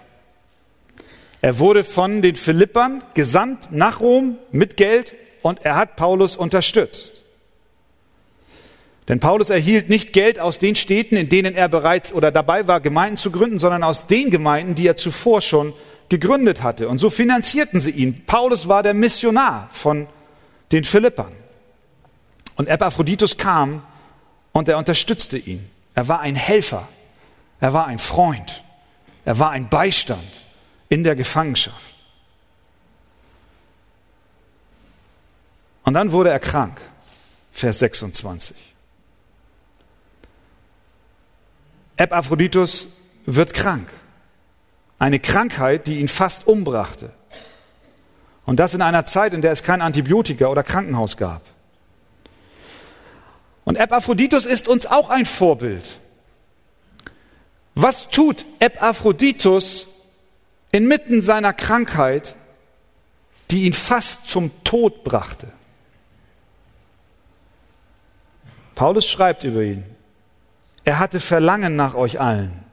Er 1.40 1.58
wurde 1.58 1.84
von 1.84 2.20
den 2.20 2.36
Philippern 2.36 3.02
gesandt 3.14 3.68
nach 3.70 4.00
Rom 4.00 4.38
mit 4.50 4.76
Geld 4.76 5.14
und 5.42 5.64
er 5.64 5.76
hat 5.76 5.96
Paulus 5.96 6.36
unterstützt. 6.36 7.22
Denn 9.06 9.20
Paulus 9.20 9.48
erhielt 9.48 9.88
nicht 9.88 10.12
Geld 10.12 10.38
aus 10.40 10.58
den 10.58 10.74
Städten, 10.74 11.16
in 11.16 11.28
denen 11.28 11.54
er 11.54 11.68
bereits 11.68 12.12
oder 12.12 12.30
dabei 12.30 12.66
war, 12.66 12.80
Gemeinden 12.80 13.16
zu 13.16 13.30
gründen, 13.30 13.58
sondern 13.58 13.82
aus 13.82 14.06
den 14.06 14.30
Gemeinden, 14.30 14.74
die 14.74 14.86
er 14.86 14.96
zuvor 14.96 15.40
schon 15.40 15.72
gegründet 16.08 16.62
hatte. 16.62 16.88
Und 16.88 16.98
so 16.98 17.08
finanzierten 17.08 17.80
sie 17.80 17.92
ihn. 17.92 18.24
Paulus 18.26 18.68
war 18.68 18.82
der 18.82 18.94
Missionar 18.94 19.68
von 19.72 20.08
den 20.72 20.84
Philippern. 20.84 21.32
Und 22.56 22.68
Epaphroditus 22.68 23.38
kam 23.38 23.82
und 24.52 24.68
er 24.68 24.76
unterstützte 24.76 25.38
ihn. 25.38 25.70
Er 25.94 26.08
war 26.08 26.20
ein 26.20 26.34
Helfer. 26.34 26.88
Er 27.60 27.72
war 27.72 27.86
ein 27.86 27.98
Freund. 27.98 28.62
Er 29.24 29.38
war 29.38 29.50
ein 29.50 29.68
Beistand 29.70 30.42
in 30.88 31.04
der 31.04 31.16
Gefangenschaft. 31.16 31.94
Und 35.84 35.94
dann 35.94 36.12
wurde 36.12 36.30
er 36.30 36.40
krank. 36.40 36.80
Vers 37.52 37.78
26. 37.80 38.56
Epaphroditus 41.96 42.88
wird 43.26 43.52
krank. 43.52 43.88
Eine 44.98 45.18
Krankheit, 45.18 45.86
die 45.86 45.98
ihn 46.00 46.08
fast 46.08 46.46
umbrachte. 46.46 47.12
Und 48.44 48.58
das 48.58 48.74
in 48.74 48.82
einer 48.82 49.04
Zeit, 49.04 49.34
in 49.34 49.42
der 49.42 49.52
es 49.52 49.62
kein 49.62 49.82
Antibiotika 49.82 50.46
oder 50.46 50.62
Krankenhaus 50.62 51.16
gab. 51.16 51.42
Und 53.64 53.76
Epaphroditus 53.76 54.46
ist 54.46 54.68
uns 54.68 54.86
auch 54.86 55.10
ein 55.10 55.26
Vorbild. 55.26 55.98
Was 57.74 58.08
tut 58.08 58.46
Epaphroditus 58.58 59.88
inmitten 60.72 61.22
seiner 61.22 61.52
Krankheit, 61.52 62.34
die 63.50 63.64
ihn 63.64 63.72
fast 63.72 64.28
zum 64.28 64.50
Tod 64.64 65.04
brachte? 65.04 65.48
Paulus 68.74 69.08
schreibt 69.08 69.44
über 69.44 69.62
ihn, 69.62 69.84
er 70.84 70.98
hatte 70.98 71.20
Verlangen 71.20 71.76
nach 71.76 71.94
euch 71.94 72.20
allen 72.20 72.64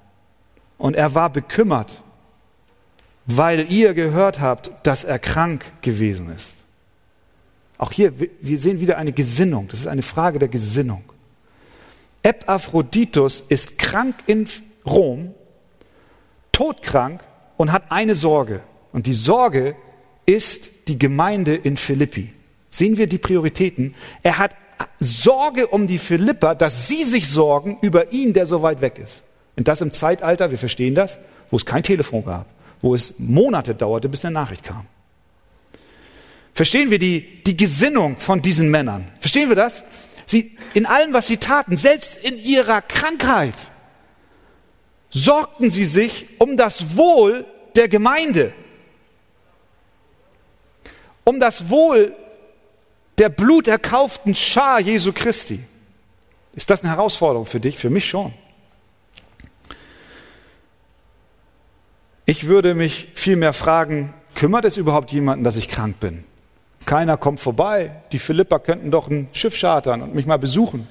und 0.77 0.95
er 0.95 1.15
war 1.15 1.29
bekümmert, 1.29 2.03
weil 3.25 3.71
ihr 3.71 3.93
gehört 3.93 4.39
habt, 4.39 4.71
dass 4.85 5.03
er 5.03 5.19
krank 5.19 5.65
gewesen 5.81 6.29
ist. 6.29 6.55
Auch 7.77 7.91
hier, 7.91 8.13
wir 8.17 8.59
sehen 8.59 8.79
wieder 8.79 8.97
eine 8.97 9.11
Gesinnung. 9.11 9.67
Das 9.67 9.79
ist 9.79 9.87
eine 9.87 10.03
Frage 10.03 10.39
der 10.39 10.47
Gesinnung. 10.47 11.03
Epaphroditus 12.23 13.41
ist 13.41 13.77
krank 13.77 14.15
in 14.27 14.47
Rom, 14.85 15.33
todkrank 16.51 17.21
und 17.57 17.71
hat 17.71 17.91
eine 17.91 18.15
Sorge. 18.15 18.61
Und 18.91 19.07
die 19.07 19.13
Sorge 19.13 19.75
ist 20.25 20.69
die 20.87 20.97
Gemeinde 20.97 21.55
in 21.55 21.77
Philippi. 21.77 22.33
Sehen 22.69 22.97
wir 22.97 23.07
die 23.07 23.17
Prioritäten? 23.17 23.95
Er 24.23 24.37
hat 24.37 24.55
Sorge 24.99 25.67
um 25.67 25.87
die 25.87 25.97
Philipper, 25.97 26.55
dass 26.55 26.87
sie 26.87 27.03
sich 27.03 27.29
sorgen 27.29 27.77
über 27.81 28.11
ihn, 28.11 28.33
der 28.33 28.45
so 28.45 28.61
weit 28.61 28.81
weg 28.81 28.99
ist. 28.99 29.23
Und 29.55 29.67
das 29.67 29.81
im 29.81 29.91
Zeitalter, 29.91 30.51
wir 30.51 30.57
verstehen 30.57 30.95
das, 30.95 31.17
wo 31.49 31.57
es 31.57 31.65
kein 31.65 31.83
Telefon 31.83 32.25
gab, 32.25 32.47
wo 32.81 32.93
es 32.93 33.15
Monate 33.17 33.75
dauerte, 33.75 34.09
bis 34.09 34.25
eine 34.25 34.33
Nachricht 34.33 34.63
kam. 34.63 34.85
Verstehen 36.53 36.89
wir 36.89 36.99
die, 36.99 37.43
die 37.43 37.57
Gesinnung 37.57 38.17
von 38.17 38.41
diesen 38.41 38.69
Männern? 38.69 39.07
Verstehen 39.19 39.49
wir 39.49 39.55
das? 39.55 39.83
Sie, 40.25 40.57
in 40.73 40.85
allem, 40.85 41.13
was 41.13 41.27
sie 41.27 41.37
taten, 41.37 41.75
selbst 41.75 42.17
in 42.23 42.37
ihrer 42.37 42.81
Krankheit, 42.81 43.53
sorgten 45.09 45.69
sie 45.69 45.85
sich 45.85 46.27
um 46.39 46.57
das 46.57 46.97
Wohl 46.97 47.45
der 47.75 47.87
Gemeinde, 47.87 48.53
um 51.23 51.39
das 51.39 51.69
Wohl 51.69 52.15
der 53.17 53.29
bluterkauften 53.29 54.35
Schar 54.35 54.79
Jesu 54.79 55.13
Christi. 55.13 55.63
Ist 56.53 56.69
das 56.69 56.81
eine 56.81 56.91
Herausforderung 56.91 57.45
für 57.45 57.59
dich? 57.59 57.77
Für 57.77 57.89
mich 57.89 58.05
schon. 58.05 58.33
Ich 62.25 62.47
würde 62.47 62.73
mich 62.73 63.09
vielmehr 63.13 63.53
fragen, 63.53 64.13
kümmert 64.33 64.65
es 64.65 64.77
überhaupt 64.77 65.11
jemanden, 65.11 65.43
dass 65.43 65.57
ich 65.57 65.67
krank 65.67 65.99
bin? 65.99 66.23
Keiner 66.85 67.17
kommt 67.17 67.39
vorbei. 67.39 67.91
Die 68.11 68.19
Philipper 68.19 68.59
könnten 68.59 68.91
doch 68.91 69.07
ein 69.07 69.27
Schiff 69.33 69.59
chartern 69.59 70.01
und 70.01 70.15
mich 70.15 70.25
mal 70.25 70.37
besuchen. 70.37 70.87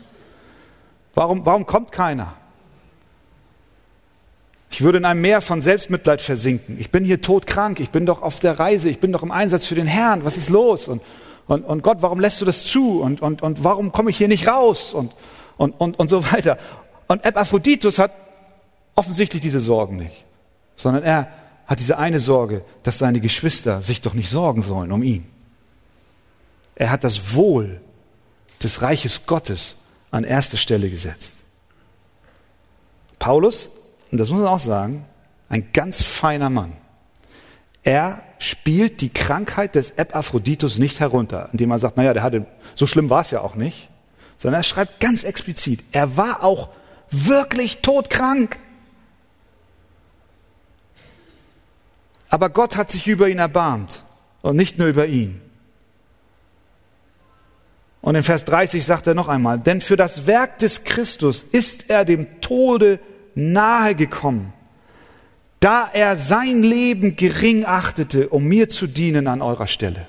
Warum, 1.14 1.44
warum 1.46 1.66
kommt 1.66 1.92
keiner? 1.92 2.34
Ich 4.74 4.82
würde 4.82 4.98
in 4.98 5.04
einem 5.04 5.20
Meer 5.20 5.40
von 5.40 5.62
Selbstmitleid 5.62 6.20
versinken. 6.20 6.80
Ich 6.80 6.90
bin 6.90 7.04
hier 7.04 7.20
todkrank, 7.20 7.78
ich 7.78 7.90
bin 7.90 8.06
doch 8.06 8.22
auf 8.22 8.40
der 8.40 8.58
Reise, 8.58 8.88
ich 8.88 8.98
bin 8.98 9.12
doch 9.12 9.22
im 9.22 9.30
Einsatz 9.30 9.66
für 9.66 9.76
den 9.76 9.86
Herrn. 9.86 10.24
Was 10.24 10.36
ist 10.36 10.50
los? 10.50 10.88
Und 10.88 11.00
und, 11.46 11.64
und 11.64 11.82
Gott, 11.82 11.98
warum 12.00 12.18
lässt 12.18 12.40
du 12.40 12.44
das 12.44 12.64
zu? 12.64 13.00
Und, 13.00 13.20
und, 13.20 13.40
und 13.42 13.62
warum 13.62 13.92
komme 13.92 14.10
ich 14.10 14.16
hier 14.16 14.26
nicht 14.28 14.48
raus? 14.48 14.94
Und, 14.94 15.12
und, 15.56 15.78
und, 15.78 15.96
und 15.98 16.08
so 16.08 16.24
weiter. 16.32 16.58
Und 17.06 17.24
Epaphroditus 17.24 17.98
hat 18.00 18.12
offensichtlich 18.96 19.42
diese 19.42 19.60
Sorgen 19.60 19.96
nicht, 19.96 20.24
sondern 20.74 21.04
er 21.04 21.28
hat 21.66 21.78
diese 21.78 21.98
eine 21.98 22.18
Sorge, 22.18 22.64
dass 22.82 22.98
seine 22.98 23.20
Geschwister 23.20 23.80
sich 23.82 24.00
doch 24.00 24.14
nicht 24.14 24.30
sorgen 24.30 24.62
sollen 24.62 24.90
um 24.90 25.04
ihn. 25.04 25.26
Er 26.74 26.90
hat 26.90 27.04
das 27.04 27.34
Wohl 27.34 27.80
des 28.60 28.82
Reiches 28.82 29.26
Gottes 29.26 29.76
an 30.10 30.24
erste 30.24 30.56
Stelle 30.56 30.90
gesetzt. 30.90 31.34
Paulus, 33.18 33.70
und 34.14 34.18
das 34.18 34.30
muss 34.30 34.42
man 34.42 34.48
auch 34.48 34.60
sagen, 34.60 35.04
ein 35.48 35.72
ganz 35.72 36.04
feiner 36.04 36.48
Mann. 36.48 36.74
Er 37.82 38.22
spielt 38.38 39.00
die 39.00 39.08
Krankheit 39.08 39.74
des 39.74 39.90
Epaphroditus 39.90 40.78
nicht 40.78 41.00
herunter, 41.00 41.48
indem 41.50 41.72
er 41.72 41.80
sagt, 41.80 41.96
naja, 41.96 42.14
der 42.14 42.22
hatte, 42.22 42.46
so 42.76 42.86
schlimm 42.86 43.10
war 43.10 43.22
es 43.22 43.32
ja 43.32 43.40
auch 43.40 43.56
nicht, 43.56 43.88
sondern 44.38 44.60
er 44.60 44.62
schreibt 44.62 45.00
ganz 45.00 45.24
explizit, 45.24 45.82
er 45.90 46.16
war 46.16 46.44
auch 46.44 46.68
wirklich 47.10 47.78
todkrank. 47.78 48.56
Aber 52.28 52.50
Gott 52.50 52.76
hat 52.76 52.92
sich 52.92 53.08
über 53.08 53.28
ihn 53.28 53.40
erbarmt 53.40 54.04
und 54.42 54.54
nicht 54.54 54.78
nur 54.78 54.86
über 54.86 55.06
ihn. 55.06 55.40
Und 58.00 58.14
in 58.14 58.22
Vers 58.22 58.44
30 58.44 58.86
sagt 58.86 59.08
er 59.08 59.14
noch 59.14 59.26
einmal, 59.26 59.58
denn 59.58 59.80
für 59.80 59.96
das 59.96 60.28
Werk 60.28 60.60
des 60.60 60.84
Christus 60.84 61.42
ist 61.42 61.90
er 61.90 62.04
dem 62.04 62.40
Tode 62.40 63.00
nahe 63.34 63.94
gekommen 63.94 64.52
da 65.64 65.88
er 65.90 66.18
sein 66.18 66.62
Leben 66.62 67.16
gering 67.16 67.64
achtete, 67.64 68.28
um 68.28 68.44
mir 68.44 68.68
zu 68.68 68.86
dienen 68.86 69.26
an 69.26 69.40
eurer 69.40 69.66
Stelle. 69.66 70.06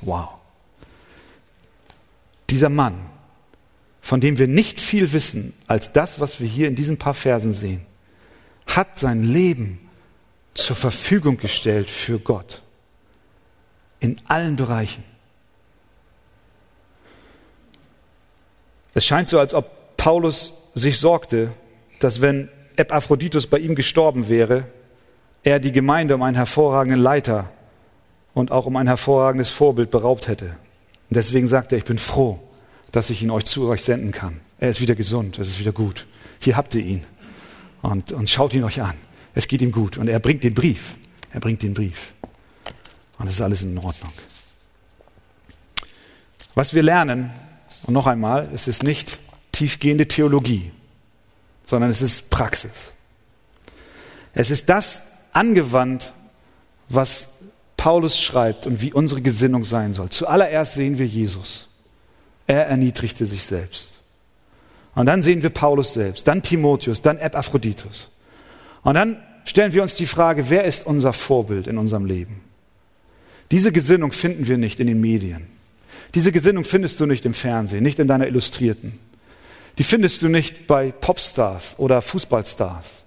Wow. 0.00 0.30
Dieser 2.48 2.70
Mann, 2.70 2.94
von 4.00 4.22
dem 4.22 4.38
wir 4.38 4.48
nicht 4.48 4.80
viel 4.80 5.12
wissen 5.12 5.52
als 5.66 5.92
das, 5.92 6.18
was 6.18 6.40
wir 6.40 6.48
hier 6.48 6.68
in 6.68 6.76
diesen 6.76 6.96
paar 6.96 7.12
Versen 7.12 7.52
sehen, 7.52 7.84
hat 8.66 8.98
sein 8.98 9.22
Leben 9.22 9.90
zur 10.54 10.76
Verfügung 10.76 11.36
gestellt 11.36 11.90
für 11.90 12.18
Gott. 12.18 12.62
In 14.00 14.16
allen 14.28 14.56
Bereichen. 14.56 15.04
Es 18.94 19.04
scheint 19.04 19.28
so, 19.28 19.38
als 19.38 19.52
ob 19.52 19.98
Paulus 19.98 20.54
sich 20.74 20.98
sorgte, 20.98 21.52
dass 22.04 22.20
wenn 22.20 22.48
Epaphroditus 22.76 23.46
bei 23.46 23.58
ihm 23.58 23.74
gestorben 23.74 24.28
wäre, 24.28 24.66
er 25.42 25.60
die 25.60 25.72
Gemeinde 25.72 26.14
um 26.14 26.22
einen 26.22 26.36
hervorragenden 26.36 27.00
Leiter 27.00 27.50
und 28.34 28.50
auch 28.50 28.66
um 28.66 28.76
ein 28.76 28.86
hervorragendes 28.86 29.50
Vorbild 29.50 29.90
beraubt 29.90 30.28
hätte. 30.28 30.46
Und 30.46 31.16
deswegen 31.16 31.46
sagt 31.46 31.72
er, 31.72 31.78
ich 31.78 31.84
bin 31.84 31.98
froh, 31.98 32.40
dass 32.90 33.10
ich 33.10 33.22
ihn 33.22 33.30
euch 33.30 33.44
zu 33.44 33.68
euch 33.68 33.82
senden 33.82 34.12
kann. 34.12 34.40
Er 34.58 34.70
ist 34.70 34.80
wieder 34.80 34.94
gesund, 34.94 35.38
es 35.38 35.48
ist 35.48 35.60
wieder 35.60 35.72
gut. 35.72 36.06
Hier 36.38 36.56
habt 36.56 36.74
ihr 36.74 36.82
ihn 36.82 37.04
und, 37.82 38.12
und 38.12 38.28
schaut 38.30 38.54
ihn 38.54 38.64
euch 38.64 38.80
an. 38.80 38.94
Es 39.34 39.46
geht 39.48 39.62
ihm 39.62 39.72
gut 39.72 39.96
und 39.96 40.08
er 40.08 40.18
bringt 40.18 40.44
den 40.44 40.54
Brief. 40.54 40.94
Er 41.32 41.40
bringt 41.40 41.62
den 41.62 41.74
Brief. 41.74 42.12
Und 43.18 43.28
es 43.28 43.34
ist 43.34 43.40
alles 43.40 43.62
in 43.62 43.76
Ordnung. 43.78 44.12
Was 46.54 46.74
wir 46.74 46.82
lernen, 46.82 47.30
und 47.84 47.94
noch 47.94 48.06
einmal, 48.06 48.48
es 48.54 48.68
ist 48.68 48.84
nicht 48.84 49.18
tiefgehende 49.50 50.06
Theologie 50.06 50.70
sondern 51.72 51.90
es 51.90 52.02
ist 52.02 52.28
Praxis. 52.28 52.92
Es 54.34 54.50
ist 54.50 54.68
das 54.68 55.04
angewandt, 55.32 56.12
was 56.90 57.28
Paulus 57.78 58.20
schreibt 58.20 58.66
und 58.66 58.82
wie 58.82 58.92
unsere 58.92 59.22
Gesinnung 59.22 59.64
sein 59.64 59.94
soll. 59.94 60.10
Zuallererst 60.10 60.74
sehen 60.74 60.98
wir 60.98 61.06
Jesus. 61.06 61.68
Er 62.46 62.66
erniedrigte 62.66 63.24
sich 63.24 63.44
selbst. 63.44 64.00
Und 64.94 65.06
dann 65.06 65.22
sehen 65.22 65.42
wir 65.42 65.48
Paulus 65.48 65.94
selbst, 65.94 66.28
dann 66.28 66.42
Timotheus, 66.42 67.00
dann 67.00 67.16
Epaphroditus. 67.16 68.10
Und 68.82 68.92
dann 68.92 69.22
stellen 69.46 69.72
wir 69.72 69.82
uns 69.82 69.96
die 69.96 70.04
Frage, 70.04 70.50
wer 70.50 70.64
ist 70.64 70.84
unser 70.84 71.14
Vorbild 71.14 71.68
in 71.68 71.78
unserem 71.78 72.04
Leben? 72.04 72.42
Diese 73.50 73.72
Gesinnung 73.72 74.12
finden 74.12 74.46
wir 74.46 74.58
nicht 74.58 74.78
in 74.78 74.88
den 74.88 75.00
Medien. 75.00 75.46
Diese 76.14 76.32
Gesinnung 76.32 76.64
findest 76.64 77.00
du 77.00 77.06
nicht 77.06 77.24
im 77.24 77.32
Fernsehen, 77.32 77.82
nicht 77.82 77.98
in 77.98 78.08
deiner 78.08 78.26
Illustrierten. 78.26 78.98
Die 79.78 79.84
findest 79.84 80.22
du 80.22 80.28
nicht 80.28 80.66
bei 80.66 80.92
Popstars 80.92 81.74
oder 81.78 82.02
Fußballstars. 82.02 83.04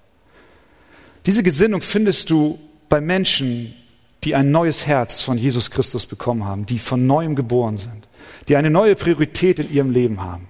Diese 1.25 1.43
Gesinnung 1.43 1.81
findest 1.81 2.29
du 2.29 2.59
bei 2.89 3.01
Menschen, 3.01 3.75
die 4.23 4.35
ein 4.35 4.51
neues 4.51 4.85
Herz 4.85 5.21
von 5.21 5.37
Jesus 5.37 5.71
Christus 5.71 6.05
bekommen 6.05 6.45
haben, 6.45 6.65
die 6.65 6.79
von 6.79 7.05
neuem 7.05 7.35
geboren 7.35 7.77
sind, 7.77 8.07
die 8.47 8.55
eine 8.55 8.69
neue 8.69 8.95
Priorität 8.95 9.59
in 9.59 9.71
ihrem 9.71 9.91
Leben 9.91 10.23
haben. 10.23 10.47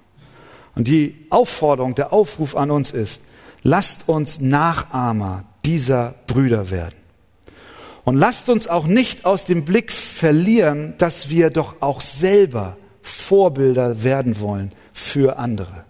Und 0.76 0.88
die 0.88 1.28
Aufforderung, 1.30 1.96
der 1.96 2.12
Aufruf 2.12 2.56
an 2.56 2.72
uns 2.72 2.92
ist, 2.92 3.22
lasst 3.64 4.08
uns 4.08 4.40
Nachahmer 4.42 5.46
dieser 5.66 6.16
Brüder 6.28 6.70
werden. 6.70 6.96
Und 8.04 8.16
lasst 8.18 8.50
uns 8.50 8.68
auch 8.68 8.86
nicht 8.86 9.26
aus 9.26 9.46
dem 9.46 9.66
Blick 9.66 9.92
verlieren, 9.92 10.94
dass 10.98 11.30
wir 11.30 11.50
doch 11.50 11.82
auch 11.82 12.02
selber 12.02 12.78
Vorbilder 13.02 14.04
werden 14.04 14.40
wollen 14.40 14.74
für 14.94 15.38
andere. 15.38 15.85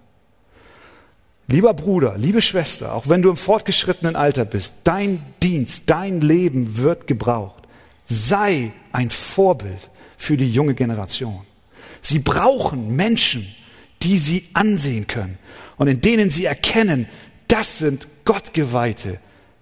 Lieber 1.48 1.74
Bruder, 1.74 2.16
liebe 2.18 2.42
Schwester, 2.42 2.92
auch 2.92 3.08
wenn 3.08 3.22
du 3.22 3.30
im 3.30 3.36
fortgeschrittenen 3.36 4.16
Alter 4.16 4.44
bist, 4.44 4.74
dein 4.82 5.22
Dienst, 5.42 5.84
dein 5.86 6.20
Leben 6.20 6.78
wird 6.78 7.06
gebraucht. 7.06 7.62
Sei 8.06 8.72
ein 8.90 9.10
Vorbild 9.10 9.90
für 10.16 10.36
die 10.36 10.50
junge 10.50 10.74
Generation. 10.74 11.42
Sie 12.02 12.18
brauchen 12.18 12.96
Menschen, 12.96 13.46
die 14.02 14.18
sie 14.18 14.44
ansehen 14.54 15.06
können 15.06 15.38
und 15.76 15.86
in 15.86 16.00
denen 16.00 16.30
sie 16.30 16.46
erkennen, 16.46 17.06
das 17.46 17.78
sind 17.78 18.08
Gottgeweihte 18.24 19.20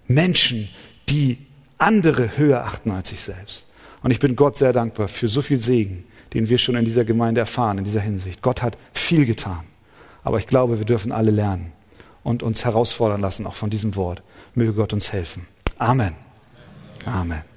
Menschen, 0.08 0.70
die 1.10 1.38
andere 1.76 2.38
höher 2.38 2.64
achten 2.64 2.92
als 2.92 3.10
sich 3.10 3.20
selbst. 3.20 3.66
Und 4.02 4.10
ich 4.10 4.18
bin 4.18 4.36
Gott 4.36 4.56
sehr 4.56 4.72
dankbar 4.72 5.08
für 5.08 5.28
so 5.28 5.42
viel 5.42 5.60
Segen, 5.60 6.04
den 6.32 6.48
wir 6.48 6.56
schon 6.56 6.76
in 6.76 6.86
dieser 6.86 7.04
Gemeinde 7.04 7.42
erfahren, 7.42 7.76
in 7.76 7.84
dieser 7.84 8.00
Hinsicht. 8.00 8.40
Gott 8.40 8.62
hat 8.62 8.78
viel 8.94 9.26
getan. 9.26 9.64
Aber 10.22 10.38
ich 10.38 10.46
glaube, 10.46 10.78
wir 10.78 10.86
dürfen 10.86 11.12
alle 11.12 11.30
lernen 11.30 11.73
und 12.24 12.42
uns 12.42 12.64
herausfordern 12.64 13.20
lassen, 13.20 13.46
auch 13.46 13.54
von 13.54 13.70
diesem 13.70 13.94
Wort. 13.94 14.22
Möge 14.54 14.72
Gott 14.72 14.92
uns 14.92 15.12
helfen. 15.12 15.46
Amen. 15.78 16.16
Amen. 17.06 17.53